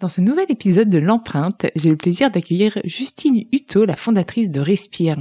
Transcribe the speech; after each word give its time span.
Dans 0.00 0.10
ce 0.10 0.20
nouvel 0.20 0.46
épisode 0.50 0.90
de 0.90 0.98
l'empreinte, 0.98 1.66
j'ai 1.74 1.88
le 1.88 1.96
plaisir 1.96 2.30
d'accueillir 2.30 2.78
Justine 2.84 3.44
Hutto, 3.50 3.86
la 3.86 3.96
fondatrice 3.96 4.50
de 4.50 4.60
Respire. 4.60 5.16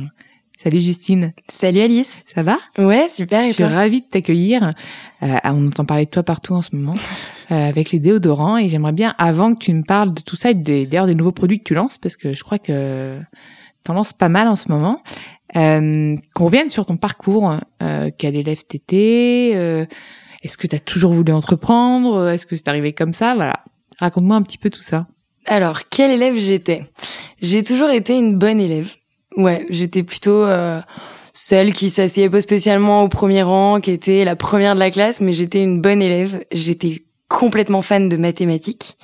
Salut 0.57 0.81
Justine. 0.81 1.33
Salut 1.49 1.79
Alice. 1.79 2.25
Ça 2.33 2.43
va? 2.43 2.57
Ouais, 2.77 3.07
super. 3.07 3.41
Je 3.43 3.53
suis 3.53 3.63
ravie 3.63 4.01
de 4.01 4.05
t'accueillir. 4.05 4.73
Euh, 5.23 5.35
on 5.45 5.67
entend 5.67 5.85
parler 5.85 6.05
de 6.05 6.09
toi 6.09 6.23
partout 6.23 6.53
en 6.53 6.61
ce 6.61 6.75
moment 6.75 6.95
euh, 7.51 7.69
avec 7.69 7.91
les 7.91 7.99
déodorants 7.99 8.57
et 8.57 8.67
j'aimerais 8.67 8.91
bien, 8.91 9.15
avant 9.17 9.53
que 9.53 9.59
tu 9.59 9.73
me 9.73 9.83
parles 9.83 10.13
de 10.13 10.21
tout 10.21 10.35
ça 10.35 10.51
et 10.51 10.53
d'ailleurs 10.53 11.07
des 11.07 11.15
nouveaux 11.15 11.31
produits 11.31 11.59
que 11.59 11.63
tu 11.63 11.73
lances, 11.73 11.97
parce 11.97 12.17
que 12.17 12.33
je 12.33 12.43
crois 12.43 12.59
que 12.59 13.19
tu 13.85 13.91
en 13.91 13.93
lances 13.93 14.13
pas 14.13 14.29
mal 14.29 14.49
en 14.49 14.57
ce 14.57 14.69
moment, 14.69 15.01
euh, 15.55 16.15
qu'on 16.33 16.45
revienne 16.45 16.69
sur 16.69 16.85
ton 16.85 16.97
parcours. 16.97 17.57
Euh, 17.81 18.09
quel 18.17 18.35
élève 18.35 18.63
t'étais 18.65 19.53
euh, 19.55 19.85
Est-ce 20.43 20.57
que 20.57 20.67
tu 20.67 20.75
as 20.75 20.79
toujours 20.79 21.13
voulu 21.13 21.31
entreprendre? 21.31 22.29
Est-ce 22.29 22.45
que 22.45 22.55
c'est 22.55 22.67
arrivé 22.67 22.91
comme 22.93 23.13
ça? 23.13 23.35
Voilà. 23.35 23.63
Raconte-moi 23.99 24.35
un 24.35 24.41
petit 24.41 24.57
peu 24.57 24.69
tout 24.69 24.81
ça. 24.81 25.07
Alors, 25.45 25.81
quel 25.89 26.11
élève 26.11 26.35
j'étais? 26.37 26.85
J'ai 27.41 27.63
toujours 27.63 27.89
été 27.89 28.15
une 28.15 28.37
bonne 28.37 28.59
élève. 28.59 28.91
Ouais, 29.37 29.65
j'étais 29.69 30.03
plutôt 30.03 30.43
euh, 30.43 30.81
celle 31.33 31.73
qui 31.73 31.89
s'asseyait 31.89 32.29
pas 32.29 32.41
spécialement 32.41 33.03
au 33.03 33.09
premier 33.09 33.43
rang, 33.43 33.79
qui 33.79 33.91
était 33.91 34.25
la 34.25 34.35
première 34.35 34.73
de 34.75 34.79
la 34.79 34.89
classe, 34.89 35.21
mais 35.21 35.33
j'étais 35.33 35.61
une 35.61 35.81
bonne 35.81 36.01
élève. 36.01 36.43
J'étais 36.51 37.03
complètement 37.27 37.81
fan 37.81 38.09
de 38.09 38.17
mathématiques. 38.17 38.97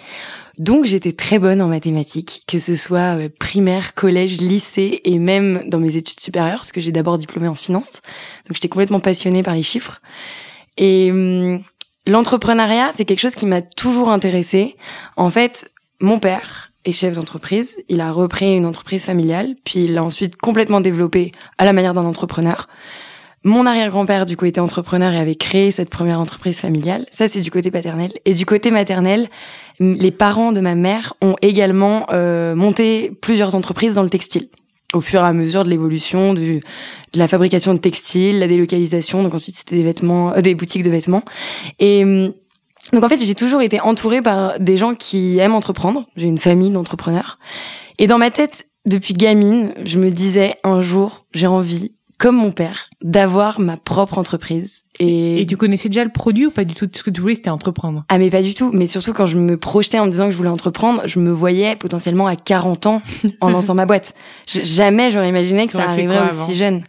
Donc 0.58 0.86
j'étais 0.86 1.14
très 1.14 1.40
bonne 1.40 1.62
en 1.62 1.68
mathématiques, 1.68 2.44
que 2.48 2.60
ce 2.60 2.76
soit 2.76 3.18
euh, 3.18 3.30
primaire, 3.40 3.94
collège, 3.94 4.40
lycée 4.40 5.02
et 5.06 5.18
même 5.18 5.64
dans 5.68 5.80
mes 5.80 5.96
études 5.96 6.20
supérieures, 6.20 6.58
parce 6.58 6.72
que 6.72 6.82
j'ai 6.82 6.92
d'abord 6.92 7.18
diplômé 7.18 7.48
en 7.48 7.56
finance. 7.56 8.02
Donc 8.48 8.56
j'étais 8.56 8.70
complètement 8.70 9.00
passionnée 9.00 9.44
par 9.44 9.56
les 9.56 9.64
chiffres. 9.64 10.02
Et 10.78 11.12
hum, 11.12 11.62
L'entrepreneuriat, 12.08 12.92
c'est 12.92 13.06
quelque 13.06 13.20
chose 13.20 13.36
qui 13.36 13.46
m'a 13.46 13.62
toujours 13.62 14.10
intéressée. 14.10 14.76
En 15.18 15.30
fait, 15.30 15.72
mon 16.00 16.20
père 16.20 16.72
est 16.84 16.92
chef 16.92 17.16
d'entreprise. 17.16 17.78
Il 17.90 18.02
a 18.02 18.12
repris 18.12 18.56
une 18.56 18.66
entreprise 18.66 19.06
familiale, 19.06 19.56
puis 19.64 19.84
il 19.84 19.94
l'a 19.94 20.04
ensuite 20.04 20.36
complètement 20.36 20.82
développée 20.82 21.32
à 21.60 21.66
la 21.66 21.74
manière 21.74 21.94
d'un 21.94 22.06
entrepreneur. 22.06 22.68
Mon 23.44 23.66
arrière-grand-père, 23.66 24.26
du 24.26 24.38
coup, 24.38 24.46
était 24.46 24.60
entrepreneur 24.60 25.14
et 25.14 25.18
avait 25.18 25.36
créé 25.36 25.72
cette 25.72 25.90
première 25.90 26.20
entreprise 26.20 26.60
familiale. 26.60 27.06
Ça, 27.12 27.28
c'est 27.28 27.42
du 27.42 27.50
côté 27.50 27.72
paternel. 27.72 28.12
Et 28.26 28.34
du 28.34 28.46
côté 28.46 28.72
maternel, 28.72 29.30
les 29.80 30.12
parents 30.12 30.52
de 30.52 30.62
ma 30.62 30.76
mère 30.76 31.14
ont 31.22 31.36
également 31.42 32.06
euh, 32.12 32.56
monté 32.56 33.12
plusieurs 33.22 33.56
entreprises 33.56 33.96
dans 33.96 34.04
le 34.04 34.10
textile 34.10 34.48
au 34.94 35.02
fur 35.02 35.22
et 35.22 35.26
à 35.26 35.34
mesure 35.34 35.64
de 35.64 35.70
l'évolution 35.70 36.34
de 36.34 36.60
la 37.16 37.28
fabrication 37.28 37.74
de 37.74 37.80
textiles, 37.80 38.40
la 38.40 38.48
délocalisation. 38.48 39.24
Donc 39.24 39.34
ensuite, 39.34 39.56
c'était 39.56 39.76
des 39.76 39.84
vêtements, 39.84 40.34
euh, 40.34 40.42
des 40.42 40.56
boutiques 40.56 40.84
de 40.84 40.90
vêtements. 40.90 41.24
Et 41.80 42.04
hum, 42.04 42.34
donc 42.94 43.04
en 43.04 43.10
fait, 43.10 43.24
j'ai 43.24 43.36
toujours 43.36 43.62
été 43.62 43.80
entourée 43.80 44.22
par 44.22 44.60
des 44.60 44.78
gens 44.78 44.96
qui 44.96 45.38
aiment 45.40 45.56
entreprendre. 45.56 46.06
J'ai 46.16 46.28
une 46.28 46.40
famille 46.40 46.72
d'entrepreneurs. 46.72 47.38
Et 48.00 48.08
dans 48.08 48.18
ma 48.18 48.32
tête, 48.32 48.68
depuis 48.86 49.14
gamine, 49.14 49.74
je 49.86 50.00
me 50.00 50.10
disais 50.10 50.56
un 50.64 50.82
jour, 50.82 51.26
j'ai 51.34 51.48
envie 51.48 51.94
comme 52.22 52.36
mon 52.36 52.52
père, 52.52 52.88
d'avoir 53.02 53.60
ma 53.60 53.78
propre 53.78 54.20
entreprise. 54.20 54.84
Et... 55.00 55.42
et 55.42 55.46
tu 55.48 55.58
connaissais 55.58 55.90
déjà 55.90 56.04
le 56.04 56.12
produit 56.12 56.46
ou 56.46 56.52
pas 56.52 56.66
du 56.66 56.76
tout? 56.76 56.86
Tout 56.86 57.00
ce 57.00 57.04
que 57.04 57.10
tu 57.10 57.20
voulais, 57.20 57.34
c'était 57.34 57.50
entreprendre. 57.50 58.06
Ah 58.10 58.20
mais 58.20 58.30
pas 58.30 58.44
du 58.44 58.54
tout. 58.54 58.70
Mais 58.72 58.86
surtout 58.86 59.12
quand 59.12 59.26
je 59.26 59.40
me 59.40 59.58
projetais 59.58 59.98
en 59.98 60.06
me 60.06 60.12
disant 60.12 60.26
que 60.26 60.32
je 60.32 60.38
voulais 60.38 60.50
entreprendre, 60.50 61.02
je 61.08 61.20
me 61.20 61.32
voyais 61.32 61.76
potentiellement 61.76 62.28
à 62.28 62.36
40 62.36 62.86
ans 62.86 63.02
en 63.42 63.50
lançant 63.50 63.74
ma 63.74 63.88
boîte. 63.88 64.14
jamais 64.46 65.10
j'aurais 65.10 65.30
imaginé 65.30 65.66
que 65.66 65.74
ça 65.74 65.90
arriverait 65.90 66.30
aussi 66.30 66.54
jeune. 66.54 66.84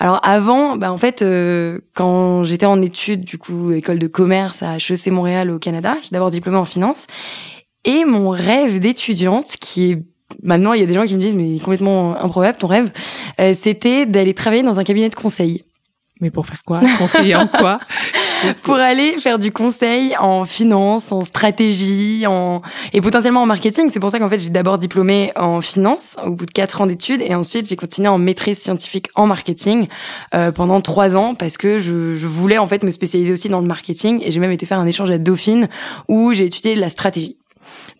Alors 0.00 0.18
avant, 0.24 0.76
bah 0.76 0.90
en 0.90 0.98
fait, 0.98 1.22
euh, 1.22 1.78
quand 1.94 2.42
j'étais 2.42 2.66
en 2.66 2.82
études, 2.82 3.22
du 3.22 3.38
coup, 3.38 3.70
école 3.70 4.00
de 4.00 4.08
commerce 4.08 4.64
à 4.64 4.78
HEC 4.78 5.12
Montréal 5.12 5.52
au 5.52 5.60
Canada, 5.60 5.96
j'ai 6.02 6.10
d'abord 6.10 6.32
diplômé 6.32 6.58
en 6.58 6.64
finance. 6.64 7.06
Et 7.84 8.04
mon 8.04 8.30
rêve 8.30 8.80
d'étudiante, 8.80 9.58
qui 9.60 9.92
est 9.92 10.02
maintenant 10.42 10.72
il 10.72 10.80
y 10.80 10.82
a 10.82 10.86
des 10.86 10.94
gens 10.94 11.04
qui 11.04 11.16
me 11.16 11.20
disent 11.20 11.34
mais 11.34 11.58
complètement 11.58 12.16
improbable 12.22 12.58
ton 12.58 12.66
rêve, 12.66 12.90
euh, 13.40 13.54
c'était 13.54 14.06
d'aller 14.06 14.34
travailler 14.34 14.62
dans 14.62 14.78
un 14.78 14.84
cabinet 14.84 15.08
de 15.08 15.14
conseil. 15.14 15.64
Mais 16.20 16.30
pour 16.30 16.46
faire 16.46 16.62
quoi? 16.64 16.80
Conseiller 16.96 17.36
en 17.36 17.46
quoi? 17.46 17.78
Pour 18.62 18.76
aller 18.76 19.16
faire 19.18 19.38
du 19.38 19.52
conseil 19.52 20.14
en 20.18 20.44
finance, 20.44 21.12
en 21.12 21.22
stratégie, 21.22 22.26
en 22.26 22.62
et 22.92 23.00
potentiellement 23.00 23.42
en 23.42 23.46
marketing. 23.46 23.88
C'est 23.90 24.00
pour 24.00 24.10
ça 24.10 24.18
qu'en 24.18 24.28
fait 24.28 24.38
j'ai 24.38 24.50
d'abord 24.50 24.78
diplômé 24.78 25.32
en 25.36 25.60
finance 25.60 26.16
au 26.24 26.30
bout 26.30 26.46
de 26.46 26.50
quatre 26.50 26.80
ans 26.80 26.86
d'études 26.86 27.20
et 27.22 27.34
ensuite 27.34 27.66
j'ai 27.66 27.76
continué 27.76 28.08
en 28.08 28.18
maîtrise 28.18 28.58
scientifique 28.58 29.08
en 29.14 29.26
marketing 29.26 29.88
euh, 30.34 30.52
pendant 30.52 30.80
trois 30.80 31.16
ans 31.16 31.34
parce 31.34 31.58
que 31.58 31.78
je, 31.78 32.16
je 32.16 32.26
voulais 32.26 32.58
en 32.58 32.66
fait 32.66 32.82
me 32.82 32.90
spécialiser 32.90 33.32
aussi 33.32 33.48
dans 33.48 33.60
le 33.60 33.66
marketing 33.66 34.22
et 34.22 34.30
j'ai 34.30 34.40
même 34.40 34.52
été 34.52 34.64
faire 34.64 34.78
un 34.78 34.86
échange 34.86 35.10
à 35.10 35.18
Dauphine 35.18 35.68
où 36.08 36.32
j'ai 36.32 36.46
étudié 36.46 36.76
la 36.76 36.88
stratégie. 36.88 37.36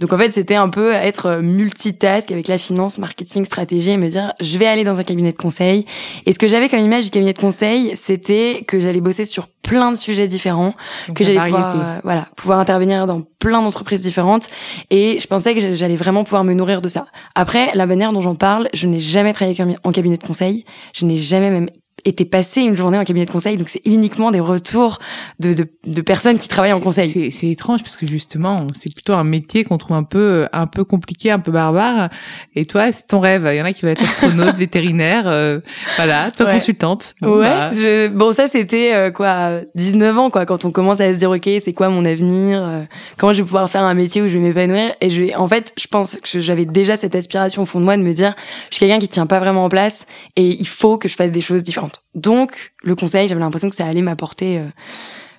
Donc 0.01 0.13
en 0.13 0.19
fait, 0.19 0.31
c'était 0.31 0.55
un 0.55 0.69
peu 0.69 0.93
être 0.93 1.41
multitask 1.43 2.31
avec 2.31 2.49
la 2.49 2.59
finance, 2.59 2.99
marketing, 2.99 3.45
stratégie 3.45 3.91
et 3.91 3.97
me 3.97 4.09
dire 4.09 4.33
je 4.41 4.59
vais 4.59 4.67
aller 4.67 4.85
dans 4.85 4.99
un 4.99 5.05
cabinet 5.05 5.33
de 5.33 5.39
conseil. 5.39 5.87
Et 6.27 6.33
ce 6.33 6.39
que 6.39 6.49
j'avais 6.49 6.69
comme 6.69 6.81
image 6.81 7.05
du 7.05 7.11
cabinet 7.11 7.33
de 7.33 7.39
conseil, 7.39 7.93
c'était 7.97 8.65
que 8.67 8.79
j'allais 8.79 9.01
bosser 9.01 9.25
sur 9.25 9.49
plein 9.67 9.91
de 9.91 9.97
sujets 9.97 10.29
différents, 10.29 10.75
que 11.15 11.25
j'allais 11.25 11.41
pouvoir 11.41 11.77
euh, 11.77 11.99
voilà, 12.05 12.29
pouvoir 12.37 12.61
intervenir 12.61 13.07
dans 13.07 13.23
plein 13.41 13.61
d'entreprises 13.63 14.03
différentes 14.03 14.49
et 14.91 15.19
je 15.19 15.27
pensais 15.27 15.55
que 15.55 15.75
j'allais 15.75 15.97
vraiment 15.97 16.25
pouvoir 16.25 16.45
me 16.45 16.55
nourrir 16.55 16.81
de 16.83 16.89
ça. 16.89 17.07
Après, 17.35 17.71
la 17.75 17.87
manière 17.87 18.13
dont 18.13 18.21
j'en 18.21 18.37
parle, 18.37 18.69
je 18.75 18.87
n'ai 18.87 19.01
jamais 19.01 19.33
travaillé 19.33 19.57
en 19.83 19.93
cabinet 19.93 20.17
de 20.17 20.25
conseil, 20.25 20.65
je 20.95 21.05
n'ai 21.05 21.17
jamais 21.17 21.51
même 21.51 21.69
été 22.05 22.25
passé 22.25 22.61
une 22.61 22.77
journée 22.77 22.99
en 22.99 23.05
cabinet 23.05 23.27
de 23.27 23.31
conseil, 23.31 23.57
donc 23.57 23.69
c'est 23.69 23.83
uniquement 23.85 24.31
des 24.31 24.41
retours 24.41 24.99
de, 25.41 25.55
de, 25.55 25.67
de, 25.87 26.03
personnes 26.03 26.39
qui 26.39 26.47
travaillent 26.47 26.73
en 26.73 26.81
conseil. 26.81 27.33
C'est 27.33 27.49
étrange 27.49 27.83
parce 27.83 27.97
que 27.97 28.07
justement, 28.07 28.67
c'est 28.79 28.93
plutôt 28.93 29.15
un 29.15 29.25
métier 29.25 29.65
qu'on 29.65 29.79
trouve 29.79 29.97
un 29.97 30.03
peu 30.03 30.47
un 30.53 30.67
peu 30.67 30.85
compliqué, 30.85 31.31
un 31.31 31.39
peu 31.39 31.51
barbare. 31.51 32.11
Et 32.55 32.65
toi, 32.65 32.93
c'est 32.93 33.07
ton 33.07 33.21
rêve. 33.21 33.49
Il 33.51 33.57
y 33.57 33.61
en 33.61 33.65
a 33.65 33.73
qui 33.73 33.83
veulent 33.83 33.93
être 33.93 34.05
astronaute, 34.05 34.55
vétérinaire, 34.57 35.25
euh, 35.27 35.61
voilà, 35.97 36.31
toi 36.31 36.53
consultante. 36.53 37.15
Bon, 37.21 37.39
ouais. 37.39 37.45
Bah. 37.45 37.71
Je, 37.71 38.09
bon, 38.09 38.33
ça 38.33 38.47
c'était 38.47 38.95
euh, 38.95 39.11
quoi, 39.11 39.61
19 39.75 40.19
ans 40.19 40.31
quoi, 40.31 40.47
quand 40.47 40.65
on 40.65 40.71
commence 40.71 41.01
à 41.01 41.13
se 41.13 41.19
dire 41.19 41.31
ok, 41.31 41.49
c'est 41.61 41.73
quoi 41.73 41.89
mon 41.89 42.05
avenir, 42.05 42.63
euh, 42.65 42.83
comment 43.17 43.33
je 43.33 43.39
vais 43.39 43.45
pouvoir 43.45 43.69
faire 43.71 43.83
un 43.83 43.95
métier 43.95 44.23
où 44.23 44.29
je 44.29 44.35
vais 44.35 44.41
m'épanouir. 44.41 44.95
Et 45.01 45.11
je 45.11 45.37
en 45.37 45.49
fait, 45.49 45.73
je 45.79 45.87
pense 45.87 46.17
que 46.17 46.41
j'avais 46.41 46.65
déjà 46.65 46.97
cette 46.97 47.15
aspiration 47.15 47.63
au 47.63 47.67
fond 47.67 47.81
de 47.81 47.85
moi 47.85 47.97
de 47.97 48.03
me 48.03 48.13
dire, 48.13 48.35
je 48.71 48.77
suis 48.77 48.87
quelqu'un 48.87 49.01
qui 49.01 49.09
tient 49.09 49.27
pas 49.27 49.41
vraiment 49.41 49.65
en 49.65 49.69
place 49.69 50.07
et 50.37 50.47
il 50.47 50.69
faut 50.69 50.99
que 50.99 51.09
je 51.09 51.17
fasse 51.17 51.33
des 51.33 51.41
choses 51.41 51.63
différentes. 51.63 51.96
Donc, 52.15 52.73
le 52.83 52.95
conseil, 52.95 53.29
j'avais 53.29 53.41
l'impression 53.41 53.69
que 53.69 53.77
ça 53.77 53.87
allait 53.87 54.03
m'apporter 54.03 54.59
euh, 54.59 54.67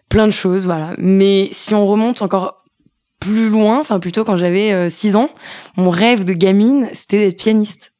plein 0.09 0.27
de 0.27 0.31
choses, 0.31 0.65
voilà. 0.65 0.93
Mais 0.97 1.49
si 1.51 1.73
on 1.73 1.85
remonte 1.85 2.21
encore 2.21 2.63
plus 3.19 3.49
loin, 3.49 3.79
enfin 3.79 3.99
plutôt 3.99 4.23
quand 4.23 4.37
j'avais 4.37 4.89
6 4.89 5.15
euh, 5.15 5.19
ans, 5.19 5.29
mon 5.75 5.89
rêve 5.89 6.23
de 6.23 6.33
gamine, 6.33 6.87
c'était 6.93 7.19
d'être 7.19 7.37
pianiste. 7.37 7.93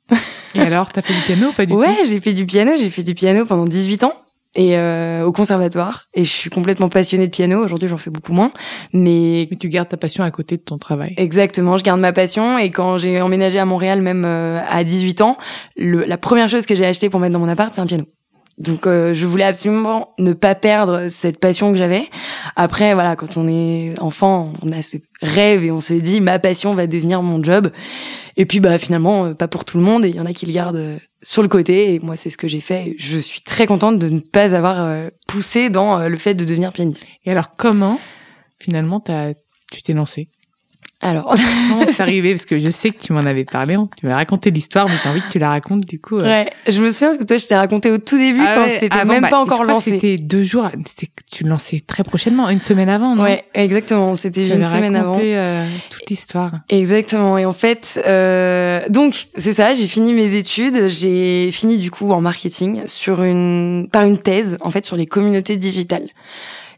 Et 0.55 0.59
alors, 0.61 0.91
t'as 0.91 1.01
fait 1.01 1.13
du 1.13 1.21
piano 1.21 1.49
ou 1.49 1.53
pas 1.53 1.65
du 1.65 1.73
tout? 1.73 1.79
Ouais, 1.79 1.97
j'ai 2.05 2.19
fait 2.19 2.33
du 2.33 2.45
piano, 2.45 2.73
j'ai 2.77 2.89
fait 2.89 3.03
du 3.03 3.15
piano 3.15 3.45
pendant 3.45 3.65
18 3.65 4.03
ans 4.03 4.13
et 4.55 4.77
euh, 4.77 5.23
au 5.25 5.31
conservatoire. 5.31 6.03
Et 6.13 6.23
je 6.23 6.31
suis 6.31 6.49
complètement 6.49 6.89
passionnée 6.89 7.27
de 7.27 7.31
piano 7.31 7.63
aujourd'hui 7.63 7.87
j'en 7.87 7.97
fais 7.97 8.09
beaucoup 8.09 8.33
moins 8.33 8.51
mais 8.91 9.47
mais 9.51 9.57
tu 9.57 9.69
gardes 9.69 9.89
ta 9.89 9.97
passion 9.97 10.23
à 10.23 10.31
côté 10.31 10.57
de 10.57 10.61
ton 10.61 10.77
travail. 10.77 11.13
Exactement 11.17 11.77
je 11.77 11.83
garde 11.83 11.99
ma 11.99 12.13
passion 12.13 12.57
et 12.57 12.71
quand 12.71 12.97
j'ai 12.97 13.21
emménagé 13.21 13.59
à 13.59 13.65
Montréal 13.65 14.01
même 14.01 14.25
à 14.25 14.83
18 14.83 15.21
ans 15.21 15.37
le, 15.75 16.05
la 16.05 16.17
première 16.17 16.49
chose 16.49 16.65
que 16.65 16.75
j'ai 16.75 16.85
acheté 16.85 17.09
pour 17.09 17.19
mettre 17.19 17.33
dans 17.33 17.39
mon 17.39 17.49
appart 17.49 17.73
c'est 17.73 17.81
un 17.81 17.85
piano 17.85 18.05
Donc 18.57 18.87
euh, 18.87 19.13
je 19.13 19.27
voulais 19.27 19.43
absolument 19.43 20.13
ne 20.17 20.33
pas 20.33 20.55
perdre 20.55 21.09
cette 21.09 21.39
passion 21.39 21.71
que 21.71 21.77
j'avais. 21.77 22.09
Après 22.55 22.93
voilà, 22.93 23.15
quand 23.15 23.37
on 23.37 23.47
est 23.47 23.93
enfant, 23.99 24.51
on 24.63 24.71
a 24.71 24.81
ce 24.81 24.97
rêve 25.21 25.63
et 25.63 25.71
on 25.71 25.81
se 25.81 25.93
dit 25.93 26.21
ma 26.21 26.39
passion 26.39 26.73
va 26.73 26.87
devenir 26.87 27.21
mon 27.21 27.43
job. 27.43 27.71
Et 28.35 28.45
puis 28.45 28.59
bah 28.59 28.79
finalement 28.79 29.25
euh, 29.25 29.33
pas 29.35 29.47
pour 29.47 29.63
tout 29.63 29.77
le 29.77 29.83
monde 29.83 30.05
et 30.05 30.09
il 30.09 30.15
y 30.15 30.19
en 30.19 30.25
a 30.25 30.33
qui 30.33 30.47
le 30.47 30.53
gardent 30.53 30.75
euh, 30.75 30.97
sur 31.21 31.43
le 31.43 31.47
côté 31.47 31.93
et 31.93 31.99
moi 31.99 32.15
c'est 32.15 32.31
ce 32.31 32.37
que 32.37 32.47
j'ai 32.47 32.61
fait. 32.61 32.95
Je 32.97 33.19
suis 33.19 33.41
très 33.41 33.67
contente 33.67 33.99
de 33.99 34.09
ne 34.09 34.19
pas 34.19 34.55
avoir 34.55 35.09
poussé 35.27 35.69
dans 35.69 36.07
le 36.07 36.17
fait 36.17 36.33
de 36.33 36.45
devenir 36.45 36.71
pianiste. 36.73 37.07
Et 37.25 37.31
alors 37.31 37.55
comment 37.55 37.99
finalement 38.59 39.03
tu 39.71 39.81
t'es 39.83 39.93
lancée? 39.93 40.29
Alors, 40.99 41.35
comment 41.69 41.85
c'est 41.85 42.01
arrivé? 42.01 42.33
Parce 42.33 42.45
que 42.45 42.59
je 42.59 42.69
sais 42.69 42.89
que 42.89 42.99
tu 42.99 43.13
m'en 43.13 43.19
avais 43.19 43.45
parlé, 43.45 43.75
hein. 43.75 43.87
tu 43.99 44.07
m'as 44.07 44.15
raconté 44.15 44.49
l'histoire, 44.49 44.87
mais 44.89 44.95
j'ai 45.01 45.09
envie 45.09 45.21
que 45.21 45.29
tu 45.29 45.37
la 45.37 45.49
racontes 45.49 45.85
du 45.85 45.99
coup. 45.99 46.17
Euh. 46.17 46.23
Ouais, 46.23 46.49
je 46.67 46.81
me 46.81 46.89
souviens 46.89 47.09
parce 47.09 47.19
que 47.19 47.23
toi, 47.23 47.37
je 47.37 47.45
t'ai 47.45 47.55
raconté 47.55 47.91
au 47.91 47.99
tout 47.99 48.17
début 48.17 48.41
ah 48.43 48.55
quand 48.55 48.67
c'était 48.79 49.05
même 49.05 49.21
bah, 49.21 49.29
pas 49.29 49.39
encore 49.39 49.63
lancé. 49.63 49.91
C'était 49.91 50.17
deux 50.17 50.43
jours, 50.43 50.67
c'était 50.85 51.11
tu 51.31 51.43
le 51.43 51.51
lançais 51.51 51.81
très 51.85 52.03
prochainement, 52.03 52.49
une 52.49 52.61
semaine 52.61 52.89
avant, 52.89 53.15
non? 53.15 53.23
Ouais, 53.23 53.45
exactement. 53.53 54.15
C'était 54.15 54.47
une 54.47 54.63
semaine 54.63 54.95
avant. 54.95 55.19
Euh, 55.19 55.67
toute 55.91 56.09
l'histoire. 56.09 56.51
Exactement. 56.69 57.37
Et 57.37 57.45
en 57.45 57.53
fait, 57.53 58.01
euh, 58.07 58.81
donc 58.89 59.27
c'est 59.37 59.53
ça. 59.53 59.75
J'ai 59.75 59.87
fini 59.87 60.13
mes 60.13 60.35
études. 60.35 60.87
J'ai 60.87 61.51
fini 61.51 61.77
du 61.77 61.91
coup 61.91 62.11
en 62.11 62.21
marketing 62.21 62.87
sur 62.87 63.21
une 63.21 63.87
par 63.91 64.03
une 64.03 64.17
thèse 64.17 64.57
en 64.61 64.71
fait 64.71 64.85
sur 64.85 64.97
les 64.97 65.05
communautés 65.05 65.57
digitales 65.57 66.07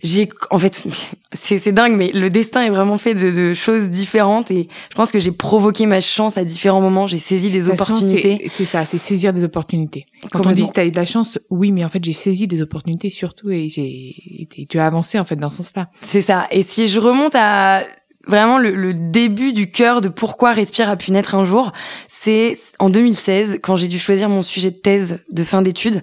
j'ai 0.01 0.29
en 0.49 0.59
fait 0.59 0.83
c'est 1.33 1.57
c'est 1.57 1.71
dingue 1.71 1.95
mais 1.95 2.11
le 2.13 2.29
destin 2.29 2.63
est 2.63 2.69
vraiment 2.69 2.97
fait 2.97 3.13
de, 3.13 3.31
de, 3.31 3.53
choses 3.53 3.89
différentes 3.89 4.51
et 4.51 4.67
je 4.89 4.95
pense 4.95 5.11
que 5.11 5.19
j'ai 5.19 5.31
provoqué 5.31 5.85
ma 5.85 6.01
chance 6.01 6.37
à 6.37 6.43
différents 6.43 6.81
moments. 6.81 7.07
J'ai 7.07 7.19
saisi 7.19 7.49
des 7.49 7.69
opportunités. 7.69 8.47
c'est 8.49 8.65
ça 8.65 8.85
c'est 8.85 8.97
saisir 8.97 9.33
des 9.33 9.43
opportunités. 9.43 10.05
Quand 10.31 10.45
on 10.45 10.51
dit 10.51 10.63
que 10.63 10.73
tu 10.73 10.79
as 10.79 10.85
eu 10.85 10.91
de 10.91 10.95
la 10.95 11.05
chance 11.05 11.39
oui 11.49 11.71
mais 11.71 11.83
en 11.83 11.89
fait 11.89 12.03
j'ai 12.03 12.13
saisi 12.13 12.47
des 12.47 12.61
opportunités 12.61 13.09
surtout 13.09 13.49
et 13.49 13.69
j'ai 13.69 14.47
tu 14.69 14.79
as 14.79 14.85
avancé 14.85 15.19
en 15.19 15.25
fait 15.25 15.35
dans 15.35 15.49
ce 15.49 15.57
sens-là. 15.57 15.89
C'est 16.01 16.21
ça. 16.21 16.47
Et 16.51 16.63
si 16.63 16.87
je 16.87 16.99
remonte 16.99 17.35
à 17.35 17.83
vraiment 18.27 18.57
le, 18.57 18.71
le, 18.75 18.93
début 18.93 19.53
du 19.53 19.71
cœur 19.71 20.01
de 20.01 20.09
pourquoi 20.09 20.51
Respire 20.53 20.89
a 20.89 20.95
pu 20.95 21.11
naître 21.11 21.35
un 21.35 21.45
jour, 21.45 21.71
c'est 22.07 22.53
en 22.77 22.89
2016 22.89 23.59
quand 23.63 23.75
j'ai 23.75 23.87
dû 23.87 23.97
choisir 23.97 24.29
mon 24.29 24.43
sujet 24.43 24.71
de 24.71 24.75
thèse 24.75 25.23
de 25.31 25.43
fin 25.43 25.61
d'études. 25.61 26.01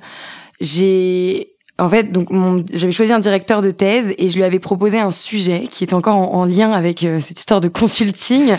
J'ai 0.60 1.56
en 1.78 1.90
fait, 1.90 2.11
donc 2.11 2.28
j'avais 2.73 2.93
choisi 2.93 3.12
un 3.12 3.19
directeur 3.19 3.61
de 3.61 3.70
thèse 3.70 4.14
et 4.17 4.28
je 4.28 4.37
lui 4.37 4.44
avais 4.44 4.58
proposé 4.58 4.99
un 4.99 5.11
sujet 5.11 5.64
qui 5.70 5.84
est 5.84 5.93
encore 5.93 6.34
en, 6.34 6.46
lien 6.46 6.73
avec 6.73 7.02
euh, 7.05 7.20
cette 7.20 7.38
histoire 7.38 7.61
de 7.61 7.69
consulting 7.69 8.56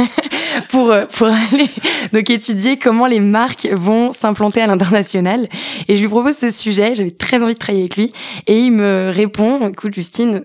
pour 0.68 0.92
euh, 0.92 1.04
pour 1.06 1.26
aller 1.26 1.68
donc 2.12 2.30
étudier 2.30 2.76
comment 2.78 3.06
les 3.06 3.18
marques 3.18 3.66
vont 3.72 4.12
s'implanter 4.12 4.60
à 4.60 4.68
l'international. 4.68 5.48
Et 5.88 5.96
je 5.96 6.00
lui 6.00 6.08
propose 6.08 6.36
ce 6.36 6.50
sujet. 6.50 6.94
J'avais 6.94 7.10
très 7.10 7.42
envie 7.42 7.54
de 7.54 7.58
travailler 7.58 7.84
avec 7.84 7.96
lui 7.96 8.12
et 8.46 8.60
il 8.60 8.70
me 8.70 9.10
répond 9.12 9.68
"Écoute, 9.68 9.94
Justine." 9.94 10.44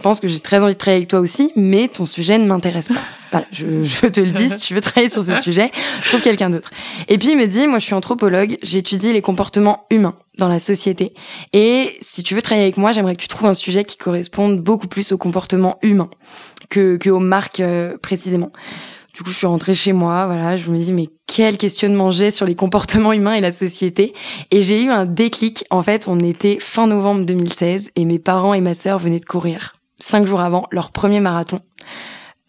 Pense 0.00 0.20
que 0.20 0.28
j'ai 0.28 0.40
très 0.40 0.62
envie 0.62 0.74
de 0.74 0.78
travailler 0.78 0.98
avec 0.98 1.08
toi 1.08 1.20
aussi, 1.20 1.52
mais 1.56 1.88
ton 1.88 2.06
sujet 2.06 2.38
ne 2.38 2.46
m'intéresse 2.46 2.88
pas. 2.88 2.94
Voilà, 3.34 3.48
je, 3.50 3.82
je, 3.82 4.06
te 4.06 4.20
le 4.20 4.30
dis, 4.30 4.48
si 4.48 4.60
tu 4.60 4.74
veux 4.74 4.80
travailler 4.80 5.08
sur 5.08 5.24
ce 5.24 5.34
sujet, 5.42 5.72
trouve 6.04 6.20
quelqu'un 6.20 6.50
d'autre. 6.50 6.70
Et 7.08 7.18
puis 7.18 7.30
il 7.30 7.36
me 7.36 7.46
dit, 7.48 7.66
moi 7.66 7.80
je 7.80 7.84
suis 7.84 7.94
anthropologue, 7.94 8.56
j'étudie 8.62 9.12
les 9.12 9.22
comportements 9.22 9.86
humains 9.90 10.14
dans 10.38 10.46
la 10.46 10.60
société. 10.60 11.12
Et 11.52 11.98
si 12.00 12.22
tu 12.22 12.36
veux 12.36 12.42
travailler 12.42 12.66
avec 12.66 12.76
moi, 12.76 12.92
j'aimerais 12.92 13.16
que 13.16 13.20
tu 13.20 13.26
trouves 13.26 13.48
un 13.48 13.54
sujet 13.54 13.82
qui 13.82 13.96
corresponde 13.96 14.60
beaucoup 14.60 14.86
plus 14.86 15.10
au 15.10 15.18
comportement 15.18 15.80
humain 15.82 16.10
que, 16.70 16.96
que 16.96 17.10
aux 17.10 17.18
marques 17.18 17.58
euh, 17.58 17.96
précisément. 18.00 18.52
Du 19.14 19.22
coup, 19.22 19.30
je 19.30 19.36
suis 19.36 19.46
rentrée 19.46 19.76
chez 19.76 19.92
moi, 19.92 20.26
voilà, 20.26 20.56
je 20.56 20.68
me 20.70 20.76
dis 20.76 20.92
mais 20.92 21.08
quel 21.26 21.56
questionnement 21.56 22.10
j'ai 22.10 22.32
sur 22.32 22.46
les 22.46 22.56
comportements 22.56 23.12
humains 23.12 23.34
et 23.34 23.40
la 23.40 23.52
société 23.52 24.12
et 24.50 24.60
j'ai 24.60 24.82
eu 24.82 24.90
un 24.90 25.06
déclic. 25.06 25.64
En 25.70 25.82
fait, 25.82 26.08
on 26.08 26.18
était 26.18 26.58
fin 26.58 26.88
novembre 26.88 27.24
2016 27.24 27.90
et 27.94 28.04
mes 28.06 28.18
parents 28.18 28.54
et 28.54 28.60
ma 28.60 28.74
sœur 28.74 28.98
venaient 28.98 29.20
de 29.20 29.24
courir 29.24 29.76
cinq 30.00 30.26
jours 30.26 30.40
avant 30.40 30.66
leur 30.72 30.90
premier 30.90 31.20
marathon. 31.20 31.60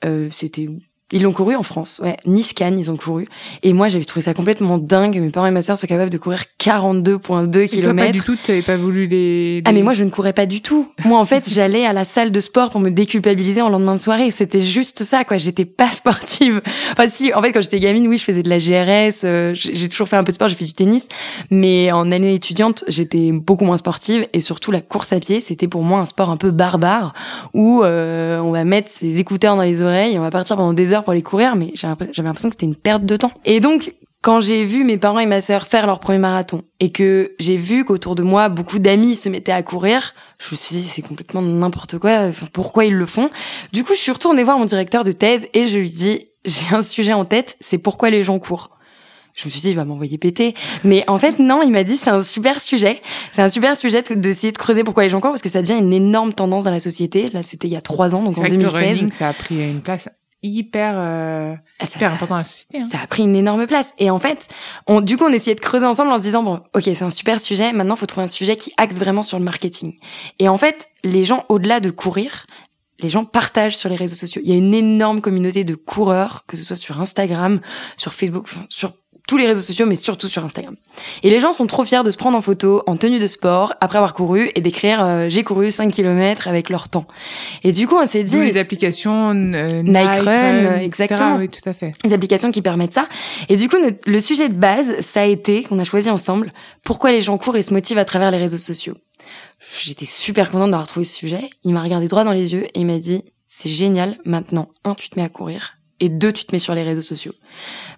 Euh, 0.05 0.27
c'était 0.31 0.67
ils 1.11 1.21
l'ont 1.21 1.33
couru 1.33 1.55
en 1.55 1.61
France, 1.61 2.01
ouais. 2.03 2.17
Nice-Cannes, 2.25 2.79
ils 2.79 2.89
ont 2.89 2.97
couru. 2.97 3.27
Et 3.61 3.73
moi, 3.73 3.89
j'avais 3.89 4.05
trouvé 4.05 4.23
ça 4.23 4.33
complètement 4.33 4.79
dingue. 4.79 5.19
Mes 5.19 5.29
parents 5.29 5.45
et 5.45 5.51
ma 5.51 5.61
sœur 5.61 5.77
sont 5.77 5.85
capables 5.85 6.09
de 6.09 6.17
courir 6.17 6.43
42,2 6.65 7.67
km. 7.67 7.95
pas 7.95 8.11
du 8.11 8.21
tout, 8.21 8.35
tu 8.43 8.51
n'avais 8.51 8.63
pas 8.63 8.75
voulu 8.75 9.05
les, 9.05 9.61
Ah, 9.65 9.71
mais 9.71 9.83
moi, 9.83 9.93
je 9.93 10.03
ne 10.03 10.09
courais 10.09 10.33
pas 10.33 10.47
du 10.47 10.61
tout. 10.61 10.87
Moi, 11.05 11.19
en 11.19 11.25
fait, 11.25 11.47
j'allais 11.53 11.85
à 11.85 11.93
la 11.93 12.05
salle 12.05 12.31
de 12.31 12.39
sport 12.39 12.71
pour 12.71 12.81
me 12.81 12.89
déculpabiliser 12.89 13.61
en 13.61 13.69
lendemain 13.69 13.93
de 13.93 13.99
soirée. 13.99 14.31
C'était 14.31 14.59
juste 14.59 15.03
ça, 15.03 15.23
quoi. 15.25 15.37
J'étais 15.37 15.65
pas 15.65 15.91
sportive. 15.91 16.61
Enfin, 16.91 17.05
si, 17.07 17.31
en 17.33 17.41
fait, 17.43 17.51
quand 17.51 17.61
j'étais 17.61 17.79
gamine, 17.79 18.07
oui, 18.07 18.17
je 18.17 18.23
faisais 18.23 18.41
de 18.41 18.49
la 18.49 18.57
GRS. 18.57 19.21
Euh, 19.25 19.53
j'ai 19.53 19.87
toujours 19.89 20.07
fait 20.07 20.15
un 20.15 20.23
peu 20.23 20.31
de 20.31 20.35
sport, 20.35 20.47
j'ai 20.47 20.55
fait 20.55 20.65
du 20.65 20.73
tennis. 20.73 21.07
Mais 21.51 21.91
en 21.91 22.11
année 22.11 22.33
étudiante, 22.33 22.83
j'étais 22.87 23.31
beaucoup 23.31 23.65
moins 23.65 23.77
sportive. 23.77 24.27
Et 24.33 24.41
surtout, 24.41 24.71
la 24.71 24.81
course 24.81 25.13
à 25.13 25.19
pied, 25.19 25.41
c'était 25.41 25.67
pour 25.67 25.83
moi 25.83 25.99
un 25.99 26.05
sport 26.07 26.31
un 26.31 26.37
peu 26.37 26.49
barbare 26.49 27.13
où 27.53 27.83
euh, 27.83 28.39
on 28.39 28.51
va 28.51 28.63
mettre 28.63 28.89
ses 28.89 29.19
écouteurs 29.19 29.55
dans 29.55 29.61
les 29.61 29.83
oreilles 29.83 30.15
et 30.15 30.19
on 30.19 30.23
va 30.23 30.31
partir 30.31 30.55
pendant 30.55 30.73
des 30.73 30.93
heures 30.93 31.03
pour 31.03 31.11
aller 31.11 31.21
courir, 31.21 31.55
mais 31.55 31.71
j'avais 31.75 31.95
l'impression 32.17 32.49
que 32.49 32.55
c'était 32.55 32.65
une 32.65 32.75
perte 32.75 33.05
de 33.05 33.17
temps. 33.17 33.31
Et 33.45 33.59
donc, 33.59 33.93
quand 34.25 34.41
j'ai 34.41 34.65
vu 34.65 34.83
mes 34.85 34.97
parents 34.97 35.19
et 35.19 35.27
ma 35.27 35.39
sœur 35.39 35.67
faire 35.67 35.85
leur 35.85 35.99
premier 35.99 36.17
marathon 36.17 36.63
et 36.79 36.91
que 36.91 37.35
j'ai 37.37 37.57
vu 37.57 37.85
qu'autour 37.85 38.15
de 38.15 38.23
moi 38.23 38.49
beaucoup 38.49 38.79
d'amis 38.79 39.15
se 39.15 39.29
mettaient 39.29 39.51
à 39.51 39.61
courir, 39.61 40.15
je 40.39 40.47
me 40.49 40.57
suis 40.57 40.77
dit 40.77 40.81
c'est 40.81 41.03
complètement 41.03 41.43
n'importe 41.43 41.99
quoi. 41.99 42.31
pourquoi 42.51 42.85
ils 42.85 42.95
le 42.95 43.05
font? 43.05 43.29
Du 43.71 43.83
coup, 43.83 43.93
je 43.93 43.99
suis 43.99 44.11
retournée 44.11 44.43
voir 44.43 44.57
mon 44.57 44.65
directeur 44.65 45.03
de 45.03 45.11
thèse 45.11 45.47
et 45.53 45.67
je 45.67 45.77
lui 45.77 45.91
dis 45.91 46.25
j'ai 46.43 46.73
un 46.75 46.81
sujet 46.81 47.13
en 47.13 47.23
tête, 47.23 47.55
c'est 47.59 47.77
pourquoi 47.77 48.09
les 48.09 48.23
gens 48.23 48.39
courent. 48.39 48.71
Je 49.35 49.45
me 49.45 49.51
suis 49.51 49.61
dit, 49.61 49.69
il 49.69 49.75
va 49.75 49.85
m'envoyer 49.85 50.17
péter. 50.17 50.55
Mais 50.83 51.03
en 51.07 51.19
fait, 51.19 51.37
non, 51.39 51.61
il 51.61 51.69
m'a 51.69 51.83
dit, 51.83 51.97
c'est 51.97 52.09
un 52.09 52.23
super 52.23 52.61
sujet. 52.61 53.01
C'est 53.31 53.41
un 53.41 53.49
super 53.49 53.75
sujet 53.75 54.01
d'essayer 54.09 54.53
de 54.53 54.57
creuser 54.57 54.85
pourquoi 54.85 55.03
les 55.03 55.09
gens 55.09 55.19
courent, 55.19 55.31
parce 55.31 55.41
que 55.41 55.49
ça 55.49 55.61
devient 55.61 55.77
une 55.77 55.91
énorme 55.91 56.31
tendance 56.31 56.63
dans 56.63 56.71
la 56.71 56.79
société. 56.79 57.29
Là, 57.31 57.43
c'était 57.43 57.67
il 57.67 57.73
y 57.73 57.75
a 57.75 57.81
trois 57.81 58.15
ans, 58.15 58.23
donc 58.23 58.37
en 58.37 58.47
2016. 58.47 59.09
ça 59.11 59.27
a 59.27 59.33
pris 59.33 59.61
une 59.61 59.81
place 59.81 60.07
hyper, 60.47 60.97
euh, 60.97 61.55
ah, 61.79 61.85
hyper 61.85 62.13
important 62.13 62.35
dans 62.35 62.39
la 62.39 62.43
société. 62.43 62.77
Hein. 62.79 62.87
Ça 62.91 62.99
a 63.03 63.07
pris 63.07 63.23
une 63.23 63.35
énorme 63.35 63.67
place. 63.67 63.93
Et 63.97 64.09
en 64.09 64.19
fait, 64.19 64.47
on, 64.87 65.01
du 65.01 65.17
coup, 65.17 65.25
on 65.25 65.33
essayait 65.33 65.55
de 65.55 65.61
creuser 65.61 65.85
ensemble 65.85 66.11
en 66.11 66.17
se 66.17 66.23
disant, 66.23 66.43
bon, 66.43 66.61
ok, 66.73 66.83
c'est 66.83 67.03
un 67.03 67.09
super 67.09 67.39
sujet. 67.39 67.73
Maintenant, 67.73 67.95
faut 67.95 68.05
trouver 68.05 68.23
un 68.23 68.27
sujet 68.27 68.57
qui 68.57 68.73
axe 68.77 68.97
vraiment 68.97 69.23
sur 69.23 69.37
le 69.37 69.43
marketing. 69.43 69.97
Et 70.39 70.47
en 70.47 70.57
fait, 70.57 70.89
les 71.03 71.23
gens, 71.23 71.45
au-delà 71.49 71.79
de 71.79 71.89
courir, 71.89 72.45
les 72.99 73.09
gens 73.09 73.25
partagent 73.25 73.75
sur 73.75 73.89
les 73.89 73.95
réseaux 73.95 74.15
sociaux. 74.15 74.41
Il 74.43 74.49
y 74.49 74.53
a 74.53 74.57
une 74.57 74.73
énorme 74.73 75.21
communauté 75.21 75.63
de 75.63 75.75
coureurs, 75.75 76.45
que 76.47 76.55
ce 76.57 76.63
soit 76.63 76.75
sur 76.75 77.01
Instagram, 77.01 77.59
sur 77.97 78.13
Facebook, 78.13 78.47
sur 78.69 78.93
tous 79.27 79.37
les 79.37 79.47
réseaux 79.47 79.61
sociaux, 79.61 79.85
mais 79.85 79.95
surtout 79.95 80.27
sur 80.27 80.43
Instagram. 80.43 80.75
Et 81.23 81.29
les 81.29 81.39
gens 81.39 81.53
sont 81.53 81.65
trop 81.65 81.83
fiers 81.85 82.03
de 82.03 82.11
se 82.11 82.17
prendre 82.17 82.37
en 82.37 82.41
photo 82.41 82.83
en 82.85 82.95
tenue 82.95 83.19
de 83.19 83.27
sport 83.27 83.73
après 83.81 83.97
avoir 83.97 84.13
couru 84.13 84.51
et 84.55 84.61
d'écrire 84.61 85.03
euh, 85.03 85.27
j'ai 85.29 85.43
couru 85.43 85.71
5 85.71 85.91
km 85.91 86.47
avec 86.47 86.69
leur 86.69 86.89
temps. 86.89 87.07
Et 87.63 87.71
du 87.71 87.87
coup, 87.87 87.95
on 87.95 88.05
s'est 88.05 88.23
dit 88.23 88.43
les 88.43 88.57
applications 88.57 89.31
euh, 89.31 89.81
Nike, 89.83 90.23
Run, 90.23 90.77
exactement. 90.77 91.37
Oui, 91.37 91.49
tout 91.49 91.67
à 91.67 91.73
fait. 91.73 91.91
Les 92.03 92.13
applications 92.13 92.51
qui 92.51 92.61
permettent 92.61 92.93
ça. 92.93 93.07
Et 93.49 93.57
du 93.57 93.67
coup, 93.67 93.77
le 94.05 94.19
sujet 94.19 94.49
de 94.49 94.55
base, 94.55 94.99
ça 95.01 95.21
a 95.21 95.25
été 95.25 95.63
qu'on 95.63 95.79
a 95.79 95.83
choisi 95.83 96.09
ensemble 96.09 96.51
pourquoi 96.83 97.11
les 97.11 97.21
gens 97.21 97.37
courent 97.37 97.57
et 97.57 97.63
se 97.63 97.73
motivent 97.73 97.97
à 97.97 98.05
travers 98.05 98.31
les 98.31 98.37
réseaux 98.37 98.57
sociaux. 98.57 98.95
J'étais 99.83 100.05
super 100.05 100.51
contente 100.51 100.71
d'avoir 100.71 100.87
trouvé 100.87 101.05
ce 101.05 101.15
sujet. 101.15 101.49
Il 101.63 101.73
m'a 101.73 101.81
regardé 101.81 102.07
droit 102.07 102.23
dans 102.23 102.31
les 102.31 102.53
yeux 102.53 102.65
et 102.65 102.79
il 102.79 102.85
m'a 102.85 102.99
dit 102.99 103.23
c'est 103.47 103.69
génial. 103.69 104.17
Maintenant, 104.25 104.69
un, 104.83 104.93
tu 104.93 105.09
te 105.09 105.19
mets 105.19 105.25
à 105.25 105.29
courir 105.29 105.77
et 105.99 106.09
deux, 106.09 106.33
tu 106.33 106.45
te 106.45 106.53
mets 106.53 106.59
sur 106.59 106.75
les 106.75 106.83
réseaux 106.83 107.01
sociaux. 107.01 107.33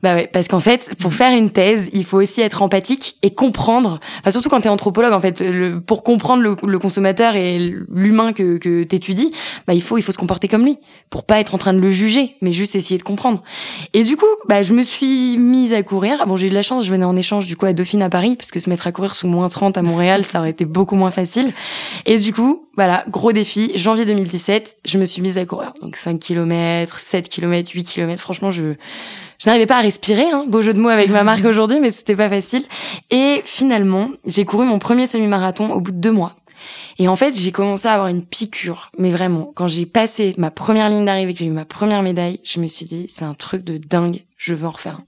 Bah 0.04 0.16
ouais, 0.16 0.30
parce 0.32 0.48
qu'en 0.48 0.60
fait, 0.60 0.96
pour 1.00 1.14
faire 1.14 1.36
une 1.36 1.50
thèse, 1.50 1.90
il 1.94 2.06
faut 2.06 2.22
aussi 2.22 2.42
être 2.42 2.62
empathique 2.62 3.18
et 3.24 3.34
comprendre. 3.34 4.00
Enfin, 4.20 4.32
surtout 4.32 4.50
quand 4.50 4.62
t'es 4.62 4.70
anthropologue, 4.70 5.14
en 5.14 5.22
fait, 5.22 5.42
le, 5.42 5.80
pour 5.80 6.04
comprendre 6.04 6.44
le, 6.44 6.56
le 6.62 6.80
consommateur 6.80 7.36
et 7.36 7.58
l'humain 7.90 8.34
que, 8.34 8.58
que 8.58 8.84
t'étudies, 8.84 9.32
bah 9.68 9.74
il 9.74 9.82
faut 9.82 9.98
il 9.98 10.02
faut 10.02 10.12
se 10.12 10.18
comporter 10.18 10.48
comme 10.48 10.64
lui, 10.66 10.78
pour 11.10 11.24
pas 11.24 11.40
être 11.40 11.56
en 11.56 11.58
train 11.58 11.74
de 11.74 11.80
le 11.80 11.90
juger, 11.90 12.36
mais 12.42 12.52
juste 12.52 12.76
essayer 12.76 12.98
de 12.98 13.04
comprendre. 13.04 13.44
Et 13.94 14.04
du 14.04 14.18
coup, 14.18 14.26
bah 14.48 14.64
je 14.64 14.74
me 14.74 14.84
suis 14.84 15.38
mise 15.38 15.74
à 15.74 15.84
courir. 15.84 16.26
Bon, 16.28 16.36
j'ai 16.36 16.48
eu 16.48 16.50
de 16.50 16.56
la 16.56 16.62
chance, 16.62 16.86
je 16.86 16.92
venais 16.92 17.06
en 17.06 17.16
échange 17.16 17.48
du 17.48 17.56
coup 17.56 17.66
à 17.66 17.74
Dauphine 17.74 18.02
à 18.02 18.10
Paris, 18.10 18.36
parce 18.36 18.52
que 18.52 18.60
se 18.60 18.70
mettre 18.70 18.88
à 18.88 18.92
courir 18.92 19.16
sous 19.16 19.28
moins 19.28 19.50
30 19.50 19.78
à 19.78 19.82
Montréal, 19.82 20.26
ça 20.26 20.40
aurait 20.40 20.52
été 20.52 20.66
beaucoup 20.66 20.96
moins 20.96 21.12
facile. 21.12 21.54
Et 22.06 22.18
du 22.18 22.34
coup, 22.34 22.68
voilà, 22.76 23.06
gros 23.10 23.32
défi, 23.32 23.72
janvier 23.76 24.06
2017, 24.06 24.78
je 24.86 24.98
me 24.98 25.06
suis 25.06 25.22
mise 25.22 25.38
à 25.38 25.46
courir. 25.46 25.74
Donc 25.82 25.96
5 25.96 26.20
km, 26.20 27.00
7 27.00 27.28
km, 27.28 27.72
8 27.74 27.84
km, 27.84 28.22
franchement, 28.22 28.52
je 28.52 28.76
je 29.40 29.48
n'arrivais 29.48 29.66
pas 29.66 29.78
à 29.78 29.82
respirer, 29.82 30.30
hein, 30.32 30.46
beau 30.48 30.62
jeu 30.62 30.74
de 30.74 30.80
mots 30.80 30.90
avec 30.90 31.10
ma 31.10 31.24
marque 31.24 31.46
aujourd'hui, 31.46 31.80
mais 31.80 31.92
c'était 31.92 32.16
pas 32.16 32.30
facile. 32.30 32.64
Et 33.12 33.42
finalement, 33.46 34.10
j'ai 34.26 34.46
couru 34.46 34.66
mon 34.66 34.80
premier 34.80 35.08
semi-marathon 35.08 35.72
au 35.72 35.82
bout 35.82 35.92
de 35.92 36.00
deux 36.00 36.12
mois. 36.12 36.36
Et 37.00 37.08
en 37.08 37.16
fait, 37.16 37.38
j'ai 37.38 37.52
commencé 37.52 37.88
à 37.88 37.94
avoir 37.94 38.08
une 38.08 38.26
piqûre, 38.26 38.92
mais 38.98 39.12
vraiment, 39.12 39.52
quand 39.56 39.68
j'ai 39.68 39.86
passé 39.86 40.34
ma 40.38 40.50
première 40.50 40.90
ligne 40.90 41.06
d'arrivée, 41.06 41.34
que 41.34 41.40
j'ai 41.40 41.46
eu 41.46 41.52
ma 41.52 41.66
première 41.66 42.02
médaille, 42.02 42.40
je 42.44 42.60
me 42.60 42.68
suis 42.68 42.86
dit, 42.86 43.06
c'est 43.10 43.26
un 43.26 43.34
truc 43.34 43.64
de 43.64 43.78
dingue, 43.78 44.24
je 44.38 44.56
veux 44.56 44.68
en 44.68 44.72
refaire 44.72 44.96
un. 44.96 45.06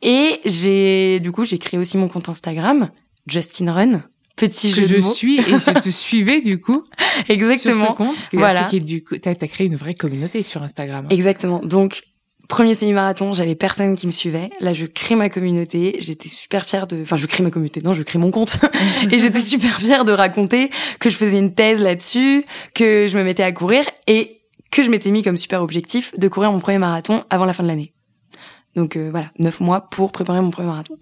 Et 0.00 0.40
j'ai, 0.44 1.20
du 1.20 1.32
coup, 1.32 1.44
j'ai 1.44 1.58
créé 1.58 1.78
aussi 1.78 1.96
mon 1.98 2.08
compte 2.08 2.28
Instagram, 2.28 2.90
Justin 3.26 3.72
Run. 3.72 4.02
Petit 4.36 4.70
jeu 4.70 4.82
que 4.82 4.88
de 4.88 4.94
je 4.96 5.00
suis 5.00 5.38
et 5.38 5.44
je 5.44 5.80
te 5.80 5.88
suivais 5.90 6.40
du 6.40 6.60
coup. 6.60 6.82
Exactement. 7.28 7.84
Sur 7.84 7.92
ce 7.92 7.96
compte. 7.98 8.16
Voilà. 8.32 8.64
Qui 8.64 8.80
du 8.80 9.04
coup, 9.04 9.16
t'as 9.16 9.30
as 9.30 9.46
créé 9.46 9.68
une 9.68 9.76
vraie 9.76 9.94
communauté 9.94 10.42
sur 10.42 10.60
Instagram. 10.60 11.06
Exactement. 11.10 11.60
Donc 11.60 12.02
Premier 12.48 12.74
semi-marathon, 12.74 13.32
j'avais 13.34 13.54
personne 13.54 13.96
qui 13.96 14.06
me 14.06 14.12
suivait. 14.12 14.50
Là, 14.60 14.72
je 14.72 14.86
crée 14.86 15.14
ma 15.14 15.30
communauté. 15.30 15.96
J'étais 15.98 16.28
super 16.28 16.64
fière 16.64 16.86
de, 16.86 17.02
enfin, 17.02 17.16
je 17.16 17.26
crée 17.26 17.42
ma 17.42 17.50
communauté. 17.50 17.80
Non, 17.82 17.94
je 17.94 18.02
crée 18.02 18.18
mon 18.18 18.30
compte. 18.30 18.58
et 19.10 19.18
j'étais 19.18 19.40
super 19.40 19.74
fière 19.74 20.04
de 20.04 20.12
raconter 20.12 20.70
que 21.00 21.08
je 21.08 21.16
faisais 21.16 21.38
une 21.38 21.54
thèse 21.54 21.80
là-dessus, 21.80 22.44
que 22.74 23.06
je 23.06 23.16
me 23.16 23.24
mettais 23.24 23.42
à 23.42 23.52
courir 23.52 23.84
et 24.06 24.42
que 24.70 24.82
je 24.82 24.90
m'étais 24.90 25.10
mis 25.10 25.22
comme 25.22 25.36
super 25.36 25.62
objectif 25.62 26.18
de 26.18 26.28
courir 26.28 26.52
mon 26.52 26.60
premier 26.60 26.78
marathon 26.78 27.24
avant 27.30 27.44
la 27.44 27.52
fin 27.52 27.62
de 27.62 27.68
l'année. 27.68 27.92
Donc 28.74 28.96
euh, 28.96 29.08
voilà, 29.10 29.30
neuf 29.38 29.60
mois 29.60 29.82
pour 29.82 30.12
préparer 30.12 30.40
mon 30.40 30.50
premier 30.50 30.68
marathon. 30.68 30.98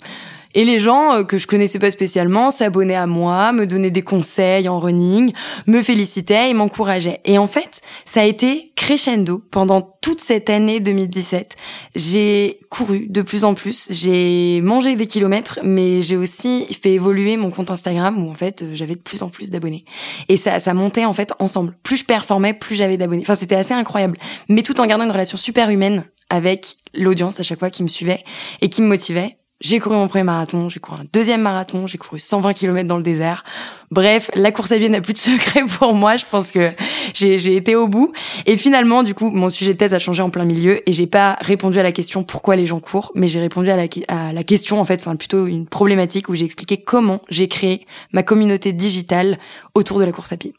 Et 0.55 0.65
les 0.65 0.79
gens 0.79 1.15
euh, 1.15 1.25
que 1.25 1.39
je 1.39 1.47
connaissais 1.47 1.79
pas 1.79 1.91
spécialement 1.91 2.51
s'abonnaient 2.51 2.95
à 2.95 3.07
moi, 3.07 3.53
me 3.53 3.67
donnaient 3.67 3.91
des 3.91 4.03
conseils 4.03 4.69
en 4.69 4.79
running, 4.79 5.33
me 5.67 5.83
félicitaient 5.83 6.51
et 6.51 6.55
m'encourageaient. 6.55 7.21
Et 7.25 7.39
en 7.39 7.47
fait, 7.47 7.81
ça 8.05 8.21
a 8.21 8.25
été 8.25 8.73
crescendo 8.77 9.43
pendant 9.51 9.97
toute 10.01 10.21
cette 10.21 10.51
année 10.51 10.81
2017. 10.81 11.57
J'ai 11.95 12.59
couru 12.71 13.07
de 13.09 13.23
plus 13.23 13.45
en 13.45 13.55
plus, 13.55 13.89
j'ai 13.91 14.61
mangé 14.61 14.97
des 14.97 15.07
kilomètres, 15.07 15.61
mais 15.63 16.03
j'ai 16.03 16.17
aussi 16.17 16.67
fait 16.83 16.93
évoluer 16.93 17.37
mon 17.37 17.51
compte 17.51 17.71
Instagram 17.71 18.23
où 18.23 18.31
en 18.31 18.35
fait 18.35 18.65
j'avais 18.73 18.95
de 18.95 19.01
plus 19.01 19.23
en 19.23 19.29
plus 19.29 19.51
d'abonnés. 19.51 19.85
Et 20.29 20.37
ça, 20.37 20.59
ça 20.59 20.75
montait 20.75 21.05
en 21.05 21.13
fait 21.13 21.33
ensemble. 21.39 21.77
Plus 21.83 21.99
je 21.99 22.05
performais, 22.05 22.55
plus 22.55 22.75
j'avais 22.75 22.97
d'abonnés. 22.97 23.23
Enfin, 23.23 23.35
c'était 23.35 23.55
assez 23.55 23.75
incroyable. 23.75 24.19
Mais 24.49 24.63
tout 24.63 24.81
en 24.81 24.87
gardant 24.87 25.05
une 25.05 25.13
relation 25.13 25.39
super 25.39 25.71
humaine 25.71 26.05
avec 26.29 26.77
l'audience 26.95 27.41
à 27.41 27.43
chaque 27.43 27.59
fois 27.59 27.71
qui 27.71 27.83
me 27.83 27.89
suivait 27.89 28.25
et 28.61 28.69
qui 28.69 28.83
me 28.83 28.89
motivait 28.89 29.37
j'ai 29.63 29.79
couru 29.79 29.95
mon 29.95 30.09
premier 30.09 30.25
marathon, 30.25 30.69
j'ai 30.69 30.81
couru 30.81 31.01
un 31.01 31.07
deuxième 31.13 31.41
marathon, 31.41 31.87
j'ai 31.87 31.97
couru 31.97 32.19
120 32.19 32.53
km 32.53 32.89
dans 32.89 32.97
le 32.97 33.03
désert. 33.05 33.45
Bref, 33.93 34.29
la 34.35 34.51
course 34.51 34.73
à 34.73 34.77
pied 34.77 34.89
n'a 34.89 35.01
plus 35.01 35.13
de 35.13 35.19
secret 35.19 35.63
pour 35.79 35.95
moi. 35.95 36.17
Je 36.17 36.25
pense 36.29 36.51
que 36.51 36.71
j'ai 37.15 37.57
été 37.57 37.77
au 37.77 37.87
bout. 37.87 38.13
Et 38.47 38.57
finalement, 38.57 39.05
du 39.05 39.15
coup, 39.15 39.31
mon 39.31 39.51
sujet 39.51 39.73
de 39.73 39.79
thèse 39.79 39.95
a 39.95 40.01
changé 40.01 40.21
en 40.21 40.31
plein 40.31 40.45
milieu 40.45 40.89
et 40.89 40.93
j'ai 40.93 41.07
pas 41.07 41.37
répondu 41.41 41.79
à 41.79 41.85
la 41.85 41.93
question 41.93 42.25
pourquoi 42.25 42.57
les 42.57 42.67
gens 42.67 42.81
courent, 42.81 43.13
mais 43.15 43.29
j'ai 43.29 43.39
répondu 43.39 43.71
à 43.71 43.77
la, 43.77 43.87
à 44.09 44.33
la 44.33 44.43
question, 44.43 44.81
en 44.81 44.85
fait, 44.85 45.01
enfin, 45.01 45.15
plutôt 45.15 45.47
une 45.47 45.67
problématique 45.67 46.29
où 46.29 46.35
j'ai 46.35 46.45
expliqué 46.45 46.79
comment 46.79 47.21
j'ai 47.31 47.47
créé 47.47 47.87
ma 48.13 48.25
communauté 48.25 48.73
digitale 48.73 49.39
autour 49.75 50.01
de 50.01 50.05
la 50.05 50.13
course 50.13 50.33
à 50.33 50.37
pied. 50.37 50.55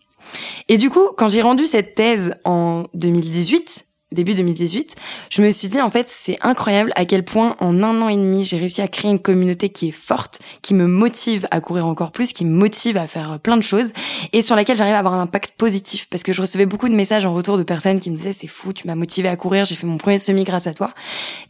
Et 0.69 0.77
du 0.77 0.89
coup, 0.89 1.09
quand 1.17 1.27
j'ai 1.27 1.41
rendu 1.41 1.67
cette 1.67 1.95
thèse 1.95 2.35
en 2.45 2.85
2018, 2.93 3.85
début 4.13 4.33
2018, 4.33 4.95
je 5.29 5.41
me 5.41 5.51
suis 5.51 5.67
dit 5.67 5.81
en 5.81 5.89
fait 5.89 6.07
c'est 6.09 6.37
incroyable 6.41 6.91
à 6.95 7.05
quel 7.05 7.23
point 7.25 7.55
en 7.59 7.83
un 7.83 8.01
an 8.01 8.09
et 8.09 8.15
demi 8.15 8.43
j'ai 8.43 8.57
réussi 8.57 8.81
à 8.81 8.87
créer 8.87 9.11
une 9.11 9.19
communauté 9.19 9.69
qui 9.69 9.89
est 9.89 9.91
forte, 9.91 10.39
qui 10.61 10.73
me 10.73 10.87
motive 10.87 11.47
à 11.51 11.59
courir 11.61 11.85
encore 11.85 12.11
plus, 12.11 12.33
qui 12.33 12.45
me 12.45 12.51
motive 12.55 12.97
à 12.97 13.07
faire 13.07 13.39
plein 13.39 13.57
de 13.57 13.61
choses 13.61 13.91
et 14.31 14.41
sur 14.41 14.55
laquelle 14.55 14.77
j'arrive 14.77 14.95
à 14.95 14.99
avoir 14.99 15.13
un 15.13 15.21
impact 15.21 15.53
positif 15.57 16.07
parce 16.09 16.23
que 16.23 16.33
je 16.33 16.41
recevais 16.41 16.65
beaucoup 16.65 16.89
de 16.89 16.95
messages 16.95 17.25
en 17.25 17.33
retour 17.33 17.57
de 17.57 17.63
personnes 17.63 17.99
qui 17.99 18.09
me 18.09 18.15
disaient 18.15 18.33
c'est 18.33 18.47
fou, 18.47 18.73
tu 18.73 18.87
m'as 18.87 18.95
motivé 18.95 19.27
à 19.27 19.35
courir, 19.35 19.65
j'ai 19.65 19.75
fait 19.75 19.87
mon 19.87 19.97
premier 19.97 20.19
semi 20.19 20.43
grâce 20.43 20.67
à 20.67 20.73
toi. 20.73 20.93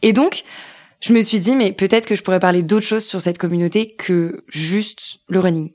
Et 0.02 0.12
donc 0.12 0.44
je 1.00 1.12
me 1.12 1.22
suis 1.22 1.40
dit 1.40 1.54
mais 1.54 1.72
peut-être 1.72 2.06
que 2.06 2.14
je 2.14 2.22
pourrais 2.22 2.40
parler 2.40 2.62
d'autres 2.62 2.86
choses 2.86 3.04
sur 3.04 3.20
cette 3.20 3.38
communauté 3.38 3.94
que 3.96 4.44
juste 4.48 5.18
le 5.28 5.40
running. 5.40 5.70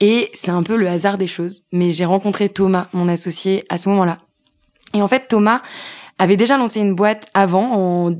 Et 0.00 0.30
c'est 0.32 0.50
un 0.50 0.62
peu 0.62 0.76
le 0.76 0.88
hasard 0.88 1.18
des 1.18 1.26
choses, 1.26 1.62
mais 1.72 1.90
j'ai 1.90 2.06
rencontré 2.06 2.48
Thomas, 2.48 2.88
mon 2.92 3.06
associé, 3.06 3.64
à 3.68 3.76
ce 3.76 3.88
moment-là. 3.90 4.18
Et 4.94 5.02
en 5.02 5.08
fait, 5.08 5.28
Thomas, 5.28 5.62
avait 6.20 6.36
déjà 6.36 6.56
lancé 6.56 6.78
une 6.78 6.94
boîte 6.94 7.26
avant 7.34 8.06
en, 8.06 8.14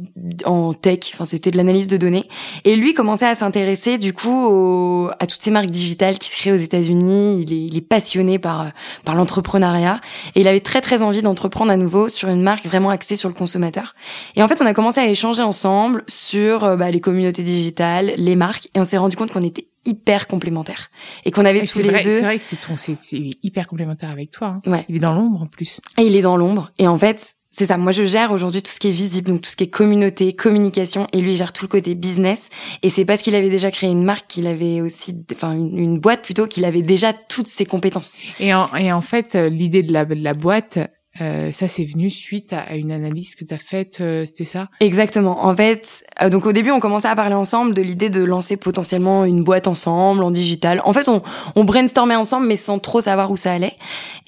en 0.45 0.73
tech, 0.73 1.13
enfin 1.15 1.27
c'était 1.27 1.51
de 1.53 1.57
l'analyse 1.57 1.87
de 1.87 1.97
données, 1.97 2.29
et 2.65 2.75
lui 2.75 2.95
commençait 2.95 3.27
à 3.27 3.35
s'intéresser 3.37 3.99
du 3.99 4.13
coup 4.13 5.09
à 5.19 5.27
toutes 5.27 5.43
ces 5.43 5.51
marques 5.51 5.71
digitales 5.71 6.19
qui 6.19 6.29
se 6.29 6.37
créent 6.37 6.53
aux 6.53 6.57
États-Unis. 6.57 7.43
Il 7.43 7.53
est, 7.53 7.67
il 7.67 7.77
est 7.77 7.81
passionné 7.81 8.39
par 8.39 8.73
par 9.05 9.15
l'entrepreneuriat 9.15 10.01
et 10.35 10.41
il 10.41 10.49
avait 10.49 10.61
très 10.61 10.81
très 10.81 11.03
envie 11.03 11.23
d'entreprendre 11.23 11.71
à 11.71 11.77
nouveau 11.77 12.09
sur 12.09 12.29
une 12.29 12.43
marque 12.43 12.65
vraiment 12.67 12.91
axée 12.91 13.17
sur 13.17 13.29
le 13.29 13.35
consommateur. 13.35 13.95
Et 14.35 14.43
en 14.43 14.49
fait, 14.49 14.61
on 14.63 14.67
a 14.67 14.75
commencé 14.75 15.01
à 15.01 15.07
échanger 15.07 15.43
ensemble 15.43 16.03
sur 16.09 16.65
euh, 16.65 16.77
bah, 16.77 16.91
les 16.91 17.01
communautés 17.01 17.43
digitales, 17.43 18.15
les 18.17 18.37
marques, 18.37 18.69
et 18.75 18.81
on 18.81 18.85
s'est 18.85 18.97
rendu 18.97 19.17
compte 19.17 19.31
qu'on 19.31 19.45
était 19.45 19.67
hyper 19.87 20.27
complémentaires 20.27 20.91
et 21.25 21.31
qu'on 21.31 21.45
avait 21.45 21.65
tous 21.65 21.79
les 21.79 21.91
deux. 21.91 21.99
C'est 21.99 22.21
vrai 22.21 22.39
que 22.39 22.45
c'est 22.45 22.61
ton, 22.61 22.77
c'est 22.77 22.97
hyper 23.43 23.67
complémentaire 23.67 24.11
avec 24.11 24.31
toi. 24.31 24.61
Hein. 24.65 24.71
Ouais. 24.71 24.85
Il 24.89 24.97
est 24.97 25.01
dans 25.01 25.15
l'ombre 25.15 25.43
en 25.43 25.47
plus. 25.47 25.81
Et 25.99 26.03
il 26.03 26.17
est 26.17 26.23
dans 26.23 26.37
l'ombre. 26.37 26.71
Et 26.79 26.87
en 26.87 26.99
fait, 26.99 27.35
c'est 27.51 27.67
ça. 27.67 27.77
Moi, 27.77 27.93
je 27.93 28.05
gère 28.05 28.33
aujourd'hui 28.33 28.63
tout 28.63 28.71
ce 28.71 28.79
qui 28.79 28.89
est 28.89 28.93
visible, 28.93 29.31
donc 29.31 29.43
tout 29.43 29.51
ce 29.51 29.57
qui 29.57 29.65
est 29.65 29.71
communauté, 29.71 30.33
communication, 30.33 31.07
et 31.13 31.21
lui 31.21 31.35
gère 31.37 31.53
tout 31.53 31.65
le 31.65 31.69
côté 31.69 31.95
business. 31.95 32.49
Et 32.83 32.91
c'est 32.91 33.05
parce 33.05 33.23
qu'il 33.23 33.35
avait 33.35 33.49
déjà 33.49 33.71
créé 33.71 33.91
une 33.91 34.05
marque 34.05 34.27
qu'il 34.29 34.47
avait 34.47 34.81
aussi, 34.81 35.25
enfin 35.33 35.53
une, 35.53 35.99
boîte 35.99 36.23
plutôt, 36.23 36.47
qu'il 36.47 36.65
avait 36.65 36.83
déjà 36.83 37.13
toutes 37.13 37.49
ses 37.49 37.67
compétences. 37.67 38.17
Et 38.39 38.55
en, 38.55 38.73
et 38.77 38.93
en 38.93 39.01
fait, 39.01 39.35
euh, 39.35 39.49
l'idée 39.49 39.83
de 39.83 39.93
la, 39.93 40.05
de 40.05 40.15
la 40.15 40.35
boîte, 40.35 40.79
euh, 41.21 41.51
ça, 41.53 41.69
c'est 41.69 41.85
venu 41.85 42.09
suite 42.09 42.53
à, 42.53 42.77
une 42.77 42.93
analyse 42.93 43.35
que 43.35 43.45
tu 43.45 43.53
as 43.53 43.59
faite, 43.59 43.99
euh, 44.01 44.25
c'était 44.27 44.45
ça? 44.45 44.69
Exactement. 44.81 45.45
En 45.45 45.55
fait, 45.55 46.05
euh, 46.23 46.31
donc 46.31 46.47
au 46.47 46.53
début, 46.53 46.71
on 46.71 46.81
commençait 46.81 47.09
à 47.09 47.17
parler 47.17 47.35
ensemble 47.35 47.75
de 47.75 47.83
l'idée 47.83 48.11
de 48.11 48.23
lancer 48.23 48.57
potentiellement 48.57 49.25
une 49.25 49.43
boîte 49.43 49.67
ensemble, 49.67 50.23
en 50.23 50.31
digital. 50.31 50.81
En 50.85 50.93
fait, 50.93 51.09
on, 51.09 51.23
on 51.57 51.65
brainstormait 51.65 52.15
ensemble, 52.15 52.47
mais 52.47 52.57
sans 52.57 52.79
trop 52.79 53.01
savoir 53.01 53.31
où 53.31 53.37
ça 53.37 53.53
allait. 53.53 53.77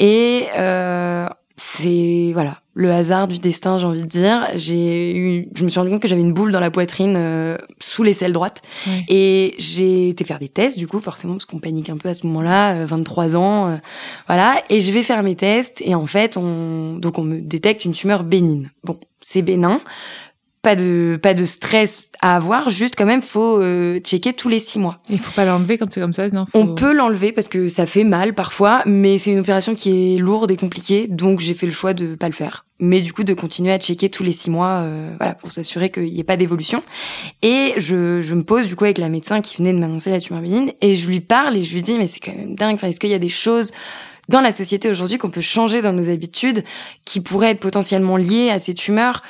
Et 0.01 0.47
c'est 1.57 2.31
voilà 2.33 2.63
le 2.75 2.91
hasard 2.91 3.29
du 3.29 3.39
destin, 3.39 3.77
j'ai 3.77 3.87
envie 3.87 4.01
de 4.01 4.07
dire. 4.07 4.49
J'ai 4.55 5.17
eu, 5.17 5.49
je 5.55 5.65
me 5.65 5.69
suis 5.69 5.79
rendu 5.79 5.91
compte 5.91 6.01
que 6.01 6.09
j'avais 6.09 6.23
une 6.23 6.33
boule 6.33 6.53
dans 6.53 6.61
la 6.61 6.71
poitrine 6.71 7.15
euh, 7.17 7.59
sous 7.79 8.03
l'aisselle 8.03 8.33
droite, 8.33 8.63
et 9.09 9.55
j'ai 9.59 10.09
été 10.09 10.25
faire 10.25 10.39
des 10.39 10.49
tests 10.49 10.79
du 10.79 10.87
coup 10.87 11.01
forcément 11.01 11.35
parce 11.35 11.45
qu'on 11.45 11.59
panique 11.59 11.91
un 11.91 11.99
peu 11.99 12.09
à 12.09 12.15
ce 12.15 12.27
moment-là, 12.27 12.85
23 12.85 13.35
euh, 13.35 13.39
ans, 13.39 13.69
euh, 13.69 13.77
voilà. 14.27 14.63
Et 14.71 14.81
je 14.81 14.93
vais 14.93 15.03
faire 15.03 15.23
mes 15.23 15.37
tests 15.37 15.83
et 15.85 15.95
en 15.95 16.07
fait 16.07 16.37
on 16.37 16.97
donc 16.97 17.19
on 17.19 17.23
me 17.23 17.41
détecte 17.41 17.85
une 17.85 17.93
tumeur 17.93 18.25
bénigne. 18.25 18.71
Bon, 18.85 18.99
c'est 19.21 19.43
bénin 19.43 19.81
pas 20.63 20.77
de 20.77 21.19
pas 21.21 21.35
de 21.35 21.45
stress 21.45 22.11
à 22.21 22.37
avoir. 22.37 22.71
Juste 22.71 22.95
quand 22.97 23.05
même 23.05 23.21
faut 23.21 23.61
euh, 23.61 23.99
checker 23.99 24.33
tous 24.33 24.49
les 24.49 24.61
six 24.61 24.79
mois. 24.79 25.01
Il 25.11 25.19
faut 25.19 25.33
pas 25.33 25.45
l'enlever 25.45 25.77
quand 25.77 25.91
c'est 25.91 26.01
comme 26.01 26.13
ça 26.13 26.29
non 26.31 26.47
on 26.55 26.69
peut 26.69 26.93
l'enlever 26.93 27.33
parce 27.33 27.49
que 27.49 27.69
ça 27.69 27.85
fait 27.85 28.05
mal 28.05 28.33
parfois 28.33 28.83
mais 28.87 29.19
c'est 29.19 29.33
une 29.33 29.41
opération 29.41 29.75
qui 29.75 30.15
est 30.15 30.19
lourde 30.19 30.51
et 30.53 30.57
compliquée 30.57 31.09
donc 31.09 31.41
j'ai 31.41 31.55
fait 31.55 31.67
le 31.67 31.73
choix 31.73 31.95
de 31.95 32.15
pas 32.15 32.29
le 32.29 32.33
faire. 32.35 32.65
Mais 32.79 33.01
du 33.01 33.13
coup 33.13 33.25
de 33.25 33.35
continuer 33.35 33.73
à 33.73 33.79
checker 33.79 34.09
tous 34.09 34.23
les 34.23 34.33
six 34.33 34.51
mois 34.51 34.83
euh, 34.83 35.15
voilà 35.19 35.35
pour 35.35 35.51
s'assurer 35.51 35.91
qu'il 35.91 36.05
n'y 36.05 36.21
ait 36.21 36.25
pas 36.25 36.37
d'évolution. 36.37 36.83
Et 37.43 37.75
je, 37.77 38.21
je 38.21 38.35
me 38.35 38.45
pose 38.45 38.69
du 38.69 38.77
coup 38.77 38.85
avec 38.85 38.99
la 38.99 39.09
médecin 39.09 39.41
qui 39.41 39.57
venait 39.57 39.73
de 39.73 39.79
m'annoncer 39.79 40.11
la 40.11 40.21
tumeur 40.21 40.43
bénigne 40.43 40.73
et 40.81 40.95
je 40.95 41.09
lui 41.09 41.21
parle 41.21 41.57
et 41.57 41.65
je 41.65 41.75
lui 41.75 41.83
dis 41.83 41.99
mais 41.99 42.07
c'est 42.07 42.21
quand 42.21 42.37
même 42.37 42.55
dingue. 42.55 42.79
Est-ce 42.83 43.01
qu'il 43.01 43.11
y 43.11 43.15
a 43.15 43.19
des 43.19 43.29
choses 43.29 43.73
dans 44.29 44.41
la 44.41 44.53
société 44.53 44.89
aujourd'hui 44.89 45.19
qu'on 45.19 45.31
peut 45.31 45.41
changer 45.41 45.83
dans 45.83 45.93
nos 45.93 46.09
habitudes 46.09 46.63
qui 47.05 47.21
pourraient 47.21 47.51
être 47.51 47.61
potentiellement 47.61 48.17
liées 48.17 48.51
à 48.51 48.61
ces 48.61 48.75
tumeurs? 48.75 49.23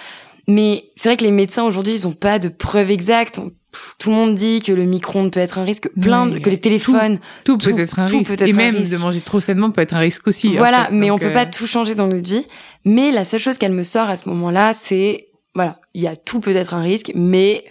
Mais 0.49 0.85
c'est 0.97 1.09
vrai 1.09 1.17
que 1.17 1.25
les 1.25 1.31
médecins 1.31 1.65
aujourd'hui, 1.65 1.95
ils 1.95 2.09
ont 2.09 2.13
pas 2.13 2.39
de 2.39 2.49
preuves 2.49 2.91
exactes. 2.91 3.41
Tout 3.99 4.11
le 4.11 4.17
monde 4.17 4.35
dit 4.35 4.61
que 4.61 4.73
le 4.73 4.85
micro-ondes 4.85 5.33
peut 5.33 5.41
être 5.41 5.59
un 5.59 5.65
risque, 5.65 5.89
plein, 5.99 6.39
que 6.41 6.51
les 6.51 6.61
téléphones, 6.61 7.19
tout, 7.45 7.57
peut 7.57 7.79
être 7.79 7.99
un 7.99 8.07
risque. 8.07 8.43
et 8.43 8.53
même 8.53 8.83
de 8.83 8.97
manger 8.99 9.23
trop 9.23 9.41
sainement 9.41 9.71
peut 9.71 9.81
être 9.81 9.95
un 9.95 10.01
risque 10.01 10.27
aussi. 10.27 10.55
Voilà, 10.57 10.89
mais 10.93 11.11
on 11.11 11.19
peut 11.19 11.27
euh, 11.27 11.33
pas 11.33 11.47
tout 11.47 11.67
changer 11.67 11.95
dans 11.95 12.07
notre 12.07 12.29
vie. 12.29 12.45
Mais 12.85 13.11
la 13.13 13.25
seule 13.25 13.41
chose 13.41 13.57
qu'elle 13.57 13.73
me 13.73 13.83
sort 13.83 14.11
à 14.11 14.17
ce 14.17 14.29
moment-là, 14.29 14.73
c'est 14.75 15.29
voilà, 15.55 15.81
il 15.95 16.03
y 16.03 16.07
a 16.07 16.17
tout 16.17 16.41
peut 16.41 16.55
être 16.55 16.75
un 16.75 16.83
risque, 16.83 17.13
mais 17.15 17.65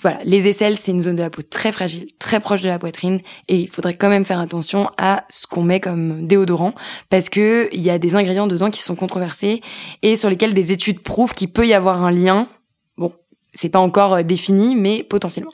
voilà, 0.00 0.18
les 0.24 0.48
aisselles, 0.48 0.76
c'est 0.76 0.92
une 0.92 1.00
zone 1.00 1.16
de 1.16 1.22
la 1.22 1.30
peau 1.30 1.42
très 1.42 1.72
fragile, 1.72 2.06
très 2.18 2.40
proche 2.40 2.62
de 2.62 2.68
la 2.68 2.78
poitrine, 2.78 3.20
et 3.48 3.56
il 3.56 3.68
faudrait 3.68 3.96
quand 3.96 4.08
même 4.08 4.24
faire 4.24 4.38
attention 4.38 4.90
à 4.96 5.24
ce 5.28 5.46
qu'on 5.46 5.62
met 5.62 5.80
comme 5.80 6.26
déodorant, 6.26 6.74
parce 7.10 7.28
que 7.28 7.68
il 7.72 7.82
y 7.82 7.90
a 7.90 7.98
des 7.98 8.14
ingrédients 8.14 8.46
dedans 8.46 8.70
qui 8.70 8.80
sont 8.80 8.94
controversés 8.94 9.60
et 10.02 10.16
sur 10.16 10.30
lesquels 10.30 10.54
des 10.54 10.72
études 10.72 11.00
prouvent 11.00 11.34
qu'il 11.34 11.52
peut 11.52 11.66
y 11.66 11.74
avoir 11.74 12.04
un 12.04 12.10
lien. 12.10 12.48
Bon, 12.96 13.12
c'est 13.54 13.68
pas 13.68 13.80
encore 13.80 14.14
euh, 14.14 14.22
défini, 14.22 14.74
mais 14.74 15.02
potentiellement. 15.02 15.52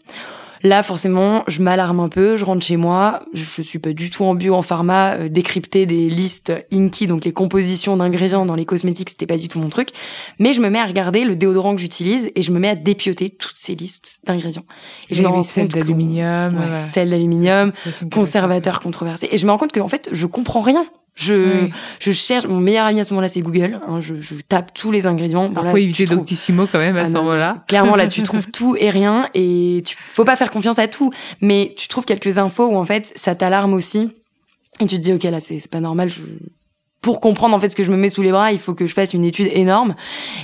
Là, 0.64 0.82
forcément, 0.82 1.44
je 1.46 1.60
m'alarme 1.60 2.00
un 2.00 2.08
peu, 2.08 2.36
je 2.36 2.44
rentre 2.46 2.64
chez 2.64 2.78
moi, 2.78 3.22
je 3.34 3.60
suis 3.60 3.78
pas 3.78 3.92
du 3.92 4.08
tout 4.08 4.24
en 4.24 4.34
bio, 4.34 4.54
en 4.54 4.62
pharma, 4.62 5.12
euh, 5.12 5.28
décrypter 5.28 5.84
des 5.84 6.08
listes 6.08 6.54
Inky, 6.72 7.06
donc 7.06 7.26
les 7.26 7.34
compositions 7.34 7.98
d'ingrédients 7.98 8.46
dans 8.46 8.54
les 8.54 8.64
cosmétiques, 8.64 9.10
c'était 9.10 9.26
pas 9.26 9.36
du 9.36 9.48
tout 9.48 9.58
mon 9.58 9.68
truc. 9.68 9.90
Mais 10.38 10.54
je 10.54 10.62
me 10.62 10.70
mets 10.70 10.78
à 10.78 10.86
regarder 10.86 11.26
le 11.26 11.36
déodorant 11.36 11.74
que 11.74 11.82
j'utilise 11.82 12.30
et 12.34 12.40
je 12.40 12.50
me 12.50 12.58
mets 12.58 12.70
à 12.70 12.76
dépioter 12.76 13.28
toutes 13.28 13.56
ces 13.56 13.74
listes 13.74 14.20
d'ingrédients. 14.24 14.64
Et 15.10 15.14
je 15.14 15.22
me 15.22 15.28
rends 15.28 15.42
compte 15.42 15.68
d'aluminium, 15.68 16.56
ouais, 16.56 16.78
sel 16.78 17.10
d'aluminium, 17.10 17.72
conservateur 18.10 18.80
controversé. 18.80 19.28
Et 19.30 19.36
je 19.36 19.44
me 19.44 19.50
rends 19.50 19.58
compte 19.58 19.72
que 19.72 19.80
en 19.80 19.88
fait, 19.88 20.08
je 20.12 20.24
comprends 20.24 20.62
rien. 20.62 20.86
Je, 21.14 21.68
je 22.00 22.10
cherche, 22.10 22.46
mon 22.46 22.58
meilleur 22.58 22.86
ami 22.86 22.98
à 22.98 23.04
ce 23.04 23.10
moment-là, 23.10 23.28
c'est 23.28 23.40
Google. 23.40 23.78
Hein, 23.86 24.00
je, 24.00 24.16
je, 24.20 24.34
tape 24.48 24.74
tous 24.74 24.90
les 24.90 25.06
ingrédients. 25.06 25.48
Il 25.48 25.70
faut 25.70 25.76
éviter 25.76 26.06
Doctissimo 26.06 26.66
quand 26.66 26.78
même 26.78 26.96
à 26.96 27.02
ah 27.02 27.06
ce 27.06 27.12
moment-là. 27.12 27.64
Clairement, 27.68 27.94
là, 27.94 28.08
tu 28.08 28.22
trouves 28.24 28.50
tout 28.50 28.76
et 28.76 28.90
rien 28.90 29.28
et 29.32 29.82
tu, 29.86 29.96
faut 30.08 30.24
pas 30.24 30.34
faire 30.34 30.50
confiance 30.50 30.80
à 30.80 30.88
tout. 30.88 31.12
Mais 31.40 31.72
tu 31.76 31.86
trouves 31.86 32.04
quelques 32.04 32.38
infos 32.38 32.66
où 32.66 32.76
en 32.76 32.84
fait, 32.84 33.12
ça 33.14 33.36
t'alarme 33.36 33.74
aussi. 33.74 34.10
Et 34.80 34.86
tu 34.86 34.96
te 34.96 35.00
dis, 35.00 35.12
ok, 35.12 35.22
là, 35.24 35.38
c'est 35.38 35.70
pas 35.70 35.80
normal. 35.80 36.08
Je... 36.08 36.22
Pour 37.00 37.20
comprendre 37.20 37.54
en 37.54 37.60
fait 37.60 37.68
ce 37.68 37.76
que 37.76 37.84
je 37.84 37.90
me 37.90 37.96
mets 37.96 38.08
sous 38.08 38.22
les 38.22 38.32
bras, 38.32 38.50
il 38.50 38.58
faut 38.58 38.74
que 38.74 38.86
je 38.86 38.94
fasse 38.94 39.12
une 39.14 39.24
étude 39.24 39.48
énorme. 39.52 39.94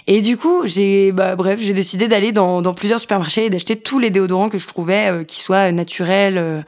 Et 0.07 0.21
du 0.21 0.37
coup, 0.37 0.67
j'ai, 0.67 1.11
bah, 1.11 1.35
bref, 1.35 1.59
j'ai 1.61 1.73
décidé 1.73 2.07
d'aller 2.07 2.31
dans, 2.33 2.63
dans 2.63 2.75
plusieurs 2.75 3.01
supermarchés 3.01 3.47
et 3.47 3.51
d'acheter 3.51 3.77
tous 3.77 3.99
les 3.99 4.11
déodorants 4.11 4.51
que 4.51 4.59
je 4.59 4.69
trouvais 4.69 5.11
euh, 5.11 5.25
qui 5.25 5.41
soient 5.41 5.73
naturels. 5.73 6.39
Euh, 6.39 6.63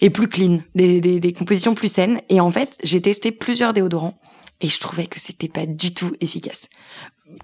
et 0.00 0.10
plus 0.10 0.28
clean, 0.28 0.60
des, 0.74 1.00
des, 1.00 1.20
des 1.20 1.32
compositions 1.32 1.74
plus 1.74 1.92
saines. 1.92 2.20
Et 2.28 2.40
en 2.40 2.50
fait, 2.50 2.78
j'ai 2.82 3.00
testé 3.00 3.32
plusieurs 3.32 3.72
déodorants 3.72 4.16
et 4.60 4.68
je 4.68 4.78
trouvais 4.78 5.06
que 5.06 5.18
c'était 5.18 5.48
pas 5.48 5.66
du 5.66 5.92
tout 5.94 6.12
efficace. 6.20 6.68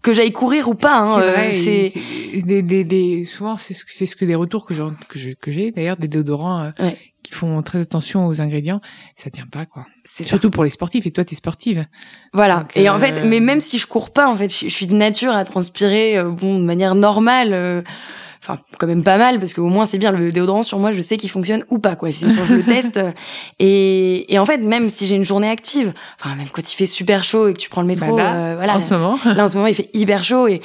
que 0.02 0.12
j'aille 0.12 0.32
courir 0.32 0.68
ou 0.68 0.74
pas. 0.74 1.00
Hein, 1.00 1.50
c'est 1.52 1.92
des, 2.44 2.62
des, 2.62 2.84
des, 2.84 3.24
souvent 3.24 3.58
c'est 3.58 3.74
ce 3.74 3.84
que 3.84 3.92
c'est 3.92 4.06
ce 4.06 4.16
que 4.16 4.24
les 4.24 4.34
retours 4.34 4.66
que 4.66 4.74
j'ai 5.14 5.34
que 5.34 5.50
j'ai 5.50 5.70
d'ailleurs 5.70 5.96
des 5.96 6.08
déodorants 6.08 6.72
ouais 6.78 6.96
qui 7.26 7.32
font 7.32 7.60
très 7.62 7.80
attention 7.80 8.26
aux 8.26 8.40
ingrédients, 8.40 8.80
ça 9.16 9.30
tient 9.30 9.48
pas 9.50 9.66
quoi. 9.66 9.86
Surtout 10.04 10.50
pour 10.50 10.62
les 10.62 10.70
sportifs 10.70 11.06
et 11.06 11.10
toi 11.10 11.24
tu 11.24 11.34
es 11.34 11.36
sportive. 11.36 11.84
Voilà. 12.32 12.66
et 12.76 12.88
en 12.88 12.98
fait, 12.98 13.24
mais 13.24 13.40
même 13.40 13.60
si 13.60 13.78
je 13.78 13.86
cours 13.86 14.12
pas, 14.12 14.28
en 14.28 14.36
fait, 14.36 14.48
je, 14.48 14.68
suis 14.68 14.86
de 14.86 14.94
nature 14.94 15.32
à 15.32 15.44
transpirer 15.44 16.16
euh, 16.18 16.30
bon 16.30 16.58
de 16.58 16.64
manière 16.64 16.94
normale. 16.94 17.84
Enfin 18.48 18.60
quand 18.78 18.86
même 18.86 19.02
pas 19.02 19.18
mal 19.18 19.40
parce 19.40 19.54
qu'au 19.54 19.66
moins 19.66 19.86
c'est 19.86 19.98
bien 19.98 20.12
le 20.12 20.30
déodorant 20.30 20.62
sur 20.62 20.78
moi 20.78 20.92
je 20.92 21.00
sais 21.00 21.16
qu'il 21.16 21.30
fonctionne 21.30 21.64
ou 21.70 21.78
pas 21.78 21.96
quoi. 21.96 22.10
Quand 22.10 22.44
je 22.44 22.54
le 22.54 22.62
teste. 22.64 23.00
Et, 23.58 24.32
et 24.32 24.38
en 24.38 24.46
fait 24.46 24.58
même 24.58 24.88
si 24.88 25.06
j'ai 25.06 25.16
une 25.16 25.24
journée 25.24 25.48
active 25.48 25.92
enfin 26.20 26.36
même 26.36 26.46
quand 26.52 26.72
il 26.72 26.76
fait 26.76 26.86
super 26.86 27.24
chaud 27.24 27.48
et 27.48 27.54
que 27.54 27.58
tu 27.58 27.68
prends 27.68 27.80
le 27.80 27.88
métro 27.88 28.16
bah 28.16 28.34
euh, 28.34 28.54
voilà. 28.56 28.76
en 28.76 28.80
ce 28.80 28.94
moment. 28.94 29.18
Là 29.24 29.44
en 29.44 29.48
ce 29.48 29.56
moment 29.56 29.66
il 29.66 29.74
fait 29.74 29.90
hyper 29.94 30.22
chaud 30.22 30.46
et 30.46 30.62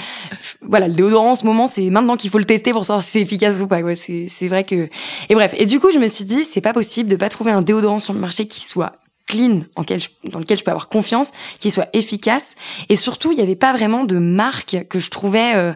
voilà 0.61 0.87
le 0.87 0.93
déodorant 0.93 1.31
en 1.31 1.35
ce 1.35 1.45
moment 1.45 1.65
c'est 1.65 1.89
maintenant 1.89 2.17
qu'il 2.17 2.29
faut 2.29 2.37
le 2.37 2.45
tester 2.45 2.71
pour 2.71 2.85
savoir 2.85 3.03
si 3.03 3.11
c'est 3.11 3.21
efficace 3.21 3.59
ou 3.59 3.67
pas 3.67 3.81
quoi. 3.81 3.95
C'est 3.95 4.27
c'est 4.29 4.47
vrai 4.47 4.63
que 4.63 4.89
et 5.29 5.33
bref. 5.33 5.55
Et 5.57 5.65
du 5.65 5.79
coup 5.79 5.91
je 5.91 5.99
me 5.99 6.07
suis 6.07 6.25
dit 6.25 6.43
c'est 6.43 6.61
pas 6.61 6.73
possible 6.73 7.09
de 7.09 7.15
pas 7.15 7.29
trouver 7.29 7.51
un 7.51 7.63
déodorant 7.63 7.99
sur 7.99 8.13
le 8.13 8.19
marché 8.19 8.45
qui 8.45 8.61
soit 8.61 8.93
clean, 9.31 9.61
en 9.75 9.83
quel 9.83 10.01
dans 10.25 10.39
lequel 10.39 10.57
je 10.57 10.63
peux 10.63 10.71
avoir 10.71 10.87
confiance, 10.87 11.31
qui 11.57 11.71
soit 11.71 11.87
efficace. 11.93 12.55
Et 12.89 12.95
surtout, 12.95 13.31
il 13.31 13.37
n'y 13.37 13.43
avait 13.43 13.55
pas 13.55 13.73
vraiment 13.73 14.03
de 14.03 14.17
marque 14.17 14.85
que 14.89 14.99
je 14.99 15.09
trouvais 15.09 15.55
euh, 15.55 15.73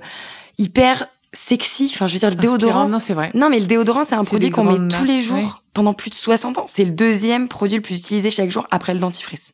hyper 0.57 1.07
sexy. 1.35 1.91
Enfin, 1.93 2.07
je 2.07 2.13
veux 2.13 2.19
dire, 2.19 2.29
le 2.29 2.35
déodorant. 2.35 2.87
Non, 2.87 2.99
c'est 2.99 3.13
vrai. 3.13 3.31
Non, 3.35 3.49
mais 3.49 3.59
le 3.59 3.67
déodorant, 3.67 4.03
c'est 4.03 4.15
un 4.15 4.23
produit 4.23 4.49
qu'on 4.49 4.63
met 4.63 4.87
tous 4.87 5.03
les 5.03 5.21
jours 5.21 5.61
pendant 5.73 5.93
plus 5.93 6.09
de 6.09 6.15
60 6.15 6.57
ans. 6.57 6.63
C'est 6.65 6.85
le 6.85 6.91
deuxième 6.91 7.47
produit 7.47 7.75
le 7.75 7.81
plus 7.81 7.99
utilisé 7.99 8.31
chaque 8.31 8.49
jour 8.49 8.65
après 8.71 8.93
le 8.93 8.99
dentifrice. 8.99 9.53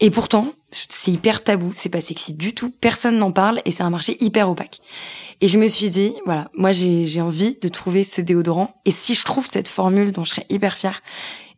Et 0.00 0.10
pourtant, 0.10 0.48
c'est 0.72 1.12
hyper 1.12 1.44
tabou. 1.44 1.72
C'est 1.74 1.88
pas 1.88 2.00
sexy 2.00 2.34
du 2.34 2.54
tout. 2.54 2.70
Personne 2.80 3.16
n'en 3.18 3.32
parle 3.32 3.60
et 3.64 3.70
c'est 3.70 3.82
un 3.82 3.90
marché 3.90 4.16
hyper 4.20 4.50
opaque. 4.50 4.80
Et 5.40 5.48
je 5.48 5.58
me 5.58 5.66
suis 5.66 5.90
dit, 5.90 6.14
voilà, 6.24 6.48
moi, 6.54 6.72
j'ai 6.72 7.20
envie 7.20 7.58
de 7.60 7.68
trouver 7.68 8.04
ce 8.04 8.20
déodorant. 8.20 8.74
Et 8.84 8.90
si 8.90 9.14
je 9.14 9.24
trouve 9.24 9.46
cette 9.46 9.68
formule 9.68 10.12
dont 10.12 10.24
je 10.24 10.30
serais 10.30 10.46
hyper 10.50 10.76
fière 10.76 11.02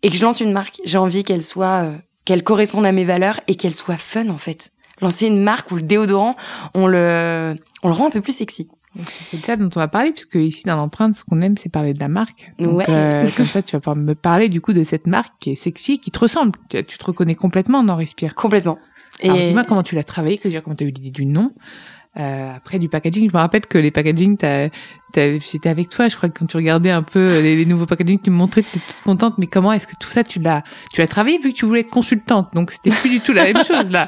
et 0.03 0.11
que 0.11 0.17
je 0.17 0.25
lance 0.25 0.41
une 0.41 0.53
marque, 0.53 0.81
j'ai 0.85 0.99
envie 0.99 1.23
qu'elle 1.23 1.43
soit, 1.43 1.85
euh, 1.85 1.97
qu'elle 2.25 2.43
corresponde 2.43 2.87
à 2.87 2.93
mes 2.93 3.05
valeurs 3.05 3.41
et 3.47 3.57
qu'elle 3.57 3.75
soit 3.75 3.97
fun, 3.97 4.29
en 4.29 4.39
fait. 4.39 4.71
Lancer 5.01 5.27
une 5.27 5.43
marque 5.43 5.71
où 5.71 5.77
le 5.77 5.83
déodorant, 5.83 6.35
on 6.75 6.87
le, 6.87 7.57
on 7.83 7.89
le 7.89 7.95
rend 7.95 8.07
un 8.07 8.11
peu 8.11 8.21
plus 8.21 8.37
sexy. 8.37 8.69
C'est 9.03 9.41
de 9.41 9.45
ça 9.45 9.57
dont 9.57 9.71
on 9.75 9.81
va 9.81 9.89
parler, 9.89 10.13
puisque 10.13 10.37
ici 10.37 10.65
dans 10.65 10.77
l'empreinte, 10.77 11.17
ce 11.17 11.25
qu'on 11.25 11.41
aime, 11.41 11.57
c'est 11.57 11.69
parler 11.69 11.95
de 11.95 12.01
la 12.01 12.09
marque. 12.09 12.53
Donc, 12.59 12.89
euh, 12.89 13.29
comme 13.37 13.47
ça, 13.47 13.63
tu 13.63 13.75
vas 13.75 13.81
pouvoir 13.81 13.97
me 13.97 14.15
parler 14.15 14.49
du 14.49 14.61
coup 14.61 14.73
de 14.73 14.85
cette 14.85 15.07
marque 15.07 15.33
qui 15.41 15.53
est 15.53 15.57
sexy, 15.57 15.99
qui 15.99 16.11
te 16.11 16.19
ressemble. 16.19 16.53
Tu, 16.69 16.85
te 16.85 17.05
reconnais 17.05 17.35
complètement 17.35 17.83
dans 17.83 17.97
Respire. 17.97 18.35
Complètement. 18.35 18.79
Et... 19.21 19.31
Alors 19.31 19.41
dis-moi 19.41 19.65
comment 19.65 19.83
tu 19.83 19.95
l'as 19.95 20.05
travaillé, 20.05 20.39
comment 20.39 20.77
tu 20.77 20.85
as 20.85 20.87
eu 20.87 20.91
l'idée 20.91 21.11
du 21.11 21.25
nom. 21.25 21.53
Euh, 22.17 22.57
après 22.57 22.79
du 22.79 22.89
packaging, 22.89 23.29
je 23.29 23.35
me 23.35 23.41
rappelle 23.41 23.67
que 23.67 23.77
les 23.77 23.91
packaging, 23.91 24.37
c'était 25.13 25.69
avec 25.69 25.89
toi. 25.89 26.09
Je 26.09 26.17
crois 26.17 26.29
que 26.29 26.39
quand 26.39 26.47
tu 26.47 26.57
regardais 26.57 26.91
un 26.91 27.03
peu 27.03 27.41
les, 27.41 27.67
nouveaux 27.67 27.87
packaging, 27.87 28.21
tu 28.23 28.31
me 28.31 28.37
montrais, 28.37 28.63
tu 28.63 28.79
étais 28.79 28.87
toute 28.87 29.01
contente. 29.01 29.35
Mais 29.39 29.47
comment 29.47 29.73
est-ce 29.73 29.89
que 29.89 29.97
tout 29.99 30.09
ça, 30.09 30.23
tu 30.23 30.39
l'as, 30.39 30.63
tu 30.93 31.01
l'as 31.01 31.09
travaillé 31.09 31.39
vu 31.39 31.53
que 31.53 31.59
tu 31.59 31.67
voulais 31.67 31.81
être 31.81 31.91
consultante. 31.91 32.55
Donc 32.55 32.71
c'était 32.71 32.91
plus 32.91 33.11
du 33.11 33.21
tout 33.21 33.33
la 33.33 33.45
même 33.45 33.65
chose 33.65 33.91
là. 33.91 34.07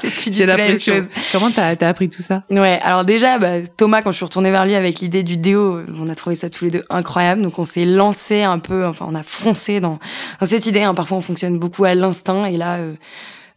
Même 0.57 0.79
chose. 0.79 1.09
Comment 1.33 1.51
t'as 1.51 1.75
as 1.79 1.87
appris 1.87 2.09
tout 2.09 2.21
ça? 2.21 2.43
Ouais. 2.49 2.77
Alors 2.81 3.03
déjà, 3.03 3.39
bah, 3.39 3.61
Thomas, 3.75 4.01
quand 4.01 4.11
je 4.11 4.17
suis 4.17 4.25
retournée 4.25 4.51
vers 4.51 4.65
lui 4.65 4.75
avec 4.75 4.99
l'idée 4.99 5.23
du 5.23 5.35
déo, 5.35 5.81
on 5.99 6.07
a 6.07 6.15
trouvé 6.15 6.37
ça 6.37 6.49
tous 6.49 6.63
les 6.63 6.71
deux 6.71 6.83
incroyable. 6.89 7.41
Donc 7.41 7.59
on 7.59 7.65
s'est 7.65 7.85
lancé 7.85 8.43
un 8.43 8.59
peu, 8.59 8.85
enfin 8.85 9.05
on 9.09 9.15
a 9.15 9.23
foncé 9.23 9.81
dans, 9.81 9.99
dans 10.39 10.45
cette 10.45 10.65
idée. 10.65 10.83
Hein. 10.83 10.93
Parfois 10.93 11.17
on 11.17 11.21
fonctionne 11.21 11.59
beaucoup 11.59 11.83
à 11.83 11.93
l'instinct 11.93 12.45
et 12.45 12.55
là. 12.55 12.77
Euh, 12.77 12.93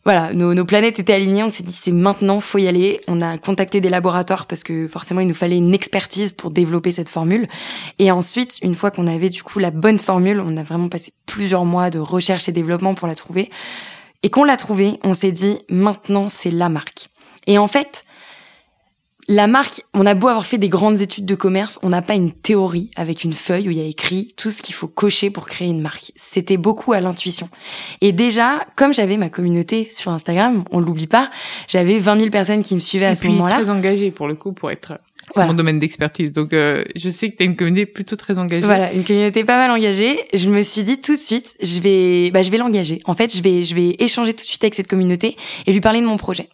voilà, 0.04 0.33
nos, 0.33 0.54
nos, 0.54 0.64
planètes 0.64 0.99
étaient 0.99 1.12
alignées. 1.12 1.42
On 1.42 1.50
s'est 1.50 1.62
dit 1.62 1.73
c'est 1.73 1.92
maintenant, 1.92 2.40
faut 2.40 2.59
y 2.59 2.66
aller. 2.66 3.00
On 3.07 3.21
a 3.21 3.37
contacté 3.37 3.80
des 3.80 3.90
laboratoires 3.90 4.47
parce 4.47 4.62
que 4.62 4.88
forcément 4.88 5.21
il 5.21 5.28
nous 5.28 5.35
fallait 5.35 5.59
une 5.59 5.75
expertise 5.75 6.33
pour 6.33 6.50
développer 6.50 6.90
cette 6.90 7.11
formule. 7.11 7.49
Et 7.99 8.11
ensuite, 8.11 8.59
une 8.62 8.75
fois 8.75 8.90
qu'on 8.90 9.07
avait 9.07 9.28
du 9.28 9.42
coup 9.42 9.59
la 9.59 9.71
bonne 9.71 9.99
formule, 9.99 10.40
on 10.40 10.57
a 10.57 10.62
vraiment 10.62 10.88
passé 10.88 11.12
plusieurs 11.26 11.64
mois 11.64 11.90
de 11.90 11.99
recherche 11.99 12.49
et 12.49 12.52
développement 12.52 12.95
pour 12.95 13.09
la 13.09 13.14
trouver. 13.14 13.50
Et 14.23 14.30
qu'on 14.30 14.45
l'a 14.45 14.57
trouvée, 14.57 14.99
on 15.02 15.14
s'est 15.14 15.33
dit 15.33 15.59
maintenant 15.69 16.28
c'est 16.28 16.50
la 16.50 16.69
marque. 16.69 17.11
Et 17.47 17.59
en 17.59 17.69
fait, 17.69 18.04
la 19.30 19.47
marque, 19.47 19.82
on 19.95 20.06
a 20.06 20.14
beau 20.14 20.26
avoir 20.26 20.45
fait 20.45 20.58
des 20.58 20.69
grandes 20.69 21.00
études 21.00 21.25
de 21.25 21.36
commerce, 21.36 21.78
on 21.84 21.90
n'a 21.90 22.02
pas 22.02 22.14
une 22.14 22.32
théorie 22.32 22.90
avec 22.97 23.23
une 23.23 23.32
feuille 23.32 23.69
où 23.69 23.71
il 23.71 23.78
y 23.78 23.80
a 23.80 23.84
écrit 23.84 24.34
tout 24.36 24.50
ce 24.50 24.60
qu'il 24.60 24.75
faut 24.75 24.88
cocher 24.88 25.30
pour 25.30 25.47
créer 25.47 25.69
une 25.69 25.80
marque. 25.80 26.10
C'était 26.16 26.56
beaucoup 26.56 26.93
à 26.93 26.99
l'intuition. 26.99 27.49
Et 28.00 28.10
déjà, 28.10 28.66
comme 28.75 28.93
j'avais 28.93 29.16
ma 29.16 29.28
communauté 29.28 29.88
sur 29.88 30.10
Instagram, 30.10 30.64
on 30.73 30.80
l'oublie 30.80 31.06
pas, 31.06 31.30
j'avais 31.69 32.00
20 32.00 32.19
000 32.19 32.30
personnes 32.30 32.62
qui 32.62 32.75
me 32.75 32.80
suivaient 32.80 33.06
à 33.06 33.14
ce 33.14 33.25
moment-là. 33.28 33.60
Très 33.60 33.71
engagées 33.71 34.10
pour 34.10 34.26
le 34.26 34.34
coup 34.34 34.52
pour 34.52 34.69
être 34.73 34.95
c'est 35.34 35.47
mon 35.47 35.54
domaine 35.54 35.78
d'expertise. 35.78 36.32
Donc, 36.32 36.52
euh, 36.52 36.84
je 36.97 37.08
sais 37.08 37.30
que 37.30 37.36
tu 37.36 37.43
as 37.43 37.47
une 37.47 37.56
communauté 37.56 37.86
plutôt 37.86 38.16
très 38.16 38.38
engagée. 38.38 38.64
Voilà, 38.64 38.93
une 38.93 39.04
communauté 39.04 39.45
pas 39.45 39.56
mal 39.56 39.71
engagée. 39.71 40.19
Je 40.34 40.49
me 40.49 40.62
suis 40.62 40.82
dit 40.82 41.00
tout 41.00 41.14
de 41.14 41.19
suite, 41.19 41.56
je 41.62 41.80
vais, 41.80 42.30
bah, 42.30 42.43
je 42.43 42.50
vais 42.50 42.58
l'engager. 42.58 43.00
En 43.04 43.14
fait, 43.14 43.34
je 43.34 43.43
vais, 43.43 43.62
je 43.62 43.75
vais 43.75 43.97
échanger 43.99 44.32
tout 44.32 44.43
de 44.43 44.49
suite 44.49 44.64
avec 44.64 44.75
cette 44.75 44.88
communauté 44.88 45.36
et 45.66 45.73
lui 45.73 45.80
parler 45.80 46.00
de 46.00 46.06
mon 46.06 46.16
projet. 46.16 46.49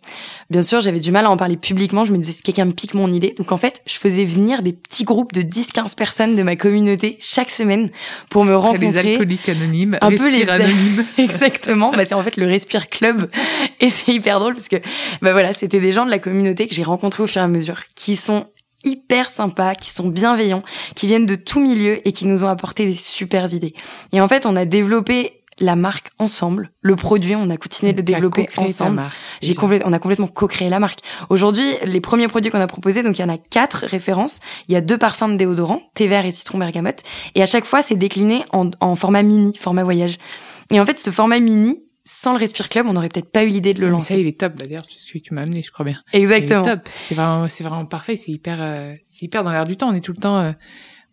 Bien 0.48 0.62
sûr, 0.62 0.80
j'avais 0.80 1.00
du 1.00 1.10
mal 1.10 1.26
à 1.26 1.30
en 1.30 1.36
parler 1.36 1.56
publiquement. 1.56 2.04
Je 2.04 2.12
me 2.12 2.18
disais, 2.18 2.32
si 2.32 2.42
quelqu'un 2.42 2.66
me 2.66 2.72
pique 2.72 2.94
mon 2.94 3.10
idée. 3.10 3.34
Donc, 3.36 3.50
en 3.50 3.56
fait, 3.56 3.82
je 3.86 3.94
faisais 3.94 4.24
venir 4.24 4.62
des 4.62 4.72
petits 4.72 5.04
groupes 5.04 5.32
de 5.32 5.42
10-15 5.42 5.96
personnes 5.96 6.36
de 6.36 6.42
ma 6.42 6.54
communauté 6.54 7.16
chaque 7.20 7.50
semaine 7.50 7.90
pour 8.30 8.44
me 8.44 8.54
rencontrer. 8.54 9.02
Les 9.02 9.12
alcooliques 9.12 9.48
anonymes, 9.48 9.98
un 10.00 10.10
peu 10.10 10.30
les 10.30 10.48
anonymes. 10.48 11.04
Exactement. 11.18 11.90
bah, 11.90 12.04
c'est 12.04 12.14
en 12.14 12.22
fait 12.22 12.36
le 12.36 12.46
Respire 12.46 12.88
Club. 12.88 13.28
Et 13.80 13.90
c'est 13.90 14.12
hyper 14.12 14.38
drôle 14.38 14.54
parce 14.54 14.68
que, 14.68 14.76
bah 15.20 15.32
voilà, 15.32 15.52
c'était 15.52 15.80
des 15.80 15.92
gens 15.92 16.06
de 16.06 16.10
la 16.10 16.18
communauté 16.18 16.68
que 16.68 16.74
j'ai 16.74 16.84
rencontrés 16.84 17.22
au 17.22 17.26
fur 17.26 17.40
et 17.40 17.44
à 17.44 17.48
mesure 17.48 17.82
qui 17.94 18.16
sont 18.16 18.46
hyper 18.84 19.28
sympas, 19.28 19.74
qui 19.74 19.90
sont 19.90 20.08
bienveillants, 20.08 20.62
qui 20.94 21.06
viennent 21.06 21.26
de 21.26 21.34
tout 21.34 21.60
milieu 21.60 22.06
et 22.06 22.12
qui 22.12 22.26
nous 22.26 22.44
ont 22.44 22.48
apporté 22.48 22.86
des 22.86 22.94
super 22.94 23.52
idées. 23.52 23.74
Et 24.12 24.20
en 24.20 24.28
fait, 24.28 24.46
on 24.46 24.54
a 24.54 24.64
développé 24.64 25.42
la 25.58 25.76
marque 25.76 26.10
ensemble, 26.18 26.70
le 26.80 26.96
produit, 26.96 27.34
on 27.34 27.48
a 27.50 27.56
continué 27.56 27.92
de 27.92 27.98
le 27.98 28.02
développer 28.02 28.48
ensemble. 28.56 29.02
J'ai 29.40 29.54
on 29.58 29.92
a 29.92 29.98
complètement 29.98 30.26
co-créé 30.26 30.68
la 30.68 30.78
marque. 30.78 31.00
Aujourd'hui, 31.30 31.64
les 31.84 32.00
premiers 32.00 32.28
produits 32.28 32.50
qu'on 32.50 32.60
a 32.60 32.66
proposés, 32.66 33.02
donc 33.02 33.18
il 33.18 33.22
y 33.22 33.24
en 33.24 33.28
a 33.28 33.38
quatre 33.38 33.86
références. 33.86 34.40
Il 34.68 34.72
y 34.72 34.76
a 34.76 34.80
deux 34.80 34.98
parfums 34.98 35.28
de 35.32 35.36
déodorant, 35.36 35.82
thé 35.94 36.08
vert 36.08 36.26
et 36.26 36.32
citron 36.32 36.58
bergamote, 36.58 37.02
et 37.34 37.42
à 37.42 37.46
chaque 37.46 37.64
fois, 37.64 37.82
c'est 37.82 37.96
décliné 37.96 38.44
en, 38.52 38.70
en 38.80 38.96
format 38.96 39.22
mini, 39.22 39.56
format 39.56 39.84
voyage. 39.84 40.18
Et 40.70 40.80
en 40.80 40.86
fait, 40.86 40.98
ce 40.98 41.10
format 41.10 41.40
mini, 41.40 41.82
sans 42.04 42.32
le 42.32 42.38
Respire 42.38 42.68
Club, 42.68 42.86
on 42.88 42.92
n'aurait 42.92 43.08
peut-être 43.08 43.30
pas 43.30 43.44
eu 43.44 43.48
l'idée 43.48 43.74
de 43.74 43.80
le 43.80 43.88
lancer. 43.88 44.14
Ça, 44.14 44.20
il 44.20 44.26
est 44.26 44.38
top, 44.38 44.54
d'ailleurs, 44.54 44.84
celui 44.88 45.22
que 45.22 45.28
tu 45.28 45.34
m'as 45.34 45.42
amené, 45.42 45.62
je 45.62 45.70
crois 45.72 45.84
bien. 45.84 46.00
Exactement. 46.12 46.62
top. 46.62 46.80
C'est 46.84 47.14
vraiment, 47.14 47.48
c'est 47.48 47.64
vraiment 47.64 47.84
parfait. 47.84 48.16
C'est 48.16 48.30
hyper, 48.30 48.58
euh, 48.60 48.94
c'est 49.10 49.24
hyper 49.24 49.42
dans 49.42 49.52
l'air 49.52 49.66
du 49.66 49.76
temps. 49.76 49.88
On 49.88 49.94
est 49.94 50.00
tout 50.00 50.12
le 50.12 50.20
temps 50.20 50.38
euh, 50.38 50.52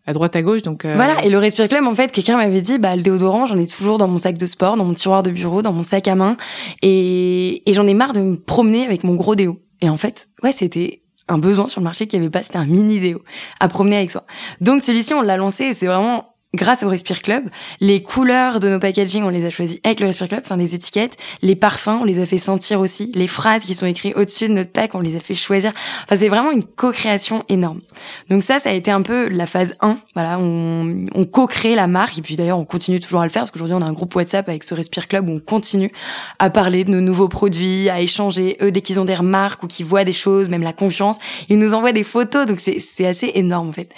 à 0.06 0.14
droite 0.14 0.36
à 0.36 0.42
gauche, 0.42 0.62
donc. 0.62 0.86
Euh, 0.86 0.96
voilà. 0.96 1.24
Et 1.24 1.30
le 1.30 1.38
Respire 1.38 1.70
Club, 1.70 1.86
en 1.86 1.96
fait, 1.96 2.12
quelqu'un 2.12 2.38
m'avait 2.38 2.62
dit, 2.62 2.78
bah 2.78 2.96
le 2.96 3.02
déodorant, 3.02 3.46
j'en 3.46 3.58
ai 3.58 3.68
toujours 3.68 3.98
dans 3.98 4.08
mon 4.08 4.18
sac 4.18 4.38
de 4.38 4.46
sport, 4.46 4.76
dans 4.76 4.86
mon 4.86 4.94
tiroir 4.94 5.24
de 5.24 5.32
bureau, 5.32 5.62
dans 5.62 5.74
mon 5.74 5.84
sac 5.84 6.08
à 6.08 6.16
main, 6.16 6.36
et, 6.82 7.70
et 7.70 7.74
j'en 7.74 7.88
ai 7.88 7.94
marre 7.94 8.14
de 8.14 8.20
me 8.20 8.36
promener 8.36 8.86
avec 8.86 9.04
mon 9.04 9.16
gros 9.16 9.36
déo. 9.36 9.62
Et 9.82 9.90
en 9.90 9.98
fait, 9.98 10.30
ouais, 10.44 10.52
c'était 10.52 11.04
un 11.28 11.38
besoin 11.38 11.68
sur 11.68 11.80
le 11.80 11.86
marché 11.86 12.08
qui 12.08 12.18
avait 12.18 12.30
pas, 12.30 12.44
c'était 12.44 12.58
un 12.58 12.66
mini 12.66 13.00
déo 13.00 13.22
à 13.60 13.68
promener 13.68 13.98
avec 13.98 14.12
soi. 14.12 14.26
Donc 14.60 14.82
celui-ci, 14.82 15.14
on 15.14 15.22
l'a 15.22 15.38
lancé, 15.38 15.74
c'est 15.74 15.86
vraiment 15.86 16.33
grâce 16.54 16.84
au 16.84 16.88
Respire 16.88 17.22
Club. 17.22 17.50
Les 17.80 18.04
couleurs 18.04 18.60
de 18.60 18.70
nos 18.70 18.80
packaging, 18.80 19.24
on 19.24 19.30
les 19.30 19.46
a 19.46 19.50
choisis 19.50 19.80
avec 19.84 20.00
le 20.00 20.08
Respire 20.08 20.28
Club, 20.28 20.42
enfin 20.44 20.58
des 20.58 20.76
étiquettes. 20.76 21.18
Les 21.42 21.56
parfums, 21.56 22.00
on 22.02 22.04
les 22.04 22.22
a 22.22 22.26
fait 22.26 22.38
sentir 22.38 22.80
aussi. 22.80 23.12
Les 23.16 23.28
phrases 23.28 23.64
qui 23.64 23.74
sont 23.74 23.86
écrites 23.86 24.16
au-dessus 24.16 24.48
de 24.48 24.54
notre 24.54 24.72
pack, 24.72 24.94
on 24.94 25.00
les 25.00 25.16
a 25.16 25.20
fait 25.20 25.34
choisir. 25.34 25.74
Enfin, 26.04 26.16
c'est 26.16 26.30
vraiment 26.30 26.52
une 26.52 26.64
co-création 26.64 27.44
énorme. 27.50 27.82
Donc 28.30 28.44
ça, 28.44 28.60
ça 28.60 28.70
a 28.70 28.74
été 28.74 28.92
un 28.92 29.02
peu 29.02 29.30
la 29.30 29.46
phase 29.46 29.76
1. 29.82 29.98
Voilà, 30.14 30.38
on, 30.40 31.06
on 31.16 31.26
co-crée 31.26 31.74
la 31.74 31.88
marque. 31.88 32.20
Et 32.20 32.22
puis 32.22 32.36
d'ailleurs, 32.36 32.60
on 32.60 32.66
continue 32.66 33.00
toujours 33.00 33.22
à 33.22 33.26
le 33.26 33.32
faire 33.32 33.44
parce 33.44 33.52
qu'aujourd'hui, 33.52 33.76
on 33.76 33.82
a 33.82 33.86
un 33.86 33.94
groupe 33.94 34.14
WhatsApp 34.16 34.48
avec 34.48 34.64
ce 34.64 34.76
Respire 34.76 35.08
Club 35.08 35.28
où 35.28 35.32
on 35.32 35.40
continue 35.40 35.92
à 36.38 36.52
parler 36.52 36.84
de 36.84 36.92
nos 36.92 37.02
nouveaux 37.02 37.30
produits, 37.30 37.90
à 37.90 38.00
échanger. 38.00 38.58
Eux, 38.62 38.72
dès 38.72 38.82
qu'ils 38.82 39.00
ont 39.00 39.06
des 39.06 39.16
remarques 39.16 39.64
ou 39.64 39.68
qu'ils 39.68 39.88
voient 39.88 40.04
des 40.04 40.12
choses, 40.12 40.50
même 40.50 40.64
la 40.64 40.74
confiance, 40.74 41.18
ils 41.50 41.58
nous 41.58 41.74
envoient 41.74 41.94
des 41.94 42.04
photos. 42.04 42.46
Donc 42.46 42.60
c'est 42.60 43.08
assez 43.08 43.32
énorme, 43.34 43.70
en 43.70 43.74
fait. 43.74 43.90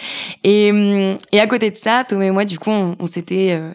Et, 0.46 0.70
et 1.34 1.40
à 1.42 1.48
côté 1.48 1.70
de 1.70 1.76
ça, 1.76 2.06
Thomas 2.08 2.26
et 2.26 2.32
moi, 2.32 2.45
du 2.46 2.60
coup, 2.60 2.70
on, 2.72 3.08
s'était, 3.08 3.52
euh, 3.52 3.74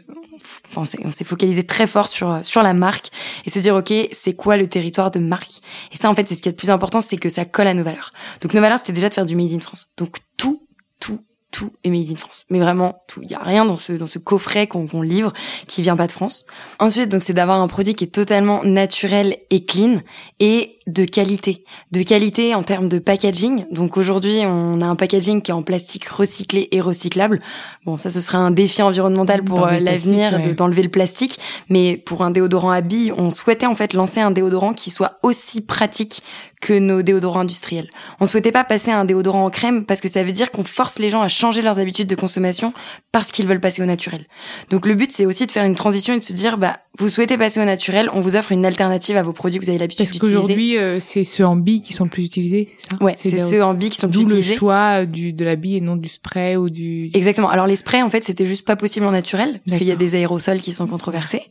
on 0.77 0.85
s'est 0.85 1.25
focalisé 1.25 1.65
très 1.65 1.87
fort 1.87 2.09
sur 2.09 2.41
sur 2.45 2.63
la 2.63 2.73
marque 2.73 3.11
et 3.45 3.51
se 3.51 3.59
dire 3.59 3.75
ok, 3.75 3.93
c'est 4.13 4.35
quoi 4.35 4.57
le 4.57 4.69
territoire 4.69 5.11
de 5.11 5.19
marque 5.19 5.61
Et 5.93 5.97
ça, 5.97 6.11
en 6.11 6.15
fait, 6.15 6.29
c'est 6.29 6.35
ce 6.35 6.43
qui 6.43 6.49
est 6.49 6.53
le 6.53 6.57
plus 6.57 6.71
important, 6.71 7.01
c'est 7.01 7.17
que 7.17 7.29
ça 7.29 7.45
colle 7.45 7.67
à 7.67 7.75
nos 7.75 7.85
valeurs. 7.85 8.13
Donc 8.41 8.55
nos 8.55 8.61
valeurs, 8.61 8.79
c'était 8.79 8.93
déjà 8.93 9.09
de 9.09 9.15
faire 9.15 9.27
du 9.27 9.37
made 9.37 9.53
in 9.53 9.61
France. 9.61 9.93
Donc 9.97 10.17
tout, 10.37 10.67
tout, 10.99 11.21
tout 11.51 11.73
est 11.85 11.91
made 11.91 12.11
in 12.11 12.17
France. 12.17 12.45
Mais 12.51 12.61
vraiment 12.61 13.03
tout. 13.09 13.21
Il 13.23 13.31
y 13.31 13.35
a 13.35 13.43
rien 13.43 13.65
dans 13.65 13.77
ce 13.77 13.93
dans 13.93 14.07
ce 14.07 14.19
coffret 14.19 14.67
qu'on 14.67 15.03
livre 15.03 15.33
qui 15.67 15.83
vient 15.83 15.97
pas 15.97 16.07
de 16.07 16.13
France. 16.13 16.47
Ensuite, 16.79 17.09
donc 17.09 17.23
c'est 17.23 17.33
d'avoir 17.33 17.61
un 17.61 17.69
produit 17.69 17.95
qui 17.95 18.05
est 18.05 18.09
totalement 18.09 18.63
naturel 18.65 19.37
et 19.51 19.65
clean 19.65 20.01
et 20.39 20.79
de 20.87 21.05
qualité. 21.05 21.65
De 21.93 22.03
qualité 22.03 22.55
en 22.55 22.63
termes 22.63 22.89
de 22.89 22.99
packaging. 22.99 23.67
Donc 23.71 23.97
aujourd'hui, 23.97 24.41
on 24.45 24.81
a 24.81 24.87
un 24.87 24.97
packaging 24.97 25.43
qui 25.43 25.51
est 25.51 25.55
en 25.55 25.63
plastique 25.63 26.07
recyclé 26.07 26.69
et 26.73 26.81
recyclable. 26.81 27.41
Bon, 27.85 27.99
ça, 27.99 28.11
ce 28.11 28.21
serait 28.21 28.39
un 28.39 28.51
défi 28.51 28.83
environnemental 28.83 29.45
pour 29.45 29.67
euh, 29.67 29.79
l'avenir 29.79 30.41
d'enlever 30.55 30.83
le 30.83 30.89
plastique. 30.89 31.39
Mais 31.69 31.97
pour 31.97 32.23
un 32.23 32.31
déodorant 32.31 32.71
à 32.71 32.81
billes, 32.81 33.13
on 33.17 33.33
souhaitait 33.33 33.67
en 33.67 33.75
fait 33.75 33.93
lancer 33.93 34.21
un 34.21 34.31
déodorant 34.31 34.73
qui 34.73 34.91
soit 34.91 35.19
aussi 35.23 35.61
pratique 35.61 36.23
que 36.61 36.79
nos 36.79 37.03
déodorants 37.03 37.41
industriels. 37.41 37.89
On 38.21 38.27
souhaitait 38.27 38.53
pas 38.53 38.65
passer 38.65 38.91
à 38.91 38.99
un 38.99 39.05
déodorant 39.05 39.47
en 39.47 39.51
crème 39.51 39.85
parce 39.85 40.01
que 40.01 40.09
ça 40.09 40.23
veut 40.23 40.33
dire 40.33 40.51
qu'on 40.51 40.65
force 40.65 40.99
les 40.99 41.09
gens 41.09 41.23
à 41.23 41.29
changer 41.29 41.63
leurs 41.63 41.79
habitudes 41.79 42.09
de 42.09 42.15
consommation 42.15 42.73
parce 43.13 43.31
qu'ils 43.31 43.47
veulent 43.47 43.61
passer 43.61 43.83
au 43.83 43.87
naturel. 43.87 44.27
Donc 44.69 44.87
le 44.87 44.95
but 44.95 45.11
c'est 45.11 45.25
aussi 45.25 45.47
de 45.47 45.53
faire 45.53 45.65
une 45.65 45.75
transition 45.75 46.13
et 46.15 46.19
de 46.19 46.25
se 46.25 46.35
dire 46.35 46.59
bah 46.59 46.79
vous 46.99 47.09
souhaitez 47.09 47.39
passer 47.39 47.61
au 47.61 47.65
naturel, 47.65 48.11
on 48.13 48.21
vous 48.21 48.37
offre 48.37 48.53
une 48.53 48.67
alternative 48.67 49.17
à 49.17 49.23
vos 49.23 49.33
produits 49.33 49.59
que 49.59 49.65
vous 49.65 49.71
avez 49.71 49.79
l'habitude 49.79 50.05
d'utiliser. 50.05 50.35
Parce 50.35 50.43
qu'aujourd'hui 50.43 50.77
euh, 50.77 51.01
c'est 51.01 51.25
ceux 51.25 51.47
en 51.47 51.57
billes 51.57 51.81
qui 51.81 51.95
sont 51.95 52.05
le 52.05 52.11
plus 52.11 52.25
utilisés, 52.25 52.69
c'est 52.77 52.91
ça? 52.91 53.03
Ouais, 53.03 53.15
c'est 53.17 53.39
ceux 53.39 53.65
en 53.65 53.73
billes 53.73 53.91
qui 53.91 53.99
sont 53.99 54.09
le 54.09 54.13
plus 54.13 54.23
utilisés. 54.23 54.55
le 54.55 54.59
choix 54.59 55.07
du 55.07 55.33
de 55.33 55.45
la 55.45 55.57
bille 55.57 55.77
et 55.77 55.81
non 55.81 55.97
du 55.97 56.09
spray 56.09 56.57
ou 56.57 56.69
du 56.69 57.11
Exactement. 57.15 57.49
Alors 57.49 57.67
les 57.67 57.77
sprays 57.77 58.03
en 58.03 58.11
fait, 58.11 58.25
c'était 58.25 58.47
juste 58.47 58.67
pas 58.67 58.77
possible 58.77 59.07
en 59.07 59.13
naturel 59.13 59.61
parce 59.67 59.79
qu'il 59.79 59.87
y 59.87 59.93
a 59.93 59.97
des 59.97 60.15
aérosols 60.15 60.61
qui 60.61 60.73
sont 60.73 60.87
controversés. 60.87 61.45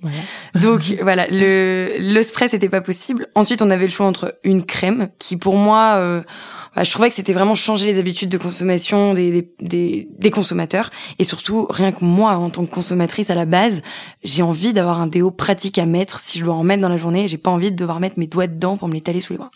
Donc 0.55 0.81
voilà, 1.01 1.25
le 1.31 1.95
le 1.97 2.23
spray 2.23 2.47
c'était 2.47 2.69
pas 2.69 2.81
possible. 2.81 3.27
Ensuite, 3.35 3.61
on 3.61 3.69
avait 3.69 3.85
le 3.85 3.91
choix 3.91 4.05
entre 4.05 4.37
une 4.43 4.63
crème 4.63 4.98
qui 5.19 5.37
pour 5.37 5.55
moi 5.55 5.95
euh, 5.97 6.21
bah, 6.75 6.83
je 6.83 6.91
trouvais 6.91 7.09
que 7.09 7.15
c'était 7.15 7.33
vraiment 7.33 7.55
changer 7.55 7.85
les 7.85 7.99
habitudes 7.99 8.29
de 8.29 8.37
consommation 8.37 9.13
des, 9.13 9.49
des, 9.59 10.07
des, 10.17 10.31
consommateurs. 10.31 10.91
Et 11.17 11.23
surtout 11.23 11.65
rien 11.69 11.91
que 11.91 12.05
moi 12.05 12.33
en 12.33 12.49
tant 12.49 12.65
que 12.65 12.71
consommatrice 12.71 13.29
à 13.29 13.35
la 13.35 13.45
base 13.45 13.81
j'ai 14.23 14.41
envie 14.43 14.73
d'avoir 14.73 15.01
un 15.01 15.07
déo 15.07 15.31
pratique 15.31 15.77
à 15.77 15.85
mettre. 15.85 16.19
Si 16.19 16.39
je 16.39 16.45
dois 16.45 16.53
en 16.53 16.63
mettre 16.63 16.81
dans 16.81 16.89
la 16.89 16.97
journée 16.97 17.27
j'ai 17.27 17.37
pas 17.37 17.51
envie 17.51 17.71
de 17.71 17.75
devoir 17.75 17.99
mettre 17.99 18.19
mes 18.19 18.27
doigts 18.27 18.47
dedans 18.47 18.77
pour 18.77 18.87
me 18.87 18.93
l'étaler 18.93 19.19
sous 19.19 19.33
les 19.33 19.39
bras. 19.39 19.51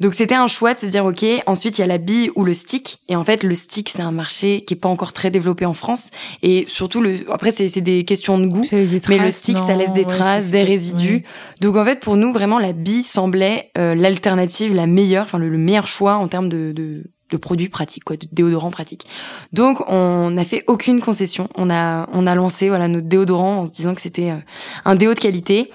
Donc 0.00 0.14
c'était 0.14 0.34
un 0.34 0.46
choix 0.46 0.74
de 0.74 0.78
se 0.78 0.86
dire 0.86 1.04
ok 1.04 1.24
ensuite 1.46 1.78
il 1.78 1.80
y 1.80 1.84
a 1.84 1.86
la 1.86 1.98
bille 1.98 2.30
ou 2.36 2.44
le 2.44 2.54
stick. 2.54 2.98
Et 3.08 3.16
en 3.16 3.24
fait 3.24 3.42
le 3.42 3.54
stick 3.54 3.88
c'est 3.88 4.02
un 4.02 4.12
marché 4.12 4.64
qui 4.64 4.74
est 4.74 4.76
pas 4.76 4.88
encore 4.88 5.12
très 5.12 5.30
développé 5.30 5.64
en 5.64 5.74
France. 5.74 6.10
Et 6.42 6.66
surtout 6.68 7.00
le 7.00 7.30
après 7.30 7.50
c'est 7.50 7.80
des 7.80 8.04
questions 8.04 8.38
de 8.38 8.46
goût. 8.46 8.64
Mais 8.72 9.18
le 9.18 9.30
stick 9.30 9.58
ça 9.58 9.74
laisse 9.74 9.92
des 9.92 10.04
traces 10.04 10.50
des 10.50 10.62
résidus. 10.62 11.24
donc 11.60 11.76
en 11.76 11.84
fait 11.84 12.00
pour 12.00 12.16
nous 12.16 12.32
vraiment 12.32 12.58
la 12.58 12.72
bille 12.72 13.02
semblait 13.02 13.70
euh, 13.78 13.94
l'alternative 13.94 14.74
la 14.74 14.86
meilleure 14.86 15.24
enfin 15.24 15.38
le, 15.38 15.48
le 15.48 15.58
meilleur 15.58 15.86
choix 15.86 16.14
en 16.14 16.28
termes 16.28 16.41
de, 16.48 16.72
de, 16.72 17.04
de 17.30 17.36
produits 17.36 17.68
pratiques, 17.68 18.04
quoi, 18.04 18.16
de 18.16 18.26
déodorants 18.30 18.70
pratiques. 18.70 19.06
Donc 19.52 19.82
on 19.88 20.30
n'a 20.30 20.44
fait 20.44 20.64
aucune 20.66 21.00
concession. 21.00 21.48
On 21.56 21.70
a 21.70 22.08
on 22.12 22.26
a 22.26 22.34
lancé 22.34 22.68
voilà 22.68 22.88
notre 22.88 23.08
déodorant 23.08 23.62
en 23.62 23.66
se 23.66 23.72
disant 23.72 23.94
que 23.94 24.00
c'était 24.00 24.30
euh, 24.30 24.36
un 24.84 24.94
déo 24.94 25.14
de 25.14 25.18
qualité. 25.18 25.70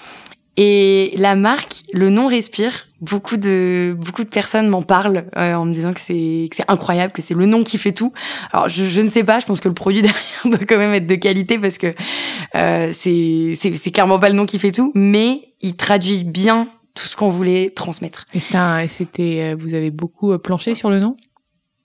Et 0.60 1.14
la 1.18 1.36
marque, 1.36 1.84
le 1.94 2.10
nom 2.10 2.28
Respire. 2.28 2.88
Beaucoup 3.00 3.38
de 3.38 3.96
beaucoup 3.96 4.24
de 4.24 4.30
personnes 4.30 4.68
m'en 4.70 4.82
parlent 4.82 5.26
euh, 5.38 5.54
en 5.54 5.66
me 5.66 5.74
disant 5.74 5.94
que 5.94 6.00
c'est 6.00 6.48
que 6.50 6.56
c'est 6.56 6.66
incroyable, 6.68 7.14
que 7.14 7.22
c'est 7.22 7.36
le 7.36 7.46
nom 7.46 7.64
qui 7.64 7.78
fait 7.78 7.92
tout. 7.92 8.12
Alors 8.52 8.68
je, 8.70 8.86
je 8.86 9.02
ne 9.02 9.08
sais 9.08 9.24
pas, 9.24 9.38
je 9.38 9.46
pense 9.46 9.60
que 9.60 9.68
le 9.68 9.76
produit 9.76 10.02
derrière 10.02 10.42
doit 10.46 10.66
quand 10.68 10.80
même 10.80 10.96
être 10.96 11.06
de 11.06 11.14
qualité 11.14 11.60
parce 11.60 11.78
que 11.78 11.94
euh, 12.56 12.90
c'est 12.92 13.54
c'est 13.56 13.92
clairement 13.92 14.18
pas 14.18 14.30
le 14.30 14.36
nom 14.36 14.48
qui 14.48 14.58
fait 14.58 14.72
tout, 14.72 14.92
mais 14.96 15.54
il 15.62 15.76
traduit 15.76 16.24
bien 16.24 16.68
tout 16.98 17.08
ce 17.08 17.16
qu'on 17.16 17.30
voulait 17.30 17.70
transmettre. 17.70 18.26
Et 18.34 18.40
c'était, 18.90 19.54
euh, 19.54 19.56
vous 19.58 19.76
avez 19.76 19.92
beaucoup 19.92 20.32
euh, 20.32 20.38
planché 20.38 20.76
sur 20.76 20.90
le 20.90 21.00
nom? 21.00 21.16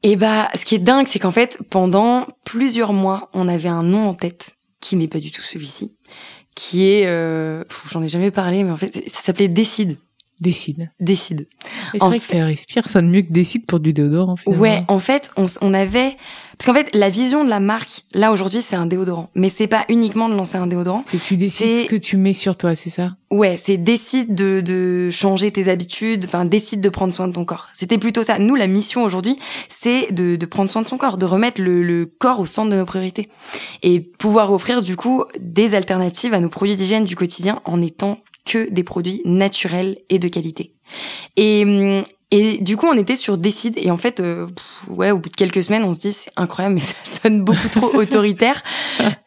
Et 0.05 0.12
eh 0.12 0.16
bah, 0.16 0.48
ce 0.57 0.64
qui 0.64 0.75
est 0.75 0.81
dingue, 0.81 1.07
c'est 1.07 1.20
qu'en 1.20 1.31
fait, 1.31 1.59
pendant 1.70 2.27
plusieurs 2.44 2.92
mois, 2.92 3.31
on 3.35 3.46
avait 3.46 3.68
un 3.68 3.85
nom 3.85 4.09
en 4.09 4.14
tête 4.14 4.57
qui 4.81 4.96
n'est 4.96 5.07
pas 5.07 5.20
du 5.20 5.31
tout 5.31 5.42
celui-ci, 5.42 5.92
qui 6.57 6.88
est, 6.88 7.07
euh, 7.07 7.62
j'en 7.88 8.03
ai 8.03 8.09
jamais 8.09 8.33
parlé, 8.33 8.64
mais 8.64 8.72
en 8.72 8.77
fait, 8.77 9.05
ça 9.07 9.22
s'appelait 9.22 9.46
Décide. 9.46 9.98
Décide. 10.40 10.90
Décide. 10.99 11.47
C'est 11.92 11.99
vrai 11.99 12.18
fait... 12.18 12.38
que 12.38 12.42
Respire 12.42 12.88
sonne 12.88 13.11
mieux 13.11 13.23
que 13.23 13.33
Décide 13.33 13.64
pour 13.66 13.79
du 13.79 13.92
déodorant. 13.92 14.37
Finalement. 14.37 14.62
Ouais, 14.62 14.79
en 14.88 14.99
fait, 14.99 15.31
on, 15.37 15.45
on 15.61 15.73
avait 15.75 16.16
parce 16.59 16.66
qu'en 16.66 16.85
fait, 16.85 16.95
la 16.95 17.11
vision 17.11 17.45
de 17.45 17.51
la 17.51 17.59
marque, 17.59 18.05
là 18.14 18.31
aujourd'hui, 18.31 18.62
c'est 18.62 18.77
un 18.77 18.87
déodorant, 18.87 19.31
mais 19.35 19.49
c'est 19.49 19.66
pas 19.66 19.85
uniquement 19.88 20.29
de 20.29 20.35
lancer 20.35 20.57
un 20.57 20.68
déodorant. 20.68 21.03
C'est 21.07 21.18
tu 21.21 21.37
décides 21.37 21.85
ce 21.85 21.88
que 21.88 21.97
tu 21.97 22.16
mets 22.16 22.35
sur 22.35 22.57
toi, 22.57 22.77
c'est 22.77 22.90
ça? 22.90 23.16
Ouais, 23.31 23.57
c'est 23.57 23.77
décide 23.77 24.35
de, 24.35 24.61
de 24.61 25.11
changer 25.11 25.51
tes 25.51 25.68
habitudes, 25.68 26.25
enfin 26.27 26.45
décide 26.45 26.81
de 26.81 26.88
prendre 26.88 27.12
soin 27.12 27.27
de 27.27 27.33
ton 27.33 27.45
corps. 27.45 27.68
C'était 27.75 27.99
plutôt 27.99 28.23
ça. 28.23 28.38
Nous, 28.38 28.55
la 28.55 28.68
mission 28.68 29.03
aujourd'hui, 29.03 29.38
c'est 29.68 30.12
de, 30.12 30.37
de 30.37 30.47
prendre 30.47 30.71
soin 30.71 30.83
de 30.83 30.88
son 30.88 30.99
corps, 30.99 31.18
de 31.18 31.27
remettre 31.27 31.61
le, 31.61 31.83
le 31.83 32.07
corps 32.07 32.38
au 32.38 32.47
centre 32.47 32.71
de 32.71 32.77
nos 32.77 32.87
priorités 32.87 33.29
et 33.83 34.01
pouvoir 34.01 34.53
offrir 34.53 34.83
du 34.83 34.95
coup 34.95 35.25
des 35.40 35.75
alternatives 35.75 36.35
à 36.35 36.38
nos 36.38 36.49
produits 36.49 36.77
d'hygiène 36.77 37.05
du 37.05 37.16
quotidien 37.16 37.61
en 37.64 37.83
étant 37.83 38.18
que 38.45 38.71
des 38.71 38.83
produits 38.83 39.23
naturels 39.25 39.99
et 40.09 40.19
de 40.19 40.29
qualité. 40.29 40.75
Et, 41.37 41.65
hum, 41.65 42.05
et 42.33 42.59
du 42.59 42.79
coup, 42.79 42.87
on 42.87 42.95
était 42.95 43.15
sur 43.15 43.37
Décide. 43.37 43.75
Et 43.77 43.91
en 43.91 43.99
fait, 43.99 44.19
euh, 44.19 44.47
ouais, 44.89 45.11
au 45.11 45.19
bout 45.19 45.29
de 45.29 45.37
quelques 45.37 45.63
semaines, 45.63 45.85
on 45.85 45.93
se 45.93 46.01
dit, 46.01 46.13
c'est 46.13 46.31
incroyable, 46.37 46.77
mais 46.77 46.81
ça 46.81 46.95
sonne 47.05 47.43
beaucoup 47.43 47.69
trop 47.69 47.95
autoritaire. 47.95 48.63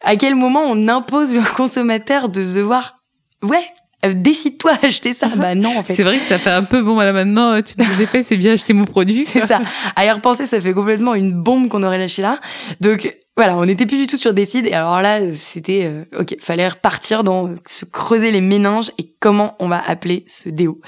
à 0.02 0.16
quel 0.16 0.34
moment 0.34 0.64
on 0.66 0.88
impose 0.88 1.36
au 1.36 1.54
consommateur 1.56 2.28
de 2.28 2.42
devoir, 2.42 2.98
ouais, 3.42 3.64
euh, 4.04 4.12
décide-toi 4.12 4.72
à 4.82 4.86
acheter 4.86 5.14
ça? 5.14 5.28
Bah 5.28 5.54
non, 5.54 5.78
en 5.78 5.84
fait. 5.84 5.94
C'est 5.94 6.02
vrai 6.02 6.18
que 6.18 6.24
ça 6.24 6.38
fait 6.38 6.50
un 6.50 6.64
peu 6.64 6.82
bon. 6.82 6.94
Voilà, 6.94 7.12
maintenant, 7.12 7.62
tu 7.62 7.74
te 7.74 7.82
dis, 7.82 8.24
c'est 8.24 8.36
bien 8.36 8.54
acheter 8.54 8.72
mon 8.72 8.84
produit. 8.84 9.24
C'est 9.26 9.46
ça. 9.46 9.60
À 9.94 10.04
y 10.04 10.10
repenser, 10.10 10.46
ça 10.46 10.60
fait 10.60 10.72
complètement 10.72 11.14
une 11.14 11.32
bombe 11.32 11.68
qu'on 11.68 11.84
aurait 11.84 11.98
lâchée 11.98 12.22
là. 12.22 12.40
Donc, 12.80 13.16
voilà, 13.36 13.58
on 13.58 13.66
n'était 13.66 13.84
plus 13.84 13.98
du 13.98 14.06
tout 14.06 14.16
sur 14.16 14.32
Décide. 14.32 14.66
Et 14.66 14.72
alors 14.72 15.02
là, 15.02 15.20
c'était, 15.34 15.82
euh, 15.84 16.04
ok, 16.18 16.36
fallait 16.40 16.68
repartir 16.68 17.22
dans 17.22 17.54
se 17.66 17.84
creuser 17.84 18.30
les 18.30 18.40
méninges 18.40 18.90
et 18.96 19.12
comment 19.20 19.54
on 19.58 19.68
va 19.68 19.78
appeler 19.78 20.24
ce 20.26 20.48
déo. 20.48 20.80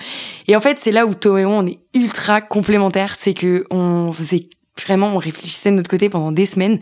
Et 0.46 0.56
en 0.56 0.60
fait, 0.60 0.78
c'est 0.78 0.90
là 0.90 1.04
où 1.04 1.14
Thomas 1.14 1.40
et 1.40 1.44
moi, 1.44 1.56
on 1.56 1.66
est 1.66 1.78
ultra 1.92 2.40
complémentaires. 2.40 3.16
C'est 3.16 3.34
que 3.34 3.66
on 3.70 4.14
faisait 4.14 4.48
vraiment, 4.82 5.08
on 5.08 5.18
réfléchissait 5.18 5.70
de 5.70 5.76
notre 5.76 5.90
côté 5.90 6.08
pendant 6.08 6.32
des 6.32 6.46
semaines. 6.46 6.80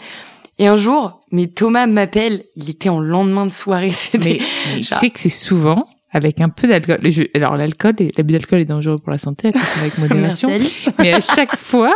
Et 0.58 0.68
un 0.68 0.76
jour, 0.76 1.20
mais 1.32 1.48
Thomas 1.48 1.86
m'appelle, 1.86 2.44
il 2.54 2.70
était 2.70 2.88
en 2.88 3.00
lendemain 3.00 3.44
de 3.44 3.50
soirée. 3.50 3.92
Mais, 4.14 4.38
mais 4.72 4.82
je 4.82 4.94
sais 4.94 5.10
que 5.10 5.20
c'est 5.20 5.28
souvent 5.28 5.86
avec 6.16 6.40
un 6.40 6.48
peu 6.48 6.66
d'alcool. 6.66 6.98
Alors 7.34 7.56
l'alcool, 7.58 7.94
l'abus 8.16 8.32
d'alcool 8.32 8.60
est 8.60 8.64
dangereux 8.64 8.98
pour 8.98 9.10
la 9.10 9.18
santé, 9.18 9.52
avec 9.78 9.98
modération. 9.98 10.48
mais 10.98 11.12
à 11.12 11.20
chaque 11.20 11.56
fois, 11.56 11.94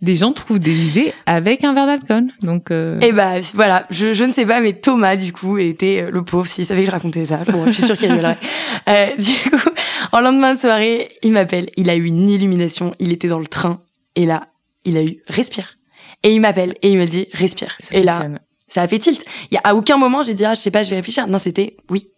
des 0.00 0.16
gens 0.16 0.32
trouvent 0.32 0.58
des 0.58 0.74
idées 0.74 1.12
avec 1.26 1.62
un 1.62 1.74
verre 1.74 1.84
d'alcool. 1.84 2.32
Donc. 2.42 2.70
Euh... 2.70 2.98
Et 3.00 3.08
eh 3.08 3.12
bah 3.12 3.34
voilà, 3.52 3.86
je, 3.90 4.14
je 4.14 4.24
ne 4.24 4.32
sais 4.32 4.46
pas, 4.46 4.62
mais 4.62 4.72
Thomas 4.72 5.16
du 5.16 5.34
coup 5.34 5.58
était 5.58 6.04
euh, 6.04 6.10
le 6.10 6.24
pauvre 6.24 6.46
s'il 6.46 6.64
savait 6.64 6.80
que 6.80 6.86
je 6.86 6.92
racontais 6.92 7.26
ça. 7.26 7.40
Bon, 7.48 7.66
je 7.66 7.72
suis 7.72 7.82
sûre 7.82 7.98
qu'il 7.98 8.10
rigolerait. 8.10 8.38
euh, 8.88 9.08
du 9.16 9.50
coup, 9.50 9.70
en 10.12 10.20
lendemain 10.20 10.54
de 10.54 10.58
soirée, 10.58 11.10
il 11.22 11.32
m'appelle. 11.32 11.68
Il 11.76 11.90
a 11.90 11.96
eu 11.96 12.06
une 12.06 12.30
illumination. 12.30 12.94
Il 12.98 13.12
était 13.12 13.28
dans 13.28 13.38
le 13.38 13.46
train 13.46 13.82
et 14.16 14.24
là, 14.24 14.46
il 14.86 14.96
a 14.96 15.02
eu 15.02 15.18
respire. 15.28 15.76
Et 16.22 16.32
il 16.32 16.40
m'appelle 16.40 16.76
et 16.80 16.90
il 16.90 16.96
me 16.96 17.04
dit 17.04 17.28
respire. 17.32 17.76
et 17.92 18.02
là, 18.02 18.26
ça 18.68 18.80
a 18.80 18.88
fait 18.88 18.98
tilt. 18.98 19.22
Il 19.50 19.54
y 19.54 19.58
a 19.58 19.60
à 19.64 19.74
aucun 19.74 19.98
moment 19.98 20.22
j'ai 20.22 20.32
dit 20.32 20.46
ah 20.46 20.54
je 20.54 20.60
sais 20.60 20.70
pas, 20.70 20.82
je 20.82 20.88
vais 20.88 20.96
réfléchir. 20.96 21.26
Non, 21.26 21.36
c'était 21.36 21.76
oui, 21.90 22.08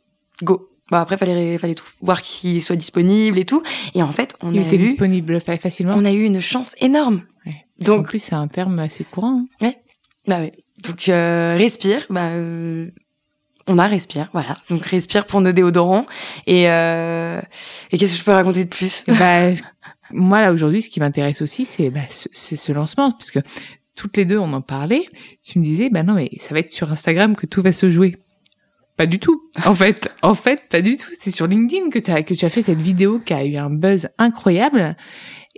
go 0.45 0.72
Bon 0.93 0.99
après 0.99 1.17
fallait 1.17 1.57
fallait 1.57 1.75
voir 2.03 2.21
qu'il 2.21 2.63
soit 2.63 2.77
disponible 2.77 3.39
et 3.39 3.47
tout. 3.47 3.63
Et 3.95 4.03
en 4.03 4.13
fait 4.13 4.37
on 4.43 4.53
il 4.53 4.59
a 4.59 4.63
était 4.63 4.77
eu, 4.77 4.89
disponible 4.89 5.41
facilement. 5.41 5.95
On 5.97 6.05
a 6.05 6.13
eu 6.13 6.23
une 6.23 6.43
chance 6.43 6.75
énorme. 6.81 7.23
Ouais. 7.47 7.65
Donc 7.79 8.01
en 8.01 8.03
plus 8.03 8.23
c'est 8.23 8.35
un 8.35 8.47
terme 8.47 8.79
assez 8.79 9.05
courant. 9.05 9.39
Hein. 9.41 9.47
Ouais. 9.63 9.79
Bah 10.29 10.41
ouais. 10.41 10.53
Donc 10.85 11.09
euh, 11.09 11.57
respire. 11.57 12.05
Bah 12.11 12.27
euh, 12.33 12.91
on 13.67 13.79
a 13.79 13.87
respire, 13.87 14.29
voilà. 14.35 14.59
Donc 14.69 14.85
respire 14.85 15.25
pour 15.25 15.41
nos 15.41 15.53
déodorants. 15.53 16.05
Et 16.47 16.69
euh, 16.69 17.41
et 17.91 17.97
qu'est-ce 17.97 18.13
que 18.13 18.19
je 18.19 18.25
peux 18.25 18.33
raconter 18.33 18.65
de 18.65 18.69
plus? 18.69 19.03
Bah 19.19 19.49
moi 20.13 20.43
là 20.43 20.53
aujourd'hui 20.53 20.83
ce 20.83 20.91
qui 20.91 21.01
m'intéresse 21.01 21.41
aussi 21.41 21.65
c'est 21.65 21.89
bah, 21.89 22.01
c'est 22.11 22.57
ce 22.57 22.71
lancement 22.71 23.13
parce 23.13 23.31
que 23.31 23.39
toutes 23.95 24.19
les 24.19 24.27
deux 24.27 24.37
on 24.37 24.53
en 24.53 24.61
parlait. 24.61 25.07
Tu 25.43 25.59
me 25.59 25.65
disais 25.65 25.89
bah 25.89 26.03
non 26.03 26.13
mais 26.13 26.29
ça 26.37 26.53
va 26.53 26.61
être 26.61 26.71
sur 26.71 26.93
Instagram 26.93 27.35
que 27.35 27.47
tout 27.47 27.63
va 27.63 27.73
se 27.73 27.89
jouer. 27.89 28.17
Pas 29.03 29.07
du 29.07 29.19
tout. 29.19 29.43
En 29.65 29.75
fait, 29.75 30.09
en 30.23 30.37
fait, 30.37 30.69
pas 30.69 30.81
du 30.81 30.97
tout. 30.97 31.11
C'est 31.19 31.33
sur 31.33 31.49
LinkedIn 31.49 31.91
que 31.91 31.99
tu 31.99 32.13
as 32.13 32.23
que 32.23 32.35
tu 32.35 32.45
as 32.45 32.51
fait 32.51 32.63
cette 32.63 32.81
vidéo 32.81 33.19
qui 33.19 33.35
a 33.35 33.45
eu 33.45 33.57
un 33.57 33.69
buzz 33.69 34.09
incroyable 34.17 34.95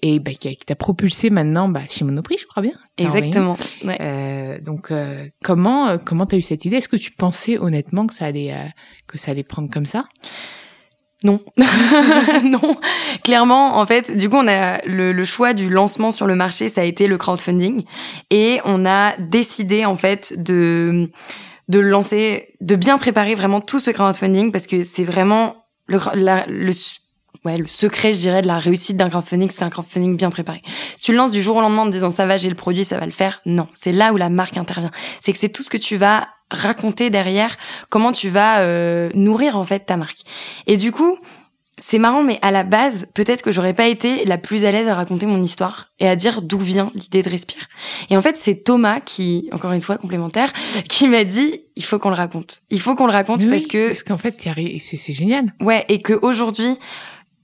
et 0.01 0.19
bah, 0.19 0.31
qui 0.33 0.57
t'a 0.57 0.75
propulsé 0.75 1.29
maintenant 1.29 1.69
bah, 1.69 1.83
chez 1.91 2.07
Monoprix, 2.07 2.39
je 2.41 2.47
crois 2.47 2.63
bien. 2.63 2.73
Exactement. 2.97 3.59
Ouais. 3.85 3.99
Euh, 4.01 4.57
donc 4.65 4.91
euh, 4.91 5.27
comment 5.43 5.89
euh, 5.89 5.99
comment 6.03 6.25
t'as 6.25 6.39
eu 6.39 6.43
cette 6.43 6.65
idée? 6.65 6.79
Est-ce 6.79 6.89
que 6.89 6.97
tu 6.97 7.11
pensais 7.11 7.59
honnêtement 7.59 8.07
que 8.07 8.15
ça 8.15 8.25
allait 8.25 8.55
euh, 8.55 8.65
que 9.07 9.19
ça 9.19 9.33
allait 9.33 9.45
prendre 9.45 9.69
comme 9.69 9.85
ça? 9.85 10.07
Non, 11.23 11.41
non. 12.45 12.77
Clairement, 13.25 13.77
en 13.77 13.87
fait, 13.87 14.17
du 14.17 14.31
coup, 14.31 14.37
on 14.37 14.49
a 14.49 14.83
le, 14.87 15.13
le, 15.13 15.25
choix 15.27 15.53
du 15.53 15.69
lancement 15.69 16.11
sur 16.11 16.27
le 16.27 16.35
marché, 16.35 16.71
ça 16.71 16.81
a 16.81 16.85
été 16.85 17.07
le 17.09 17.19
crowdfunding, 17.19 17.85
et 18.31 18.61
on 18.65 18.87
a 18.87 19.17
décidé 19.19 19.85
en 19.85 19.97
fait 19.97 20.35
de 20.43 21.11
de 21.69 21.79
lancer, 21.79 22.55
de 22.61 22.77
bien 22.77 22.99
préparer 22.99 23.35
vraiment 23.35 23.61
tout 23.61 23.79
ce 23.79 23.91
crowdfunding 23.91 24.53
parce 24.53 24.67
que 24.67 24.85
c'est 24.85 25.05
vraiment 25.05 25.67
le, 25.87 25.99
le, 26.15 26.73
ouais, 27.45 27.59
le 27.59 27.67
secret, 27.67 28.13
je 28.13 28.19
dirais, 28.19 28.43
de 28.43 28.47
la 28.47 28.59
réussite 28.59 28.97
d'un 28.97 29.09
crowdfunding, 29.09 29.51
c'est 29.51 29.65
un 29.65 29.71
crowdfunding 29.71 30.17
bien 30.17 30.31
préparé. 30.31 30.63
Si 30.97 31.05
tu 31.05 31.13
le 31.13 31.19
lances 31.19 31.31
du 31.31 31.43
jour 31.43 31.57
au 31.57 31.61
lendemain 31.61 31.83
en 31.83 31.87
disant 31.87 32.11
ça 32.11 32.27
va, 32.27 32.39
j'ai 32.39 32.49
le 32.49 32.55
produit, 32.55 32.85
ça 32.85 32.99
va 32.99 33.07
le 33.07 33.13
faire, 33.13 33.41
non. 33.47 33.69
C'est 33.75 33.93
là 33.93 34.13
où 34.13 34.17
la 34.17 34.31
marque 34.31 34.57
intervient. 34.57 34.91
C'est 35.21 35.33
que 35.33 35.39
c'est 35.39 35.49
tout 35.49 35.63
ce 35.63 35.71
que 35.71 35.79
tu 35.79 35.97
vas 35.97 36.29
raconter 36.51 37.11
derrière, 37.11 37.57
comment 37.89 38.13
tu 38.13 38.29
vas 38.29 38.61
euh, 38.61 39.11
nourrir 39.15 39.57
en 39.57 39.65
fait 39.65 39.81
ta 39.81 39.97
marque. 39.97 40.19
Et 40.67 40.77
du 40.77 40.93
coup, 40.93 41.19
c'est 41.77 41.99
marrant, 41.99 42.23
mais 42.23 42.39
à 42.43 42.51
la 42.51 42.63
base, 42.63 43.07
peut-être 43.15 43.43
que 43.43 43.51
j'aurais 43.51 43.75
pas 43.75 43.89
été 43.89 44.25
la 44.25 44.39
plus 44.39 44.65
à 44.65 44.71
l'aise 44.71 44.87
à 44.87 44.95
raconter 44.95 45.27
mon 45.27 45.43
histoire 45.43 45.91
et 45.99 46.09
à 46.09 46.15
dire 46.15 46.41
d'où 46.41 46.59
vient 46.59 46.93
l'idée 46.95 47.23
de 47.23 47.29
Respire. 47.29 47.69
Et 48.11 48.17
en 48.17 48.23
fait, 48.23 48.37
c'est 48.37 48.63
Thomas 48.63 49.01
qui, 49.01 49.49
encore 49.53 49.73
une 49.73 49.83
fois 49.83 49.99
complémentaire, 49.99 50.53
qui 50.89 51.09
m'a 51.09 51.25
dit 51.25 51.63
il 51.77 51.85
faut 51.85 51.99
qu'on 51.99 52.11
le 52.11 52.17
raconte. 52.17 52.63
Il 52.71 52.81
faut 52.81 52.95
qu'on 52.95 53.07
le 53.07 53.13
raconte 53.13 53.49
parce 53.49 53.67
que 53.67 53.89
parce 53.89 54.03
qu'en 54.05 54.17
fait, 54.17 54.31
c'est 54.31 55.13
génial. 55.13 55.53
Ouais, 55.61 55.85
et 55.89 56.01
que 56.01 56.13
aujourd'hui, 56.23 56.79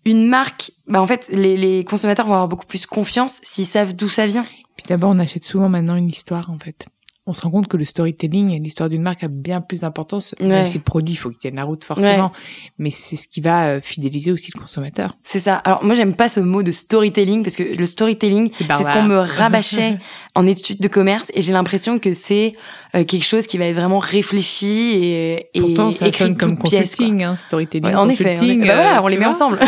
une 0.04 0.28
marque, 0.28 0.72
bah 0.86 1.02
en 1.02 1.06
fait, 1.06 1.28
les, 1.32 1.56
les 1.56 1.84
consommateurs 1.84 2.26
vont 2.26 2.34
avoir 2.34 2.48
beaucoup 2.48 2.66
plus 2.66 2.86
confiance 2.86 3.40
s'ils 3.42 3.66
savent 3.66 3.94
d'où 3.94 4.08
ça 4.08 4.26
vient. 4.26 4.46
Puis 4.76 4.86
d'abord, 4.88 5.10
on 5.10 5.18
achète 5.18 5.44
souvent 5.44 5.68
maintenant 5.68 5.96
une 5.96 6.08
histoire, 6.08 6.50
en 6.50 6.58
fait 6.58 6.86
on 7.30 7.34
se 7.34 7.42
rend 7.42 7.50
compte 7.50 7.68
que 7.68 7.76
le 7.76 7.84
storytelling 7.84 8.50
et 8.50 8.58
l'histoire 8.58 8.88
d'une 8.88 9.02
marque 9.02 9.22
a 9.22 9.28
bien 9.28 9.60
plus 9.60 9.80
d'importance. 9.80 10.34
Même 10.40 10.66
si 10.66 10.78
le 10.78 10.84
produit, 10.84 11.14
il 11.14 11.16
faut 11.16 11.30
qu'il 11.30 11.38
tienne 11.38 11.54
la 11.54 11.64
route 11.64 11.84
forcément, 11.84 12.32
mais 12.78 12.90
c'est 12.90 13.16
ce 13.16 13.28
qui 13.28 13.40
va 13.40 13.66
euh, 13.66 13.80
fidéliser 13.80 14.32
aussi 14.32 14.50
le 14.54 14.60
consommateur. 14.60 15.14
C'est 15.22 15.40
ça. 15.40 15.56
Alors 15.56 15.84
moi, 15.84 15.94
j'aime 15.94 16.14
pas 16.14 16.28
ce 16.28 16.40
mot 16.40 16.62
de 16.62 16.72
storytelling 16.72 17.42
parce 17.42 17.56
que 17.56 17.62
le 17.62 17.86
storytelling, 17.86 18.50
c'est 18.52 18.64
ce 18.64 18.92
qu'on 18.92 19.04
me 19.04 19.18
rabâchait 19.18 19.98
en 20.34 20.46
études 20.46 20.80
de 20.80 20.88
commerce 20.88 21.30
et 21.34 21.40
j'ai 21.40 21.52
l'impression 21.52 21.98
que 21.98 22.12
c'est 22.12 22.52
euh, 22.94 23.04
quelque 23.04 23.24
chose 23.24 23.46
qui 23.46 23.58
va 23.58 23.66
être 23.66 23.76
vraiment 23.76 24.00
réfléchi 24.00 24.66
et, 24.66 25.46
et 25.54 25.60
Pourtant, 25.60 25.92
ça 25.92 26.08
écrit 26.08 26.36
comme 26.36 26.58
consulting, 26.58 27.22
hein, 27.22 27.36
storytelling, 27.36 27.94
en 27.94 28.08
effet, 28.08 28.36
on, 28.40 28.46
bah 28.46 28.74
voilà, 28.74 29.02
on 29.02 29.06
les 29.06 29.18
met 29.18 29.26
ensemble. 29.26 29.60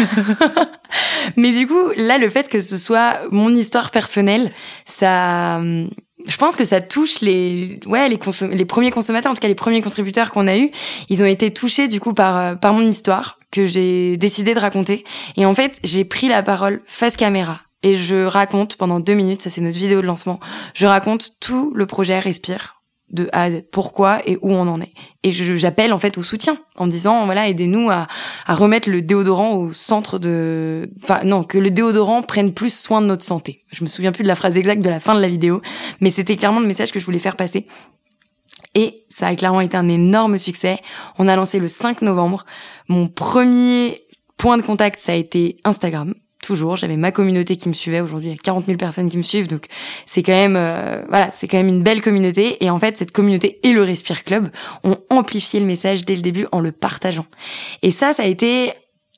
mais 1.36 1.52
du 1.52 1.66
coup, 1.68 1.90
là, 1.96 2.18
le 2.18 2.28
fait 2.28 2.48
que 2.48 2.60
ce 2.60 2.76
soit 2.76 3.20
mon 3.30 3.54
histoire 3.54 3.92
personnelle, 3.92 4.52
ça 4.84 5.58
hum, 5.60 5.88
je 6.26 6.36
pense 6.36 6.56
que 6.56 6.64
ça 6.64 6.80
touche 6.80 7.20
les 7.20 7.80
ouais 7.86 8.08
les 8.08 8.18
les 8.50 8.64
premiers 8.64 8.90
consommateurs 8.90 9.32
en 9.32 9.34
tout 9.34 9.40
cas 9.40 9.48
les 9.48 9.54
premiers 9.54 9.82
contributeurs 9.82 10.30
qu'on 10.30 10.46
a 10.46 10.56
eu 10.56 10.70
ils 11.08 11.22
ont 11.22 11.26
été 11.26 11.50
touchés 11.50 11.88
du 11.88 12.00
coup 12.00 12.14
par 12.14 12.36
euh, 12.36 12.54
par 12.54 12.72
mon 12.72 12.86
histoire 12.86 13.38
que 13.50 13.66
j'ai 13.66 14.16
décidé 14.16 14.54
de 14.54 14.60
raconter. 14.60 15.04
Et 15.36 15.44
en 15.46 15.54
fait 15.54 15.78
j'ai 15.84 16.04
pris 16.04 16.28
la 16.28 16.42
parole 16.42 16.82
face 16.86 17.16
caméra 17.16 17.60
et 17.82 17.94
je 17.94 18.24
raconte 18.24 18.76
pendant 18.76 19.00
deux 19.00 19.14
minutes 19.14 19.42
ça 19.42 19.50
c'est 19.50 19.60
notre 19.60 19.78
vidéo 19.78 20.00
de 20.00 20.06
lancement 20.06 20.40
je 20.74 20.86
raconte 20.86 21.32
tout 21.40 21.72
le 21.74 21.86
projet 21.86 22.18
Respire 22.18 22.81
de 23.12 23.28
à 23.32 23.48
pourquoi 23.70 24.20
et 24.26 24.38
où 24.42 24.52
on 24.52 24.66
en 24.66 24.80
est. 24.80 24.92
Et 25.22 25.30
j'appelle 25.32 25.92
en 25.92 25.98
fait 25.98 26.18
au 26.18 26.22
soutien 26.22 26.58
en 26.76 26.86
disant 26.86 27.24
voilà 27.24 27.48
aidez-nous 27.48 27.90
à, 27.90 28.08
à 28.46 28.54
remettre 28.54 28.90
le 28.90 29.02
déodorant 29.02 29.54
au 29.54 29.72
centre 29.72 30.18
de, 30.18 30.90
enfin 31.02 31.20
non 31.24 31.44
que 31.44 31.58
le 31.58 31.70
déodorant 31.70 32.22
prenne 32.22 32.52
plus 32.52 32.74
soin 32.74 33.00
de 33.00 33.06
notre 33.06 33.24
santé. 33.24 33.64
Je 33.70 33.84
me 33.84 33.88
souviens 33.88 34.12
plus 34.12 34.22
de 34.22 34.28
la 34.28 34.34
phrase 34.34 34.56
exacte 34.56 34.82
de 34.82 34.90
la 34.90 35.00
fin 35.00 35.14
de 35.14 35.20
la 35.20 35.28
vidéo, 35.28 35.62
mais 36.00 36.10
c'était 36.10 36.36
clairement 36.36 36.60
le 36.60 36.66
message 36.66 36.92
que 36.92 36.98
je 37.00 37.04
voulais 37.04 37.18
faire 37.18 37.36
passer. 37.36 37.66
Et 38.74 39.04
ça 39.08 39.26
a 39.26 39.36
clairement 39.36 39.60
été 39.60 39.76
un 39.76 39.88
énorme 39.88 40.38
succès. 40.38 40.78
On 41.18 41.28
a 41.28 41.36
lancé 41.36 41.58
le 41.58 41.68
5 41.68 42.02
novembre. 42.02 42.46
Mon 42.88 43.06
premier 43.08 44.06
point 44.38 44.56
de 44.56 44.62
contact, 44.62 44.98
ça 44.98 45.12
a 45.12 45.14
été 45.14 45.56
Instagram 45.64 46.14
toujours. 46.42 46.76
J'avais 46.76 46.98
ma 46.98 47.10
communauté 47.10 47.56
qui 47.56 47.68
me 47.70 47.74
suivait. 47.74 48.02
Aujourd'hui, 48.02 48.28
il 48.28 48.32
y 48.32 48.34
a 48.34 48.38
40 48.38 48.66
000 48.66 48.76
personnes 48.76 49.08
qui 49.08 49.16
me 49.16 49.22
suivent. 49.22 49.48
Donc, 49.48 49.66
c'est 50.04 50.22
quand 50.22 50.32
même, 50.32 50.56
euh, 50.56 51.02
voilà, 51.08 51.30
c'est 51.32 51.48
quand 51.48 51.56
même 51.56 51.68
une 51.68 51.82
belle 51.82 52.02
communauté. 52.02 52.62
Et 52.62 52.68
en 52.68 52.78
fait, 52.78 52.98
cette 52.98 53.12
communauté 53.12 53.60
et 53.62 53.72
le 53.72 53.82
Respire 53.82 54.24
Club 54.24 54.50
ont 54.84 54.98
amplifié 55.08 55.60
le 55.60 55.66
message 55.66 56.04
dès 56.04 56.14
le 56.14 56.20
début 56.20 56.46
en 56.52 56.60
le 56.60 56.72
partageant. 56.72 57.26
Et 57.80 57.90
ça, 57.90 58.12
ça 58.12 58.24
a 58.24 58.26
été 58.26 58.72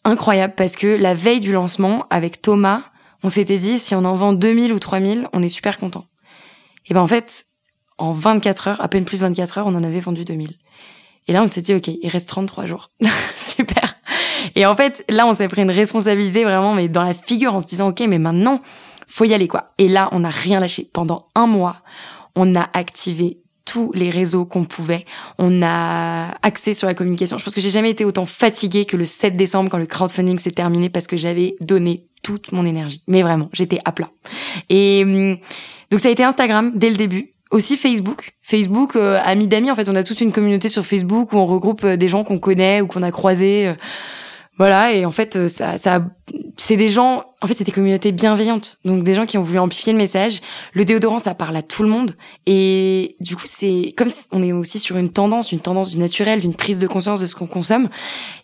incroyable 0.04 0.54
parce 0.56 0.76
que 0.76 0.86
la 0.86 1.14
veille 1.14 1.40
du 1.40 1.52
lancement, 1.52 2.06
avec 2.10 2.40
Thomas, 2.40 2.82
on 3.24 3.30
s'était 3.30 3.58
dit, 3.58 3.78
si 3.78 3.94
on 3.94 4.04
en 4.04 4.14
vend 4.14 4.32
2000 4.32 4.72
ou 4.72 4.78
3000, 4.78 5.28
on 5.32 5.42
est 5.42 5.48
super 5.48 5.78
content. 5.78 6.06
Et 6.86 6.94
ben, 6.94 7.00
en 7.00 7.06
fait, 7.06 7.46
en 7.98 8.12
24 8.12 8.68
heures, 8.68 8.80
à 8.80 8.88
peine 8.88 9.04
plus 9.04 9.16
de 9.16 9.22
24 9.22 9.58
heures, 9.58 9.66
on 9.66 9.74
en 9.74 9.82
avait 9.82 10.00
vendu 10.00 10.24
2000. 10.24 10.58
Et 11.26 11.32
là, 11.32 11.42
on 11.42 11.48
s'est 11.48 11.62
dit, 11.62 11.74
OK, 11.74 11.88
il 11.88 12.08
reste 12.08 12.28
33 12.28 12.66
jours. 12.66 12.90
super. 13.36 13.93
Et 14.54 14.66
en 14.66 14.74
fait, 14.74 15.04
là, 15.08 15.26
on 15.26 15.34
s'est 15.34 15.48
pris 15.48 15.62
une 15.62 15.70
responsabilité 15.70 16.44
vraiment, 16.44 16.74
mais 16.74 16.88
dans 16.88 17.02
la 17.02 17.14
figure, 17.14 17.54
en 17.54 17.60
se 17.60 17.66
disant, 17.66 17.88
OK, 17.88 18.00
mais 18.08 18.18
maintenant, 18.18 18.60
faut 19.06 19.24
y 19.24 19.34
aller, 19.34 19.48
quoi. 19.48 19.72
Et 19.78 19.88
là, 19.88 20.08
on 20.12 20.20
n'a 20.20 20.30
rien 20.30 20.60
lâché. 20.60 20.88
Pendant 20.92 21.26
un 21.34 21.46
mois, 21.46 21.76
on 22.36 22.54
a 22.54 22.68
activé 22.72 23.38
tous 23.64 23.92
les 23.94 24.10
réseaux 24.10 24.44
qu'on 24.44 24.64
pouvait. 24.64 25.04
On 25.38 25.62
a 25.62 26.34
axé 26.42 26.74
sur 26.74 26.86
la 26.86 26.94
communication. 26.94 27.38
Je 27.38 27.44
pense 27.44 27.54
que 27.54 27.60
j'ai 27.60 27.70
jamais 27.70 27.90
été 27.90 28.04
autant 28.04 28.26
fatiguée 28.26 28.84
que 28.84 28.96
le 28.96 29.04
7 29.04 29.36
décembre 29.36 29.70
quand 29.70 29.78
le 29.78 29.86
crowdfunding 29.86 30.38
s'est 30.38 30.50
terminé 30.50 30.90
parce 30.90 31.06
que 31.06 31.16
j'avais 31.16 31.56
donné 31.60 32.04
toute 32.22 32.52
mon 32.52 32.66
énergie. 32.66 33.02
Mais 33.06 33.22
vraiment, 33.22 33.48
j'étais 33.52 33.78
à 33.84 33.92
plat. 33.92 34.10
Et 34.68 35.02
hum, 35.04 35.38
donc 35.90 36.00
ça 36.00 36.08
a 36.08 36.10
été 36.10 36.24
Instagram 36.24 36.72
dès 36.74 36.90
le 36.90 36.96
début. 36.96 37.30
Aussi 37.50 37.76
Facebook. 37.76 38.32
Facebook, 38.42 38.96
euh, 38.96 39.20
amis 39.22 39.46
d'amis. 39.46 39.70
En 39.70 39.76
fait, 39.76 39.88
on 39.88 39.94
a 39.94 40.02
tous 40.02 40.20
une 40.20 40.32
communauté 40.32 40.68
sur 40.68 40.84
Facebook 40.84 41.32
où 41.32 41.36
on 41.36 41.46
regroupe 41.46 41.84
euh, 41.84 41.96
des 41.96 42.08
gens 42.08 42.24
qu'on 42.24 42.38
connaît 42.38 42.80
ou 42.80 42.86
qu'on 42.86 43.02
a 43.02 43.12
croisés. 43.12 43.68
Euh, 43.68 43.74
voilà, 44.56 44.92
et 44.92 45.04
en 45.04 45.10
fait, 45.10 45.36
euh, 45.36 45.48
ça, 45.48 45.78
ça 45.78 46.04
c'est 46.56 46.76
des 46.76 46.88
gens, 46.88 47.24
en 47.40 47.46
fait, 47.48 47.54
c'est 47.54 47.64
des 47.64 47.72
communautés 47.72 48.12
bienveillantes. 48.12 48.78
Donc, 48.84 49.02
des 49.02 49.14
gens 49.14 49.26
qui 49.26 49.36
ont 49.36 49.42
voulu 49.42 49.58
amplifier 49.58 49.92
le 49.92 49.98
message. 49.98 50.40
Le 50.72 50.84
déodorant, 50.84 51.18
ça 51.18 51.34
parle 51.34 51.56
à 51.56 51.62
tout 51.62 51.82
le 51.82 51.88
monde. 51.88 52.14
Et 52.46 53.16
du 53.20 53.34
coup, 53.34 53.46
c'est 53.46 53.92
comme 53.96 54.08
si 54.08 54.26
on 54.30 54.42
est 54.42 54.52
aussi 54.52 54.78
sur 54.78 54.96
une 54.96 55.10
tendance, 55.10 55.50
une 55.50 55.60
tendance 55.60 55.90
du 55.90 55.98
naturel, 55.98 56.40
d'une 56.40 56.54
prise 56.54 56.78
de 56.78 56.86
conscience 56.86 57.20
de 57.20 57.26
ce 57.26 57.34
qu'on 57.34 57.46
consomme. 57.46 57.88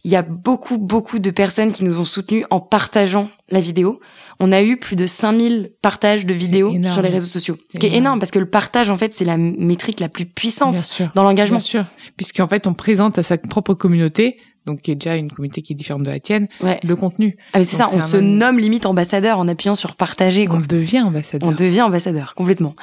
Il 0.04 0.10
y 0.10 0.16
a 0.16 0.22
beaucoup, 0.22 0.78
beaucoup 0.78 1.20
de 1.20 1.30
personnes 1.30 1.70
qui 1.70 1.84
nous 1.84 2.00
ont 2.00 2.04
soutenus 2.04 2.44
en 2.50 2.58
partageant 2.58 3.30
la 3.48 3.60
vidéo. 3.60 4.00
On 4.40 4.52
a 4.52 4.62
eu 4.62 4.78
plus 4.78 4.96
de 4.96 5.06
5000 5.06 5.72
partages 5.82 6.26
de 6.26 6.34
vidéos 6.34 6.74
sur 6.92 7.02
les 7.02 7.10
réseaux 7.10 7.26
sociaux. 7.26 7.58
Ce 7.72 7.78
qui 7.78 7.86
est 7.86 7.94
énorme 7.94 8.18
parce 8.18 8.30
que 8.30 8.38
le 8.38 8.48
partage, 8.48 8.90
en 8.90 8.96
fait, 8.96 9.12
c'est 9.12 9.24
la 9.24 9.36
métrique 9.36 10.00
la 10.00 10.08
plus 10.08 10.26
puissante 10.26 10.76
dans 11.14 11.22
l'engagement. 11.22 11.58
Bien 11.58 11.64
sûr. 11.64 11.84
Puisqu'en 12.16 12.48
fait, 12.48 12.66
on 12.66 12.74
présente 12.74 13.18
à 13.18 13.22
sa 13.22 13.38
propre 13.38 13.74
communauté 13.74 14.38
donc 14.66 14.82
qui 14.82 14.90
est 14.90 14.94
déjà 14.94 15.16
une 15.16 15.30
communauté 15.30 15.62
qui 15.62 15.72
est 15.72 15.76
différente 15.76 16.02
de 16.02 16.10
la 16.10 16.20
tienne, 16.20 16.48
le 16.82 16.94
contenu. 16.94 17.36
Ah 17.52 17.58
mais 17.58 17.64
c'est 17.64 17.76
ça, 17.76 17.88
on 17.92 18.00
se 18.00 18.16
nomme 18.16 18.58
limite 18.58 18.86
ambassadeur 18.86 19.38
en 19.38 19.48
appuyant 19.48 19.74
sur 19.74 19.96
partager. 19.96 20.46
Quoi. 20.46 20.56
On 20.56 20.60
devient 20.60 21.02
ambassadeur. 21.02 21.48
On 21.48 21.52
devient 21.52 21.82
ambassadeur 21.82 22.34
complètement. 22.34 22.74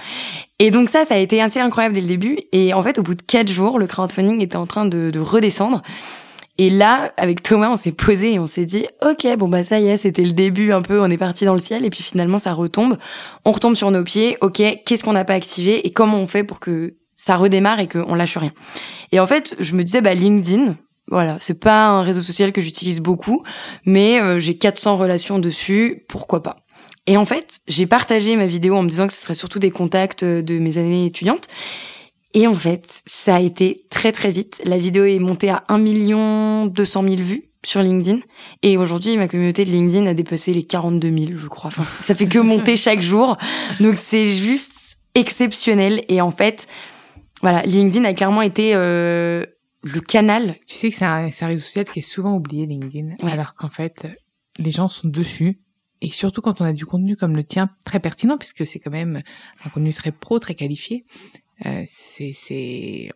Et 0.59 0.71
donc 0.71 0.89
ça, 0.89 1.05
ça 1.05 1.15
a 1.15 1.17
été 1.17 1.41
assez 1.41 1.59
incroyable 1.59 1.95
dès 1.95 2.01
le 2.01 2.07
début. 2.07 2.39
Et 2.51 2.73
en 2.73 2.81
fait, 2.81 2.97
au 2.99 3.03
bout 3.03 3.15
de 3.15 3.21
quatre 3.21 3.51
jours, 3.51 3.79
le 3.79 3.87
crowdfunding 3.87 4.41
était 4.41 4.55
en 4.55 4.65
train 4.65 4.85
de, 4.85 5.11
de 5.11 5.19
redescendre. 5.19 5.81
Et 6.59 6.71
là, 6.71 7.13
avec 7.17 7.43
Thomas, 7.43 7.69
on 7.69 7.75
s'est 7.75 7.91
posé 7.91 8.33
et 8.33 8.39
on 8.39 8.47
s'est 8.47 8.65
dit, 8.65 8.87
ok, 9.07 9.27
bon 9.37 9.47
bah 9.47 9.63
ça 9.63 9.79
y 9.79 9.89
est, 9.89 9.97
c'était 9.97 10.23
le 10.23 10.31
début 10.31 10.71
un 10.71 10.81
peu, 10.81 10.99
on 10.99 11.09
est 11.11 11.17
parti 11.17 11.45
dans 11.45 11.53
le 11.53 11.59
ciel 11.59 11.85
et 11.85 11.91
puis 11.91 12.01
finalement 12.01 12.39
ça 12.39 12.51
retombe, 12.53 12.97
on 13.45 13.51
retombe 13.51 13.75
sur 13.75 13.91
nos 13.91 14.03
pieds. 14.03 14.37
Ok, 14.41 14.63
qu'est-ce 14.83 15.03
qu'on 15.03 15.13
n'a 15.13 15.23
pas 15.23 15.35
activé 15.35 15.85
et 15.85 15.91
comment 15.91 16.17
on 16.17 16.25
fait 16.25 16.43
pour 16.43 16.59
que 16.59 16.95
ça 17.15 17.35
redémarre 17.35 17.79
et 17.79 17.87
qu'on 17.87 18.15
lâche 18.15 18.37
rien? 18.37 18.53
Et 19.11 19.19
en 19.19 19.27
fait, 19.27 19.55
je 19.59 19.75
me 19.75 19.83
disais, 19.83 20.01
bah 20.01 20.15
LinkedIn, 20.15 20.77
voilà, 21.10 21.38
c'est 21.39 21.60
pas 21.60 21.88
un 21.88 22.02
réseau 22.02 22.22
social 22.22 22.52
que 22.52 22.62
j'utilise 22.62 23.00
beaucoup, 23.00 23.43
mais 23.86 24.20
euh, 24.20 24.39
j'ai 24.39 24.58
400 24.58 24.98
relations 24.98 25.39
dessus, 25.39 26.04
pourquoi 26.08 26.43
pas? 26.43 26.58
Et 27.06 27.15
en 27.15 27.24
fait, 27.24 27.60
j'ai 27.67 27.88
partagé 27.88 28.36
ma 28.36 28.46
vidéo 28.46 28.76
en 28.76 28.84
me 28.84 28.89
disant 28.89 29.08
que 29.08 29.13
ce 29.13 29.22
serait 29.22 29.36
surtout 29.36 29.60
des 29.60 29.72
contacts 29.72 30.24
euh, 30.24 30.41
de 30.41 30.60
mes 30.60 30.78
années 30.78 31.06
étudiantes. 31.06 31.48
Et 32.34 32.46
en 32.46 32.54
fait, 32.54 33.02
ça 33.06 33.38
a 33.38 33.39
été 33.39 33.86
très 33.89 34.12
très 34.12 34.32
vite. 34.32 34.62
La 34.65 34.78
vidéo 34.78 35.06
est 35.06 35.20
montée 35.20 35.50
à 35.50 35.63
1 35.70 35.78
million 35.78 36.65
200 36.65 37.04
000 37.04 37.15
vues 37.15 37.46
sur 37.65 37.82
LinkedIn. 37.82 38.20
Et 38.62 38.78
aujourd'hui, 38.78 39.15
ma 39.17 39.30
communauté 39.30 39.63
de 39.63 39.72
LinkedIn 39.72 40.06
a 40.06 40.13
dépassé 40.13 40.54
les 40.54 40.63
42 40.63 41.10
000, 41.10 41.32
je 41.38 41.48
crois. 41.48 41.70
Enfin, 41.70 41.84
ça 41.84 42.13
fait 42.13 42.28
que 42.28 42.39
monter 42.39 42.76
chaque 42.76 43.02
jour. 43.02 43.38
Donc 43.80 43.96
c'est 43.98 44.26
juste 44.26 44.98
exceptionnel. 45.15 46.04
Et 46.10 46.20
en 46.20 46.32
fait, 46.32 46.67
voilà, 47.41 47.62
LinkedIn 47.63 48.06
a 48.06 48.13
clairement 48.13 48.41
été 48.41 48.74
euh, 48.76 49.46
le 49.93 50.02
canal. 50.02 50.56
Tu 50.67 50.76
sais 50.76 50.89
que 50.89 50.95
c'est 50.95 51.06
un, 51.06 51.28
un, 51.28 51.47
réseau 51.47 51.63
social 51.63 51.86
qui 51.86 52.00
est 52.00 52.04
souvent 52.04 52.36
oublié, 52.36 52.65
LinkedIn, 52.65 53.13
alors 53.21 53.56
qu'en 53.56 53.69
fait, 53.69 54.08
les 54.58 54.71
gens 54.71 54.88
sont 54.88 55.08
dessus. 55.08 55.60
Et 56.02 56.12
surtout 56.12 56.41
quand 56.41 56.62
on 56.62 56.65
a 56.65 56.73
du 56.73 56.86
contenu 56.86 57.15
comme 57.15 57.36
le 57.36 57.43
tien, 57.43 57.69
très 57.84 58.00
pertinent, 58.00 58.38
puisque 58.38 58.65
c'est 58.65 58.80
quand 58.80 58.91
même 58.91 59.21
un 59.65 59.69
contenu 59.69 59.91
très 59.93 60.12
pro, 60.12 60.38
très 60.38 60.54
qualifié, 60.54 61.06
euh, 61.65 61.84
c'est 61.88 63.10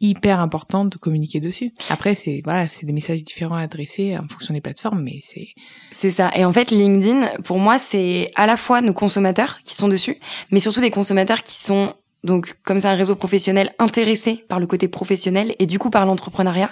hyper 0.00 0.40
important 0.40 0.86
de 0.86 0.96
communiquer 0.96 1.40
dessus. 1.40 1.74
Après 1.90 2.14
c'est 2.14 2.40
voilà, 2.42 2.68
c'est 2.70 2.86
des 2.86 2.92
messages 2.92 3.22
différents 3.22 3.56
à 3.56 3.62
adresser 3.62 4.16
en 4.16 4.26
fonction 4.28 4.54
des 4.54 4.62
plateformes 4.62 5.02
mais 5.02 5.18
c'est 5.20 5.48
C'est 5.90 6.10
ça. 6.10 6.30
Et 6.34 6.44
en 6.44 6.52
fait 6.52 6.70
LinkedIn 6.70 7.42
pour 7.42 7.58
moi 7.58 7.78
c'est 7.78 8.30
à 8.34 8.46
la 8.46 8.56
fois 8.56 8.80
nos 8.80 8.94
consommateurs 8.94 9.60
qui 9.64 9.74
sont 9.74 9.88
dessus 9.88 10.18
mais 10.50 10.60
surtout 10.60 10.80
des 10.80 10.90
consommateurs 10.90 11.42
qui 11.42 11.56
sont 11.56 11.92
donc, 12.24 12.56
comme 12.64 12.80
c'est 12.80 12.88
un 12.88 12.94
réseau 12.94 13.14
professionnel 13.14 13.72
intéressé 13.78 14.44
par 14.48 14.58
le 14.58 14.66
côté 14.66 14.88
professionnel 14.88 15.54
et 15.58 15.66
du 15.66 15.78
coup 15.78 15.90
par 15.90 16.04
l'entrepreneuriat. 16.04 16.70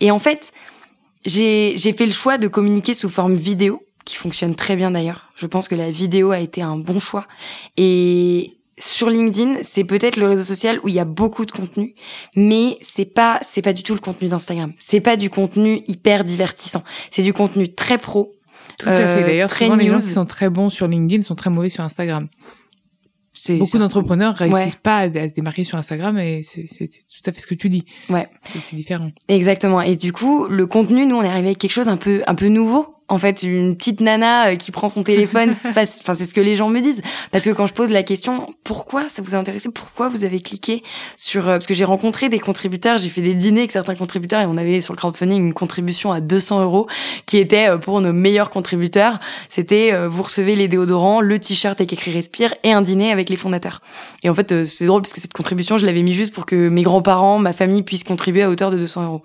Et 0.00 0.10
en 0.10 0.18
fait, 0.18 0.52
j'ai 1.24 1.76
fait 1.76 2.06
le 2.06 2.12
choix 2.12 2.38
de 2.38 2.48
communiquer 2.48 2.94
sous 2.94 3.08
forme 3.08 3.34
vidéo, 3.34 3.82
qui 4.04 4.16
fonctionne 4.16 4.54
très 4.54 4.76
bien 4.76 4.90
d'ailleurs. 4.90 5.30
Je 5.36 5.46
pense 5.46 5.68
que 5.68 5.74
la 5.74 5.90
vidéo 5.90 6.30
a 6.32 6.38
été 6.38 6.60
un 6.60 6.76
bon 6.76 6.98
choix. 6.98 7.26
Et 7.78 8.50
sur 8.78 9.08
LinkedIn, 9.08 9.62
c'est 9.62 9.84
peut-être 9.84 10.16
le 10.16 10.28
réseau 10.28 10.42
social 10.42 10.78
où 10.82 10.88
il 10.88 10.94
y 10.94 11.00
a 11.00 11.04
beaucoup 11.04 11.46
de 11.46 11.52
contenu, 11.52 11.94
mais 12.36 12.76
c'est 12.82 13.06
pas 13.06 13.38
c'est 13.42 13.62
pas 13.62 13.72
du 13.72 13.82
tout 13.82 13.94
le 13.94 14.00
contenu 14.00 14.28
d'Instagram. 14.28 14.72
C'est 14.78 15.00
pas 15.00 15.16
du 15.16 15.30
contenu 15.30 15.82
hyper 15.88 16.24
divertissant. 16.24 16.82
C'est 17.10 17.22
du 17.22 17.32
contenu 17.32 17.72
très 17.74 17.98
pro. 17.98 18.34
Tout 18.78 18.88
à 18.88 19.08
fait. 19.08 19.22
D'ailleurs, 19.22 19.50
euh, 19.50 19.56
souvent 19.56 19.76
les 19.76 19.86
gens 19.86 20.00
qui 20.00 20.10
sont 20.10 20.26
très 20.26 20.50
bons 20.50 20.68
sur 20.68 20.88
LinkedIn 20.88 21.22
sont 21.22 21.36
très 21.36 21.50
mauvais 21.50 21.68
sur 21.68 21.84
Instagram. 21.84 22.28
Beaucoup 23.58 23.78
d'entrepreneurs 23.78 24.34
réussissent 24.34 24.76
pas 24.76 24.98
à, 24.98 25.06
se 25.06 25.34
démarquer 25.34 25.64
sur 25.64 25.76
Instagram 25.76 26.18
et 26.18 26.42
c'est 26.44 26.88
tout 26.88 27.22
à 27.26 27.32
fait 27.32 27.40
ce 27.40 27.46
que 27.46 27.54
tu 27.54 27.68
dis. 27.68 27.84
Ouais. 28.08 28.28
C'est 28.62 28.76
différent. 28.76 29.10
Exactement. 29.28 29.80
Et 29.80 29.96
du 29.96 30.12
coup, 30.12 30.46
le 30.46 30.66
contenu, 30.66 31.06
nous, 31.06 31.16
on 31.16 31.22
est 31.22 31.28
arrivé 31.28 31.48
avec 31.48 31.58
quelque 31.58 31.72
chose 31.72 31.88
un 31.88 31.96
peu, 31.96 32.22
un 32.26 32.34
peu 32.34 32.48
nouveau 32.48 32.94
en 33.08 33.18
fait 33.18 33.42
une 33.42 33.76
petite 33.76 34.00
nana 34.00 34.48
euh, 34.48 34.56
qui 34.56 34.70
prend 34.70 34.88
son 34.88 35.02
téléphone 35.02 35.50
enfin 35.64 35.84
c'est 35.84 36.26
ce 36.26 36.34
que 36.34 36.40
les 36.40 36.54
gens 36.54 36.68
me 36.68 36.80
disent. 36.80 37.02
Parce 37.30 37.44
que 37.44 37.50
quand 37.50 37.66
je 37.66 37.74
pose 37.74 37.90
la 37.90 38.02
question 38.02 38.54
pourquoi 38.64 39.08
ça 39.08 39.20
vous 39.22 39.34
a 39.34 39.38
intéressé? 39.38 39.68
Pourquoi 39.68 40.08
vous 40.08 40.24
avez 40.24 40.40
cliqué 40.40 40.82
sur 41.16 41.48
euh, 41.48 41.52
parce 41.52 41.66
que 41.66 41.74
j'ai 41.74 41.84
rencontré 41.84 42.28
des 42.28 42.38
contributeurs 42.38 42.98
j'ai 42.98 43.10
fait 43.10 43.20
des 43.20 43.34
dîners 43.34 43.60
avec 43.60 43.72
certains 43.72 43.94
contributeurs 43.94 44.40
et 44.40 44.46
on 44.46 44.56
avait 44.56 44.80
sur 44.80 44.94
le 44.94 44.98
crowdfunding 44.98 45.38
une 45.38 45.54
contribution 45.54 46.12
à 46.12 46.20
200 46.20 46.62
euros 46.62 46.86
qui 47.26 47.38
était 47.38 47.68
euh, 47.68 47.78
pour 47.78 48.00
nos 48.00 48.12
meilleurs 48.12 48.50
contributeurs. 48.50 49.20
C'était 49.48 49.94
vous 50.08 50.22
recevez 50.22 50.56
les 50.56 50.68
déodorants 50.68 51.20
le 51.20 51.38
t-shirt 51.38 51.80
avec 51.80 51.92
écrit 51.92 52.12
respire 52.12 52.54
et 52.62 52.72
un 52.72 52.82
dîner 52.82 53.12
avec 53.12 53.28
les 53.28 53.36
fondateurs. 53.36 53.80
Et 54.22 54.30
en 54.30 54.34
fait 54.34 54.64
c'est 54.64 54.86
drôle 54.86 55.02
parce 55.02 55.12
que 55.12 55.20
cette 55.20 55.32
contribution 55.32 55.78
je 55.78 55.86
l'avais 55.86 56.02
mis 56.02 56.14
juste 56.14 56.32
pour 56.32 56.46
que 56.46 56.68
mes 56.68 56.82
grands-parents 56.82 57.38
ma 57.38 57.52
famille 57.52 57.82
puissent 57.82 58.04
contribuer 58.04 58.42
à 58.42 58.50
hauteur 58.50 58.70
de 58.70 58.78
200 58.78 59.04
euros 59.04 59.22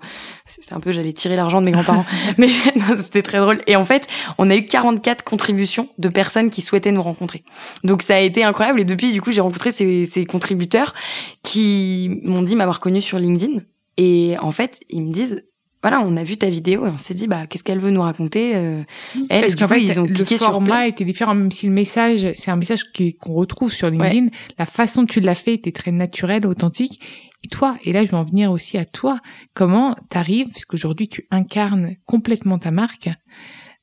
c'était 0.50 0.74
un 0.74 0.80
peu 0.80 0.92
j'allais 0.92 1.12
tirer 1.12 1.36
l'argent 1.36 1.60
de 1.60 1.66
mes 1.66 1.72
grands-parents 1.72 2.04
mais 2.38 2.48
c'était 2.98 3.22
très 3.22 3.38
drôle 3.38 3.60
et 3.66 3.76
en 3.76 3.84
fait, 3.84 4.06
on 4.38 4.50
a 4.50 4.56
eu 4.56 4.64
44 4.64 5.22
contributions 5.24 5.88
de 5.98 6.08
personnes 6.08 6.50
qui 6.50 6.60
souhaitaient 6.60 6.92
nous 6.92 7.02
rencontrer. 7.02 7.44
Donc 7.84 8.02
ça 8.02 8.16
a 8.16 8.20
été 8.20 8.44
incroyable. 8.44 8.80
Et 8.80 8.84
depuis, 8.84 9.12
du 9.12 9.20
coup, 9.20 9.32
j'ai 9.32 9.40
rencontré 9.40 9.72
ces, 9.72 10.06
ces 10.06 10.24
contributeurs 10.24 10.94
qui 11.42 12.20
m'ont 12.24 12.42
dit 12.42 12.56
m'avoir 12.56 12.80
connu 12.80 13.00
sur 13.00 13.18
LinkedIn. 13.18 13.60
Et 13.96 14.36
en 14.40 14.50
fait, 14.50 14.80
ils 14.88 15.02
me 15.02 15.12
disent, 15.12 15.44
voilà, 15.82 16.00
on 16.00 16.16
a 16.16 16.22
vu 16.22 16.36
ta 16.36 16.50
vidéo 16.50 16.86
et 16.86 16.90
on 16.90 16.98
s'est 16.98 17.14
dit, 17.14 17.26
bah, 17.26 17.46
qu'est-ce 17.46 17.64
qu'elle 17.64 17.78
veut 17.78 17.90
nous 17.90 18.02
raconter 18.02 18.52
euh, 18.54 18.82
elle, 19.28 19.42
Parce 19.42 19.56
qu'en 19.56 19.68
fait, 19.68 19.82
ils 19.82 19.98
ont 19.98 20.04
le 20.04 20.36
format 20.36 20.86
était 20.86 21.04
différent, 21.04 21.34
même 21.34 21.50
si 21.50 21.66
le 21.66 21.72
message, 21.72 22.32
c'est 22.36 22.50
un 22.50 22.56
message 22.56 22.84
qu'on 23.20 23.34
retrouve 23.34 23.72
sur 23.72 23.90
LinkedIn. 23.90 24.28
La 24.58 24.66
façon 24.66 25.06
que 25.06 25.12
tu 25.12 25.20
l'as 25.20 25.34
fait 25.34 25.54
était 25.54 25.72
très 25.72 25.90
naturelle, 25.90 26.46
authentique. 26.46 27.00
Et 27.42 27.48
toi, 27.48 27.76
et 27.84 27.92
là 27.92 28.04
je 28.04 28.10
veux 28.10 28.16
en 28.16 28.24
venir 28.24 28.52
aussi 28.52 28.76
à 28.78 28.84
toi, 28.84 29.20
comment 29.54 29.96
t'arrives, 30.08 30.48
puisqu'aujourd'hui 30.48 31.08
tu 31.08 31.26
incarnes 31.30 31.96
complètement 32.06 32.58
ta 32.58 32.70
marque, 32.70 33.08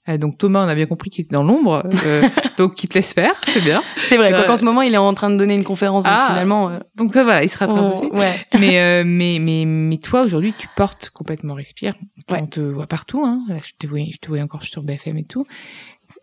euh, 0.09 0.17
donc 0.17 0.37
Thomas, 0.37 0.65
on 0.65 0.69
a 0.69 0.75
bien 0.75 0.85
compris 0.85 1.09
qu'il 1.09 1.25
était 1.25 1.33
dans 1.33 1.43
l'ombre, 1.43 1.83
euh, 2.05 2.23
donc 2.57 2.75
qui 2.75 2.87
te 2.87 2.93
laisse 2.95 3.13
faire, 3.13 3.39
c'est 3.45 3.61
bien. 3.61 3.83
C'est 4.03 4.17
vrai. 4.17 4.33
Euh, 4.33 4.49
en 4.49 4.57
ce 4.57 4.63
moment, 4.63 4.81
il 4.81 4.93
est 4.93 4.97
en 4.97 5.13
train 5.13 5.29
de 5.29 5.35
donner 5.35 5.55
une 5.55 5.63
conférence. 5.63 6.05
donc 6.05 6.13
ah, 6.15 6.27
finalement. 6.29 6.71
Donc 6.95 7.13
voilà, 7.13 7.43
il 7.43 7.49
sera 7.49 7.67
très 7.67 7.77
Ouais. 7.77 8.35
Mais 8.59 9.03
mais 9.03 9.39
mais 9.39 9.65
mais 9.65 9.97
toi 9.97 10.23
aujourd'hui, 10.23 10.53
tu 10.57 10.67
portes 10.75 11.09
complètement 11.09 11.53
respire. 11.53 11.93
On 12.29 12.45
te 12.45 12.59
voit 12.59 12.87
partout. 12.87 13.23
Hein. 13.25 13.43
Là, 13.49 13.57
je 13.63 13.73
te 13.77 13.87
vois, 13.87 13.99
je 13.99 14.17
te 14.17 14.27
vois 14.29 14.39
encore 14.39 14.63
sur 14.63 14.83
BFM 14.83 15.17
et 15.17 15.25
tout. 15.25 15.45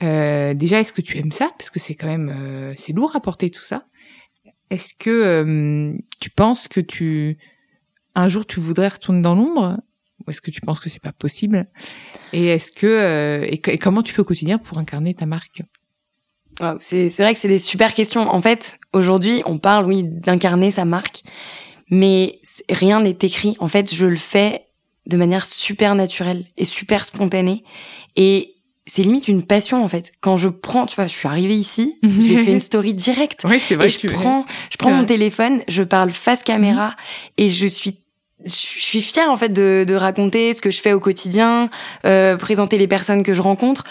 déjà, 0.00 0.80
est-ce 0.80 0.92
que 0.92 1.02
tu 1.02 1.18
aimes 1.18 1.32
ça? 1.32 1.50
Parce 1.58 1.70
que 1.70 1.80
c'est 1.80 1.94
quand 1.94 2.08
même 2.08 2.74
c'est 2.76 2.92
lourd 2.92 3.14
à 3.14 3.20
porter 3.20 3.50
tout 3.50 3.64
ça. 3.64 3.84
Est-ce 4.70 4.94
que 4.98 5.94
tu 6.20 6.30
penses 6.30 6.68
que 6.68 6.80
tu 6.80 7.38
un 8.14 8.28
jour 8.28 8.46
tu 8.46 8.60
voudrais 8.60 8.88
retourner 8.88 9.22
dans 9.22 9.34
l'ombre? 9.34 9.76
Ou 10.26 10.30
est-ce 10.30 10.40
que 10.40 10.50
tu 10.50 10.60
penses 10.60 10.80
que 10.80 10.88
c'est 10.88 11.02
pas 11.02 11.12
possible? 11.12 11.66
Et 12.32 12.46
est-ce 12.46 12.70
que 12.70 12.86
euh, 12.86 13.46
et, 13.48 13.78
comment 13.78 14.02
tu 14.02 14.12
fais 14.12 14.20
au 14.20 14.24
quotidien 14.24 14.58
pour 14.58 14.78
incarner 14.78 15.14
ta 15.14 15.26
marque? 15.26 15.62
C'est 16.78 17.10
c'est 17.10 17.22
vrai 17.22 17.34
que 17.34 17.40
c'est 17.40 17.48
des 17.48 17.58
super 17.58 17.94
questions. 17.94 18.22
En 18.22 18.40
fait, 18.40 18.78
aujourd'hui, 18.92 19.42
on 19.44 19.58
parle 19.58 19.86
oui 19.86 20.04
d'incarner 20.04 20.70
sa 20.70 20.84
marque, 20.84 21.22
mais 21.90 22.38
rien 22.70 23.00
n'est 23.00 23.18
écrit. 23.22 23.56
En 23.58 23.68
fait, 23.68 23.92
je 23.92 24.06
le 24.06 24.16
fais 24.16 24.66
de 25.06 25.16
manière 25.16 25.46
super 25.46 25.94
naturelle 25.94 26.46
et 26.56 26.64
super 26.64 27.04
spontanée 27.04 27.64
et 28.16 28.53
c'est 28.86 29.02
limite 29.02 29.28
une 29.28 29.42
passion 29.42 29.82
en 29.82 29.88
fait. 29.88 30.12
Quand 30.20 30.36
je 30.36 30.48
prends, 30.48 30.86
tu 30.86 30.96
vois, 30.96 31.06
je 31.06 31.14
suis 31.14 31.28
arrivée 31.28 31.56
ici, 31.56 31.94
j'ai 32.18 32.38
fait 32.38 32.52
une 32.52 32.60
story 32.60 32.92
directe. 32.92 33.42
Oui, 33.48 33.60
c'est 33.60 33.76
vrai. 33.76 33.86
Et 33.86 33.88
je 33.88 34.06
prends, 34.08 34.46
je 34.70 34.76
prends 34.76 34.90
mon 34.90 35.04
téléphone, 35.04 35.62
je 35.68 35.82
parle 35.82 36.10
face 36.10 36.42
caméra 36.42 36.88
mhm. 36.88 36.94
et 37.38 37.48
je 37.48 37.66
suis 37.66 37.98
je 38.44 38.50
suis 38.50 39.00
fière 39.00 39.30
en 39.30 39.36
fait 39.36 39.48
de, 39.48 39.86
de, 39.88 39.94
raconter 39.94 40.52
ce 40.52 40.60
que 40.60 40.70
je 40.70 40.78
fais 40.80 40.92
au 40.92 41.00
quotidien, 41.00 41.70
euh, 42.04 42.36
présenter 42.36 42.76
les 42.76 42.86
personnes 42.86 43.22
que 43.22 43.32
je 43.32 43.40
rencontre, 43.40 43.84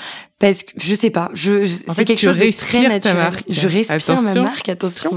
parce 0.44 0.64
que 0.64 0.74
je 0.78 0.94
sais 0.94 1.10
pas, 1.10 1.30
je, 1.34 1.66
c'est 1.66 2.04
quelque 2.04 2.20
chose 2.20 2.38
de 2.38 2.52
très 2.52 2.88
naturel. 2.88 3.32
Je 3.50 3.68
respire 3.68 4.22
ma 4.22 4.34
marque, 4.36 4.68
attention. 4.68 5.12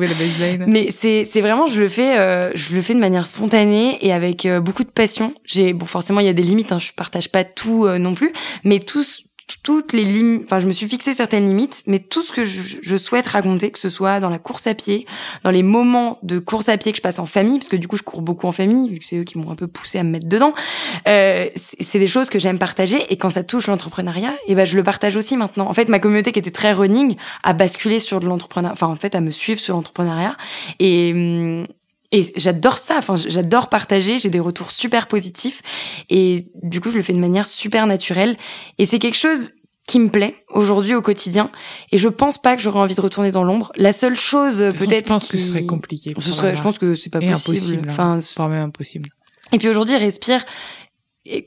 Mais 0.68 0.92
c'est 0.92 1.24
c'est 1.24 1.40
vraiment 1.40 1.66
je 1.66 1.80
le 1.80 1.88
fais 1.88 2.16
euh, 2.16 2.52
je 2.54 2.74
le 2.74 2.80
fais 2.80 2.94
de 2.94 3.00
manière 3.00 3.26
spontanée 3.26 3.98
et 4.06 4.12
avec 4.12 4.46
euh, 4.46 4.60
beaucoup 4.60 4.84
de 4.84 4.90
passion. 4.90 5.34
J'ai 5.44 5.72
bon 5.72 5.84
forcément 5.84 6.20
il 6.20 6.26
y 6.26 6.30
a 6.30 6.32
des 6.32 6.44
limites, 6.44 6.70
hein, 6.70 6.78
je 6.78 6.92
partage 6.92 7.28
pas 7.28 7.42
tout 7.42 7.86
euh, 7.86 7.98
non 7.98 8.14
plus, 8.14 8.32
mais 8.62 8.78
tous 8.78 9.25
toutes 9.62 9.92
les 9.92 10.04
limites, 10.04 10.42
enfin, 10.44 10.58
je 10.58 10.66
me 10.66 10.72
suis 10.72 10.88
fixé 10.88 11.14
certaines 11.14 11.46
limites, 11.46 11.84
mais 11.86 12.00
tout 12.00 12.22
ce 12.22 12.32
que 12.32 12.44
je, 12.44 12.96
souhaite 12.96 13.26
raconter, 13.28 13.70
que 13.70 13.78
ce 13.78 13.88
soit 13.88 14.18
dans 14.18 14.30
la 14.30 14.38
course 14.38 14.66
à 14.66 14.74
pied, 14.74 15.06
dans 15.44 15.50
les 15.50 15.62
moments 15.62 16.18
de 16.22 16.38
course 16.38 16.68
à 16.68 16.76
pied 16.76 16.92
que 16.92 16.96
je 16.96 17.02
passe 17.02 17.18
en 17.18 17.26
famille, 17.26 17.58
parce 17.58 17.68
que 17.68 17.76
du 17.76 17.86
coup, 17.86 17.96
je 17.96 18.02
cours 18.02 18.22
beaucoup 18.22 18.46
en 18.46 18.52
famille, 18.52 18.88
vu 18.90 18.98
que 18.98 19.04
c'est 19.04 19.16
eux 19.16 19.24
qui 19.24 19.38
m'ont 19.38 19.50
un 19.50 19.54
peu 19.54 19.68
poussé 19.68 19.98
à 19.98 20.02
me 20.02 20.10
mettre 20.10 20.28
dedans, 20.28 20.52
euh, 21.06 21.46
c'est 21.54 21.98
des 21.98 22.06
choses 22.08 22.28
que 22.28 22.38
j'aime 22.38 22.58
partager, 22.58 23.00
et 23.12 23.16
quand 23.16 23.30
ça 23.30 23.44
touche 23.44 23.68
l'entrepreneuriat, 23.68 24.32
et 24.32 24.52
eh 24.52 24.54
ben, 24.54 24.64
je 24.64 24.76
le 24.76 24.82
partage 24.82 25.16
aussi 25.16 25.36
maintenant. 25.36 25.68
En 25.68 25.74
fait, 25.74 25.88
ma 25.88 26.00
communauté 26.00 26.32
qui 26.32 26.40
était 26.40 26.50
très 26.50 26.72
running 26.72 27.16
a 27.44 27.52
basculé 27.52 27.98
sur 28.00 28.18
de 28.18 28.26
l'entrepreneuriat, 28.26 28.72
enfin, 28.72 28.88
en 28.88 28.96
fait, 28.96 29.14
à 29.14 29.20
me 29.20 29.30
suivre 29.30 29.60
sur 29.60 29.74
l'entrepreneuriat, 29.74 30.36
et, 30.80 31.12
hum, 31.14 31.66
et 32.16 32.32
j'adore 32.36 32.78
ça, 32.78 32.94
enfin 32.96 33.16
j'adore 33.16 33.68
partager, 33.68 34.16
j'ai 34.16 34.30
des 34.30 34.40
retours 34.40 34.70
super 34.70 35.06
positifs 35.06 35.60
et 36.08 36.48
du 36.62 36.80
coup 36.80 36.90
je 36.90 36.96
le 36.96 37.02
fais 37.02 37.12
de 37.12 37.18
manière 37.18 37.46
super 37.46 37.86
naturelle 37.86 38.36
et 38.78 38.86
c'est 38.86 38.98
quelque 38.98 39.18
chose 39.18 39.52
qui 39.86 40.00
me 40.00 40.08
plaît 40.08 40.34
aujourd'hui 40.48 40.94
au 40.94 41.02
quotidien 41.02 41.50
et 41.92 41.98
je 41.98 42.08
pense 42.08 42.38
pas 42.38 42.56
que 42.56 42.62
j'aurais 42.62 42.80
envie 42.80 42.94
de 42.94 43.00
retourner 43.02 43.32
dans 43.32 43.44
l'ombre. 43.44 43.70
La 43.76 43.92
seule 43.92 44.16
chose 44.16 44.64
peut-être 44.78 45.04
je 45.04 45.10
pense 45.10 45.28
que 45.28 45.36
ce 45.36 45.48
serait 45.48 45.66
compliqué. 45.66 46.14
Ce 46.18 46.32
serait 46.32 46.56
je 46.56 46.62
pense 46.62 46.78
que 46.78 46.94
c'est 46.94 47.10
pas 47.10 47.18
possible. 47.18 47.58
Impossible, 47.58 47.88
hein. 47.90 48.18
enfin 48.22 48.48
même 48.48 48.64
impossible. 48.64 49.10
Et 49.52 49.58
puis 49.58 49.68
aujourd'hui 49.68 49.96
respire 49.96 50.42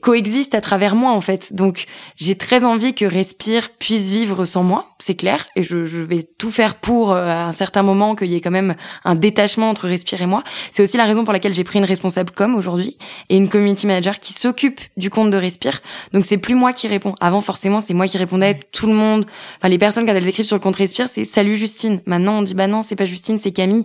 coexiste 0.00 0.54
à 0.54 0.60
travers 0.60 0.94
moi 0.94 1.12
en 1.12 1.20
fait. 1.20 1.54
Donc 1.54 1.86
j'ai 2.16 2.36
très 2.36 2.64
envie 2.64 2.94
que 2.94 3.04
Respire 3.04 3.70
puisse 3.78 4.10
vivre 4.10 4.44
sans 4.44 4.62
moi, 4.62 4.88
c'est 4.98 5.14
clair, 5.14 5.46
et 5.56 5.62
je, 5.62 5.84
je, 5.84 5.98
vais 5.98 6.22
tout 6.22 6.50
faire 6.50 6.76
pour 6.76 7.12
euh, 7.12 7.26
à 7.26 7.46
un 7.46 7.52
certain 7.52 7.82
moment 7.82 8.14
qu'il 8.14 8.28
y 8.28 8.36
ait 8.36 8.40
quand 8.40 8.50
même 8.50 8.74
un 9.04 9.14
détachement 9.14 9.70
entre 9.70 9.86
Respire 9.86 10.22
et 10.22 10.26
moi. 10.26 10.42
C'est 10.70 10.82
aussi 10.82 10.96
la 10.96 11.04
raison 11.04 11.24
pour 11.24 11.32
laquelle 11.32 11.54
j'ai 11.54 11.64
pris 11.64 11.78
une 11.78 11.84
responsable 11.84 12.30
com 12.30 12.54
aujourd'hui 12.54 12.98
et 13.28 13.36
une 13.36 13.48
community 13.48 13.86
manager 13.86 14.18
qui 14.18 14.32
s'occupe 14.32 14.80
du 14.96 15.10
compte 15.10 15.30
de 15.30 15.36
Respire. 15.36 15.80
Donc 16.12 16.24
c'est 16.24 16.38
plus 16.38 16.54
moi 16.54 16.72
qui 16.72 16.88
réponds. 16.88 17.14
Avant 17.20 17.40
forcément 17.40 17.80
c'est 17.80 17.94
moi 17.94 18.06
qui 18.06 18.18
répondais. 18.18 18.60
Tout 18.72 18.86
le 18.86 18.94
monde, 18.94 19.26
enfin 19.58 19.68
les 19.68 19.78
personnes 19.78 20.06
quand 20.06 20.14
elles 20.14 20.28
écrivent 20.28 20.46
sur 20.46 20.56
le 20.56 20.60
compte 20.62 20.76
Respire, 20.76 21.08
c'est 21.08 21.24
salut 21.24 21.56
Justine. 21.56 22.00
Maintenant 22.06 22.38
on 22.38 22.42
dit 22.42 22.54
bah 22.54 22.66
non 22.66 22.82
c'est 22.82 22.96
pas 22.96 23.04
Justine 23.04 23.38
c'est 23.38 23.52
Camille. 23.52 23.84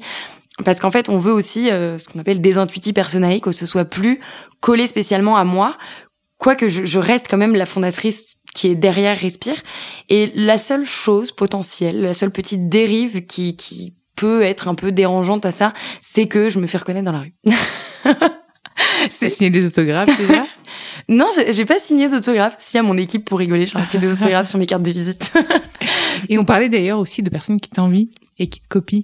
Parce 0.63 0.79
qu'en 0.79 0.91
fait, 0.91 1.09
on 1.09 1.17
veut 1.17 1.33
aussi 1.33 1.69
euh, 1.69 1.97
ce 1.97 2.07
qu'on 2.07 2.19
appelle 2.19 2.39
des 2.39 2.57
intuitifs 2.57 2.93
personnels, 2.93 3.41
que 3.41 3.51
ce 3.51 3.65
soit 3.65 3.85
plus 3.85 4.19
collé 4.61 4.87
spécialement 4.87 5.35
à 5.35 5.43
moi, 5.43 5.77
quoique 6.37 6.69
je, 6.69 6.85
je 6.85 6.99
reste 6.99 7.27
quand 7.29 7.37
même 7.37 7.55
la 7.55 7.65
fondatrice 7.65 8.35
qui 8.53 8.67
est 8.67 8.75
derrière 8.75 9.19
Respire. 9.19 9.57
Et 10.09 10.31
la 10.33 10.57
seule 10.57 10.85
chose 10.85 11.31
potentielle, 11.31 12.01
la 12.01 12.13
seule 12.13 12.31
petite 12.31 12.69
dérive 12.69 13.25
qui, 13.25 13.57
qui 13.57 13.95
peut 14.15 14.41
être 14.41 14.67
un 14.67 14.75
peu 14.75 14.91
dérangeante 14.91 15.45
à 15.45 15.51
ça, 15.51 15.73
c'est 16.01 16.27
que 16.27 16.49
je 16.49 16.59
me 16.59 16.67
fais 16.67 16.77
reconnaître 16.77 17.05
dans 17.05 17.11
la 17.11 17.19
rue. 17.19 17.35
C'est 19.09 19.29
signé 19.29 19.49
des 19.49 19.65
autographes 19.65 20.17
déjà? 20.17 20.45
Non, 21.07 21.29
j'ai 21.49 21.65
pas 21.65 21.77
signé 21.77 22.09
d'autographes. 22.09 22.55
Si 22.57 22.79
à 22.79 22.83
mon 22.83 22.97
équipe 22.97 23.25
pour 23.25 23.37
rigoler, 23.37 23.67
j'aurais 23.67 23.85
fait 23.85 23.99
des 23.99 24.11
autographes 24.13 24.47
sur 24.47 24.57
mes 24.57 24.65
cartes 24.65 24.81
de 24.81 24.91
visite. 24.91 25.31
et 26.29 26.39
on 26.39 26.45
parlait 26.45 26.67
d'ailleurs 26.67 26.97
aussi 26.97 27.21
de 27.21 27.29
personnes 27.29 27.59
qui 27.59 27.69
t'envient 27.69 28.07
et 28.39 28.47
qui 28.47 28.59
te 28.59 28.67
copient. 28.67 29.03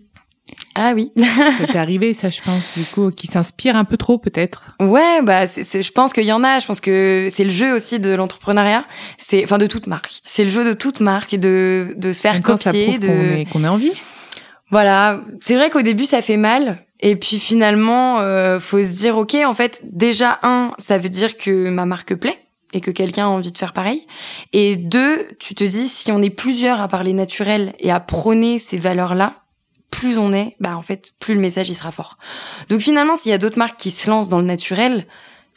Ah 0.83 0.93
oui. 0.95 1.11
ça 1.15 1.67
t'est 1.67 1.77
arrivé, 1.77 2.15
ça, 2.15 2.31
je 2.31 2.41
pense, 2.41 2.75
du 2.75 2.85
coup, 2.85 3.11
qui 3.11 3.27
s'inspire 3.27 3.75
un 3.75 3.83
peu 3.83 3.97
trop, 3.97 4.17
peut-être? 4.17 4.75
Ouais, 4.79 5.21
bah, 5.21 5.45
c'est, 5.45 5.83
je 5.83 5.91
pense 5.91 6.11
qu'il 6.11 6.23
y 6.23 6.31
en 6.31 6.43
a. 6.43 6.57
Je 6.57 6.65
pense 6.65 6.81
que 6.81 7.27
c'est 7.29 7.43
le 7.43 7.51
jeu 7.51 7.75
aussi 7.75 7.99
de 7.99 8.09
l'entrepreneuriat. 8.15 8.85
C'est, 9.19 9.43
enfin, 9.43 9.59
de 9.59 9.67
toute 9.67 9.85
marque. 9.85 10.21
C'est 10.23 10.43
le 10.43 10.49
jeu 10.49 10.65
de 10.65 10.73
toute 10.73 10.99
marque 10.99 11.33
et 11.33 11.37
de, 11.37 11.93
de 11.97 12.11
se 12.11 12.19
faire 12.19 12.41
copier. 12.41 12.97
de... 12.97 13.07
qu'on, 13.07 13.13
est, 13.13 13.45
qu'on 13.51 13.63
envie. 13.63 13.93
Voilà. 14.71 15.21
C'est 15.39 15.55
vrai 15.55 15.69
qu'au 15.69 15.83
début, 15.83 16.07
ça 16.07 16.23
fait 16.23 16.37
mal. 16.37 16.83
Et 16.99 17.15
puis 17.15 17.37
finalement, 17.37 18.19
euh, 18.19 18.59
faut 18.59 18.83
se 18.83 18.91
dire, 18.91 19.17
ok, 19.17 19.35
en 19.45 19.53
fait, 19.53 19.81
déjà 19.83 20.39
un, 20.41 20.71
ça 20.79 20.97
veut 20.97 21.09
dire 21.09 21.37
que 21.37 21.69
ma 21.69 21.85
marque 21.85 22.15
plaît 22.15 22.39
et 22.73 22.81
que 22.81 22.91
quelqu'un 22.91 23.25
a 23.25 23.29
envie 23.29 23.51
de 23.51 23.57
faire 23.57 23.73
pareil. 23.73 24.05
Et 24.53 24.75
deux, 24.77 25.27
tu 25.39 25.55
te 25.55 25.63
dis, 25.63 25.87
si 25.87 26.11
on 26.11 26.21
est 26.21 26.29
plusieurs 26.29 26.81
à 26.81 26.87
parler 26.87 27.13
naturel 27.13 27.73
et 27.79 27.91
à 27.91 27.99
prôner 27.99 28.59
ces 28.59 28.77
valeurs-là, 28.77 29.40
plus 29.91 30.17
on 30.17 30.33
est, 30.33 30.55
bah 30.59 30.75
en 30.75 30.81
fait, 30.81 31.11
plus 31.19 31.35
le 31.35 31.39
message 31.39 31.69
il 31.69 31.75
sera 31.75 31.91
fort. 31.91 32.17
Donc 32.69 32.81
finalement, 32.81 33.15
s'il 33.15 33.29
y 33.29 33.35
a 33.35 33.37
d'autres 33.37 33.59
marques 33.59 33.77
qui 33.77 33.91
se 33.91 34.09
lancent 34.09 34.29
dans 34.29 34.39
le 34.39 34.45
naturel, 34.45 35.05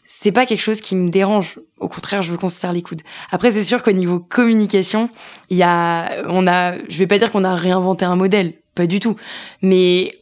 c'est 0.07 0.33
pas 0.33 0.45
quelque 0.45 0.61
chose 0.61 0.81
qui 0.81 0.97
me 0.97 1.09
dérange. 1.09 1.61
Au 1.81 1.89
contraire, 1.89 2.21
je 2.21 2.31
veux 2.31 2.37
qu'on 2.37 2.51
se 2.51 2.59
serre 2.59 2.73
les 2.73 2.83
coudes. 2.83 3.03
Après, 3.31 3.53
c'est 3.53 3.65
sûr 3.65 3.83
qu'au 3.83 3.93
niveau 3.93 4.19
communication, 4.19 5.09
il 5.49 5.57
y 5.57 5.63
a, 5.63 6.25
on 6.29 6.47
a, 6.47 6.77
je 6.89 6.99
vais 6.99 7.07
pas 7.07 7.19
dire 7.19 7.31
qu'on 7.31 7.45
a 7.45 7.55
réinventé 7.55 8.05
un 8.05 8.17
modèle, 8.17 8.55
pas 8.75 8.87
du 8.87 9.01
tout, 9.01 9.17
mais 9.63 10.13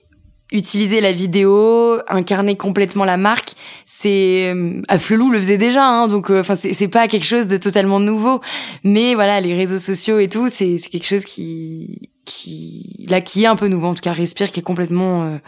utiliser 0.53 1.01
la 1.01 1.13
vidéo, 1.13 1.99
incarner 2.09 2.57
complètement 2.57 3.07
la 3.07 3.17
marque, 3.17 3.55
c'est 3.87 4.55
Afflelou 4.89 5.31
le 5.31 5.39
faisait 5.39 5.57
déjà, 5.57 5.87
hein, 5.87 6.09
donc 6.09 6.31
euh, 6.31 6.41
enfin 6.41 6.57
c'est 6.57 6.89
pas 6.89 7.09
quelque 7.09 7.25
chose 7.25 7.49
de 7.49 7.57
totalement 7.57 8.01
nouveau. 8.01 8.43
Mais 8.85 9.15
voilà, 9.15 9.41
les 9.41 9.55
réseaux 9.55 9.79
sociaux 9.79 10.19
et 10.19 10.29
tout, 10.29 10.51
c'est 10.51 10.77
quelque 10.77 11.07
chose 11.07 11.25
qui 11.25 12.11
qui 12.25 13.07
là 13.09 13.21
qui 13.21 13.45
est 13.45 13.47
un 13.47 13.57
peu 13.57 13.69
nouveau 13.69 13.89
en 13.89 13.95
tout 13.95 14.01
cas 14.01 14.13
respire 14.13 14.53
qui 14.53 14.61
est 14.61 14.63
complètement 14.63 15.23
euh, 15.23 15.39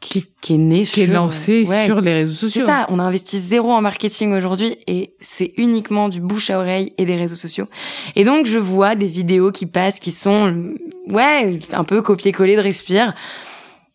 qui, 0.00 0.26
qui 0.40 0.54
est 0.54 0.58
né 0.58 0.84
qui 0.84 1.02
est 1.02 1.06
lancé 1.06 1.64
ouais, 1.66 1.86
sur 1.86 2.00
les 2.00 2.12
réseaux 2.12 2.34
sociaux. 2.34 2.60
C'est 2.60 2.66
ça, 2.66 2.86
on 2.88 2.98
a 2.98 3.02
investi 3.02 3.40
zéro 3.40 3.72
en 3.72 3.80
marketing 3.80 4.32
aujourd'hui 4.32 4.76
et 4.86 5.14
c'est 5.20 5.52
uniquement 5.56 6.08
du 6.08 6.20
bouche 6.20 6.50
à 6.50 6.58
oreille 6.58 6.92
et 6.98 7.04
des 7.04 7.16
réseaux 7.16 7.34
sociaux. 7.34 7.66
Et 8.14 8.24
donc 8.24 8.46
je 8.46 8.58
vois 8.58 8.94
des 8.94 9.08
vidéos 9.08 9.50
qui 9.50 9.66
passent 9.66 9.98
qui 9.98 10.12
sont 10.12 10.74
ouais, 11.08 11.58
un 11.72 11.84
peu 11.84 12.02
copier-coller 12.02 12.56
de 12.56 12.60
Respire. 12.60 13.14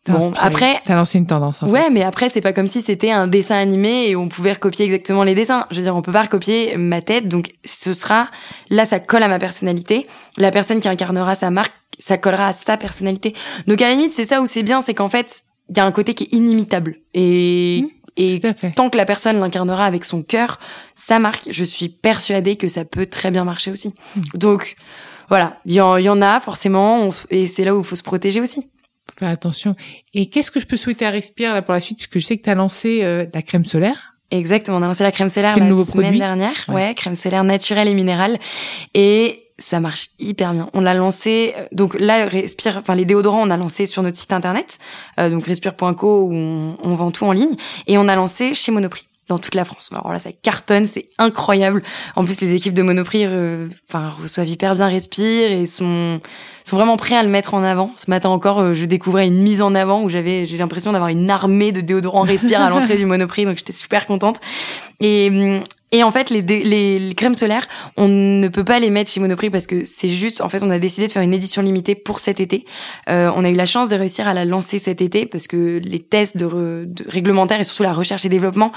Bon, 0.08 0.34
après, 0.36 0.82
t'as 0.84 0.96
lancé 0.96 1.18
une 1.18 1.28
tendance. 1.28 1.64
En 1.64 1.70
ouais, 1.70 1.84
fait. 1.84 1.90
mais 1.92 2.04
après, 2.04 2.28
c'est 2.28 2.42
pas 2.42 2.52
comme 2.52 2.68
si 2.68 2.82
c'était 2.82 3.12
un 3.12 3.26
dessin 3.28 3.56
animé 3.56 4.10
et 4.10 4.16
on 4.18 4.28
pouvait 4.28 4.54
recopier 4.54 4.86
exactement 4.86 5.24
les 5.24 5.34
dessins. 5.34 5.66
Je 5.72 5.78
veux 5.78 5.84
dire, 5.84 5.96
on 5.96 6.02
peut 6.02 6.12
pas 6.12 6.24
recopier 6.24 6.76
ma 6.76 7.02
tête, 7.02 7.30
donc 7.30 7.54
ce 7.64 7.94
sera 7.94 8.30
là, 8.70 8.86
ça 8.86 9.00
colle 9.00 9.24
à 9.24 9.30
ma 9.30 9.40
personnalité. 9.40 10.08
La 10.38 10.52
personne 10.52 10.82
qui 10.82 10.90
incarnera 10.90 11.36
sa 11.36 11.52
marque, 11.52 11.74
ça 12.00 12.18
collera 12.18 12.50
à 12.50 12.54
sa 12.54 12.76
personnalité. 12.76 13.34
Donc 13.68 13.82
à 13.82 13.88
la 13.88 13.94
limite, 13.94 14.12
c'est 14.12 14.26
ça 14.26 14.42
où 14.42 14.46
c'est 14.46 14.64
bien, 14.64 14.82
c'est 14.82 14.94
qu'en 14.94 15.10
fait, 15.10 15.44
il 15.70 15.78
y 15.78 15.80
a 15.80 15.86
un 15.86 15.92
côté 15.94 16.14
qui 16.14 16.26
est 16.26 16.34
inimitable 16.34 16.98
et 17.14 17.86
Mmh, 18.18 18.22
et 18.22 18.40
tant 18.76 18.90
que 18.90 18.98
la 18.98 19.06
personne 19.06 19.40
l'incarnera 19.40 19.86
avec 19.86 20.06
son 20.06 20.22
cœur, 20.22 20.60
sa 20.96 21.20
marque, 21.20 21.48
je 21.50 21.64
suis 21.64 21.90
persuadée 21.90 22.56
que 22.56 22.68
ça 22.68 22.86
peut 22.86 23.06
très 23.06 23.32
bien 23.32 23.44
marcher 23.44 23.72
aussi. 23.72 23.94
Mmh. 24.16 24.22
Donc 24.36 24.76
voilà, 25.30 25.58
il 25.66 25.72
y, 25.72 25.76
y 25.78 25.80
en 26.10 26.22
a 26.22 26.40
forcément, 26.40 27.08
on 27.08 27.10
et 27.32 27.48
c'est 27.48 27.64
là 27.64 27.76
où 27.76 27.80
il 27.80 27.86
faut 27.86 27.96
se 27.96 28.04
protéger 28.04 28.42
aussi. 28.42 28.68
Faut 29.10 29.20
Faire 29.20 29.30
attention. 29.30 29.76
Et 30.14 30.30
qu'est-ce 30.30 30.52
que 30.52 30.60
je 30.60 30.66
peux 30.66 30.78
souhaiter 30.78 31.06
à 31.06 31.10
Respire 31.10 31.54
là 31.54 31.62
pour 31.62 31.74
la 31.74 31.82
suite? 31.82 32.00
Parce 32.00 32.08
que 32.08 32.20
je 32.20 32.26
sais 32.26 32.38
que 32.38 32.44
t'as 32.44 32.56
lancé 32.56 33.04
euh, 33.04 33.26
la 33.34 33.42
crème 33.42 33.66
solaire. 33.66 34.16
Exactement, 34.32 34.78
on 34.78 34.82
a 34.82 34.88
lancé 34.88 35.04
la 35.04 35.12
crème 35.12 35.30
solaire 35.30 35.58
la 35.58 35.66
semaine 35.66 35.86
produit 35.86 36.18
dernière. 36.18 36.66
Ouais. 36.68 36.76
Ouais. 36.76 36.96
crème 36.96 37.16
solaire 37.16 37.44
naturelle 37.44 37.88
et 37.88 37.94
minérale. 37.94 38.40
Et 38.96 39.44
ça 39.60 39.80
marche 39.80 40.08
hyper 40.20 40.54
bien. 40.54 40.70
On 40.74 40.82
l'a 40.82 40.94
lancé, 40.94 41.54
euh, 41.58 41.66
donc 41.72 41.96
là, 42.00 42.26
Respire, 42.26 42.78
enfin 42.78 42.96
les 42.96 43.06
déodorants, 43.06 43.46
on 43.46 43.52
a 43.52 43.58
lancé 43.58 43.86
sur 43.86 44.02
notre 44.02 44.18
site 44.18 44.34
internet, 44.34 44.80
euh, 45.20 45.30
donc 45.30 45.46
respire.co 45.46 46.22
où 46.22 46.34
on, 46.34 46.78
on 46.82 46.96
vend 46.96 47.12
tout 47.12 47.26
en 47.26 47.32
ligne, 47.32 47.56
et 47.86 47.98
on 47.98 48.08
a 48.08 48.16
lancé 48.16 48.54
chez 48.54 48.72
Monoprix 48.72 49.08
dans 49.28 49.40
toute 49.40 49.56
la 49.56 49.66
France. 49.66 49.90
Alors 49.92 50.12
là, 50.12 50.20
ça 50.20 50.32
cartonne, 50.32 50.88
c'est 50.88 51.10
incroyable. 51.18 51.82
En 52.16 52.26
plus, 52.26 52.42
les 52.42 52.54
équipes 52.54 52.74
de 52.74 52.84
Monoprix, 52.84 53.26
euh, 53.26 53.68
enfin, 53.90 54.14
reçoivent 54.22 54.48
hyper 54.48 54.76
bien 54.76 54.88
Respire 54.88 55.52
et 55.52 55.66
sont 55.66 56.20
sont 56.64 56.78
vraiment 56.78 56.96
prêts 56.96 57.16
à 57.16 57.24
le 57.24 57.30
mettre 57.30 57.54
en 57.54 57.64
avant. 57.64 57.92
Ce 57.98 58.10
matin 58.10 58.30
encore, 58.30 58.60
euh, 58.60 58.74
je 58.74 58.86
découvrais 58.86 59.28
une 59.28 59.42
mise 59.42 59.62
en 59.62 59.76
avant 59.76 60.02
où 60.02 60.10
j'avais 60.10 60.46
j'ai 60.46 60.58
l'impression 60.58 60.94
d'avoir 60.94 61.10
une 61.10 61.30
armée 61.30 61.72
de 61.72 61.82
déodorants 61.82 62.22
Respire 62.22 62.62
à 62.62 62.70
l'entrée 62.70 62.98
du 62.98 63.06
Monoprix, 63.06 63.46
donc 63.46 63.58
j'étais 63.58 63.74
super 63.74 64.06
contente. 64.06 64.40
Et 65.00 65.30
hum, 65.30 65.64
et 65.94 66.04
en 66.04 66.12
fait, 66.12 66.30
les, 66.30 66.42
les, 66.42 67.00
les 67.00 67.16
crèmes 67.16 67.36
solaires, 67.36 67.68
on 67.96 68.10
ne 68.10 68.50
peut 68.50 68.66
pas 68.66 68.80
les 68.80 68.90
mettre 68.90 69.10
chez 69.10 69.22
Monoprix 69.22 69.50
parce 69.50 69.68
que 69.68 69.86
c'est 69.86 70.10
juste, 70.10 70.42
en 70.42 70.50
fait, 70.50 70.62
on 70.62 70.70
a 70.70 70.80
décidé 70.80 71.08
de 71.08 71.12
faire 71.14 71.22
une 71.22 71.34
édition 71.34 71.62
limitée 71.62 71.96
pour 71.96 72.20
cet 72.20 72.42
été. 72.42 72.66
Euh, 73.10 73.32
on 73.36 73.46
a 73.46 73.50
eu 73.50 73.56
la 73.56 73.66
chance 73.66 73.88
de 73.88 73.96
réussir 73.96 74.28
à 74.28 74.34
la 74.34 74.44
lancer 74.44 74.80
cet 74.80 75.02
été 75.02 75.26
parce 75.26 75.48
que 75.48 75.80
les 75.82 76.00
tests 76.00 76.36
de, 76.36 76.46
re- 76.46 76.86
de 76.92 77.06
réglementaires 77.08 77.62
et 77.62 77.64
surtout 77.64 77.84
la 77.84 77.94
recherche 77.94 78.26
et 78.26 78.30
développement, 78.30 78.72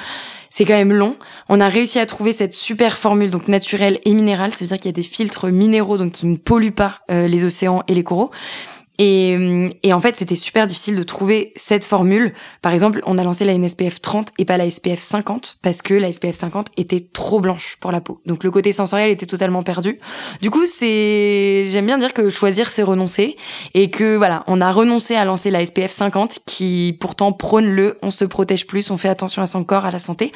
c'est 0.51 0.65
quand 0.65 0.75
même 0.75 0.93
long. 0.93 1.17
On 1.49 1.61
a 1.61 1.69
réussi 1.69 1.99
à 1.99 2.07
trouver 2.07 2.33
cette 2.33 2.53
super 2.53 2.99
formule, 2.99 3.31
donc 3.31 3.49
naturelle 3.49 3.99
et 4.05 4.15
minérale. 4.15 4.53
Ça 4.53 4.59
veut 4.65 4.69
dire 4.69 4.77
qu'il 4.79 4.91
y 4.91 4.95
a 4.95 5.01
des 5.01 5.03
filtres 5.03 5.47
minéraux, 5.47 5.99
donc 5.99 6.13
qui 6.13 6.27
ne 6.27 6.37
polluent 6.37 6.71
pas 6.71 7.01
euh, 7.11 7.27
les 7.27 7.45
océans 7.45 7.83
et 7.89 7.95
les 7.95 8.05
coraux. 8.05 8.31
Et, 8.99 9.35
hum, 9.37 9.71
et 9.83 9.93
en 9.93 10.01
fait, 10.01 10.17
c'était 10.17 10.37
super 10.37 10.67
difficile 10.67 10.97
de 10.97 11.03
trouver 11.03 11.53
cette 11.57 11.85
formule. 11.85 12.33
Par 12.63 12.73
exemple, 12.73 13.01
on 13.07 13.19
a 13.19 13.23
lancé 13.23 13.45
la 13.45 13.57
NSPF 13.57 14.01
30 14.01 14.33
et 14.39 14.45
pas 14.45 14.57
la 14.57 14.71
SPF 14.71 15.01
50 15.01 15.59
parce 15.63 15.83
que 15.83 15.95
la 15.95 16.11
SPF 16.11 16.35
50 16.35 16.69
était 16.77 17.01
trop 17.01 17.41
blanche 17.41 17.77
pour 17.81 17.93
la 17.93 18.01
peau. 18.01 18.21
Donc 18.27 18.45
le 18.45 18.51
côté 18.51 18.73
sensoriel 18.73 19.11
était 19.11 19.27
totalement 19.27 19.63
perdu. 19.63 19.99
Du 20.41 20.51
coup, 20.51 20.67
c'est 20.67 21.67
j'aime 21.69 21.87
bien 21.87 21.99
dire 21.99 22.15
que 22.15 22.31
choisir 22.31 22.69
c'est 22.71 22.83
renoncer 22.83 23.37
et 23.75 23.91
que 23.91 24.17
voilà, 24.17 24.45
on 24.47 24.61
a 24.61 24.73
renoncé 24.73 25.15
à 25.15 25.25
lancer 25.25 25.51
la 25.51 25.65
SPF 25.65 25.91
50 25.91 26.41
qui 26.47 26.97
pourtant 27.01 27.33
prône 27.33 27.67
le 27.67 27.99
on 28.03 28.11
se 28.11 28.25
protège 28.25 28.67
plus, 28.67 28.91
on 28.91 28.97
fait 28.97 29.09
attention 29.09 29.43
à 29.43 29.47
son 29.47 29.65
corps, 29.65 29.85
à 29.85 29.91
la 29.91 29.99
santé. 29.99 30.33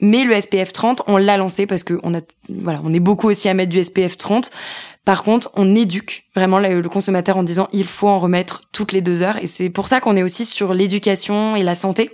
Mais 0.00 0.24
le 0.24 0.38
SPF 0.40 0.72
30, 0.72 1.02
on 1.06 1.16
l'a 1.16 1.36
lancé 1.36 1.66
parce 1.66 1.84
que 1.84 1.98
on 2.02 2.14
a 2.14 2.20
voilà, 2.48 2.80
on 2.84 2.92
est 2.92 3.00
beaucoup 3.00 3.28
aussi 3.28 3.48
à 3.48 3.54
mettre 3.54 3.70
du 3.70 3.82
SPF 3.82 4.18
30. 4.18 4.50
Par 5.04 5.24
contre, 5.24 5.50
on 5.54 5.74
éduque 5.74 6.26
vraiment 6.34 6.58
le 6.58 6.88
consommateur 6.88 7.36
en 7.36 7.42
disant 7.42 7.68
il 7.72 7.86
faut 7.86 8.08
en 8.08 8.18
remettre 8.18 8.62
toutes 8.72 8.92
les 8.92 9.00
deux 9.00 9.22
heures. 9.22 9.38
Et 9.42 9.46
c'est 9.46 9.70
pour 9.70 9.88
ça 9.88 10.00
qu'on 10.00 10.16
est 10.16 10.22
aussi 10.22 10.46
sur 10.46 10.74
l'éducation 10.74 11.56
et 11.56 11.62
la 11.62 11.74
santé. 11.74 12.10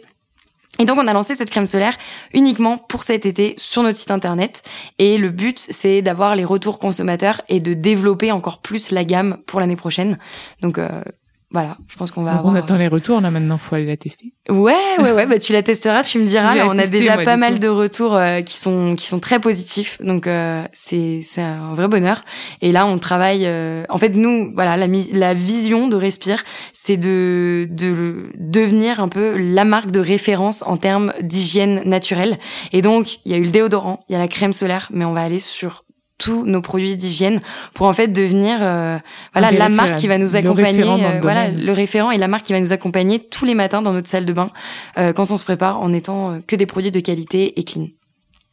Et 0.78 0.84
donc, 0.84 0.98
on 0.98 1.06
a 1.06 1.12
lancé 1.12 1.34
cette 1.34 1.50
crème 1.50 1.66
solaire 1.66 1.98
uniquement 2.32 2.78
pour 2.78 3.02
cet 3.02 3.26
été 3.26 3.54
sur 3.58 3.82
notre 3.82 3.98
site 3.98 4.12
internet. 4.12 4.62
Et 4.98 5.18
le 5.18 5.30
but, 5.30 5.58
c'est 5.58 6.02
d'avoir 6.02 6.36
les 6.36 6.44
retours 6.44 6.78
consommateurs 6.78 7.42
et 7.48 7.60
de 7.60 7.74
développer 7.74 8.30
encore 8.30 8.58
plus 8.58 8.90
la 8.92 9.04
gamme 9.04 9.38
pour 9.46 9.60
l'année 9.60 9.76
prochaine. 9.76 10.18
Donc, 10.62 10.78
euh, 10.78 11.02
voilà, 11.50 11.78
je 11.88 11.96
pense 11.96 12.10
qu'on 12.10 12.22
va 12.22 12.32
Donc 12.32 12.40
avoir... 12.40 12.54
on 12.54 12.56
attend 12.56 12.76
les 12.76 12.88
retours. 12.88 13.20
Là 13.22 13.30
maintenant, 13.30 13.56
faut 13.56 13.74
aller 13.74 13.86
la 13.86 13.96
tester. 13.96 14.34
Ouais, 14.50 14.74
ouais, 14.98 15.12
ouais, 15.12 15.26
bah 15.26 15.38
tu 15.38 15.52
la 15.54 15.62
testeras, 15.62 16.02
tu 16.02 16.18
me 16.18 16.26
diras. 16.26 16.54
Là, 16.54 16.66
on 16.68 16.76
a 16.78 16.86
déjà 16.86 17.16
pas 17.24 17.38
mal 17.38 17.54
coup. 17.54 17.58
de 17.60 17.68
retours 17.68 18.14
euh, 18.14 18.42
qui 18.42 18.56
sont 18.56 18.94
qui 18.96 19.06
sont 19.06 19.18
très 19.18 19.40
positifs, 19.40 19.98
donc 20.02 20.26
euh, 20.26 20.62
c'est 20.72 21.22
c'est 21.24 21.40
un 21.42 21.74
vrai 21.74 21.88
bonheur. 21.88 22.24
Et 22.60 22.70
là, 22.70 22.86
on 22.86 22.98
travaille. 22.98 23.44
euh, 23.46 23.84
en 23.88 23.96
fait, 23.98 24.10
nous, 24.10 24.52
voilà, 24.54 24.76
la 24.76 24.86
la 25.12 25.34
vision 25.34 25.88
de 25.88 25.96
Respire, 25.96 26.44
c'est 26.72 26.96
de 26.98 27.66
de 27.70 28.30
devenir 28.38 29.00
un 29.00 29.08
peu 29.08 29.36
la 29.38 29.64
marque 29.64 29.90
de 29.90 30.00
référence 30.00 30.62
en 30.66 30.76
termes 30.76 31.12
d'hygiène 31.22 31.82
naturelle. 31.84 32.38
Et 32.72 32.82
donc, 32.82 33.20
il 33.24 33.32
y 33.32 33.34
a 33.34 33.38
eu 33.38 33.44
le 33.44 33.50
déodorant, 33.50 34.04
il 34.08 34.12
y 34.12 34.16
a 34.16 34.18
la 34.18 34.28
crème 34.28 34.52
solaire, 34.52 34.88
mais 34.92 35.04
on 35.06 35.12
va 35.14 35.22
aller 35.22 35.38
sur 35.40 35.84
tous 36.18 36.44
nos 36.44 36.60
produits 36.60 36.96
d'hygiène 36.96 37.40
pour 37.74 37.86
en 37.86 37.92
fait 37.92 38.08
devenir 38.08 38.58
euh, 38.60 38.98
voilà 39.32 39.50
la 39.50 39.68
marque 39.68 39.96
qui 39.96 40.08
va 40.08 40.18
nous 40.18 40.36
accompagner 40.36 40.82
dans 40.82 40.96
le 40.96 41.04
euh, 41.04 41.20
voilà 41.22 41.48
le 41.48 41.72
référent 41.72 42.10
et 42.10 42.18
la 42.18 42.28
marque 42.28 42.44
qui 42.44 42.52
va 42.52 42.60
nous 42.60 42.72
accompagner 42.72 43.20
tous 43.20 43.44
les 43.44 43.54
matins 43.54 43.82
dans 43.82 43.92
notre 43.92 44.08
salle 44.08 44.26
de 44.26 44.32
bain 44.32 44.50
euh, 44.98 45.12
quand 45.12 45.30
on 45.30 45.36
se 45.36 45.44
prépare 45.44 45.80
en 45.80 45.92
étant 45.92 46.32
euh, 46.32 46.38
que 46.46 46.56
des 46.56 46.66
produits 46.66 46.90
de 46.90 47.00
qualité 47.00 47.58
et 47.58 47.64
clean. 47.64 47.88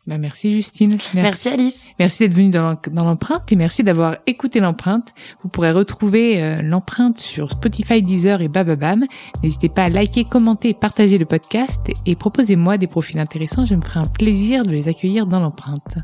Bah, 0.08 0.20
merci 0.20 0.54
Justine. 0.54 0.98
Merci, 1.16 1.50
Alice. 1.50 1.90
Merci 1.98 2.28
d'être 2.28 2.38
venue 2.38 2.52
dans 2.52 2.78
l'empreinte 2.94 3.52
et 3.52 3.56
merci 3.56 3.84
d'avoir 3.84 4.18
écouté 4.28 4.60
l'empreinte. 4.60 5.10
Vous 5.42 5.50
pourrez 5.50 5.72
retrouver 5.72 6.44
euh, 6.44 6.62
l'empreinte 6.62 7.18
sur 7.18 7.50
Spotify, 7.50 8.04
Deezer 8.04 8.42
et 8.42 8.48
Bababam. 8.48 9.06
N'hésitez 9.42 9.70
pas 9.70 9.86
à 9.86 9.90
liker, 9.90 10.26
commenter 10.26 10.76
partager 10.76 11.18
le 11.18 11.26
podcast 11.26 11.82
et 12.06 12.16
proposez-moi 12.16 12.78
des 12.78 12.88
profils 12.88 13.18
intéressants. 13.18 13.66
Je 13.66 13.74
me 13.74 13.82
ferai 13.82 14.02
un 14.02 14.12
plaisir 14.14 14.64
de 14.64 14.72
les 14.72 14.88
accueillir 14.88 15.26
dans 15.26 15.40
l'empreinte. 15.40 15.98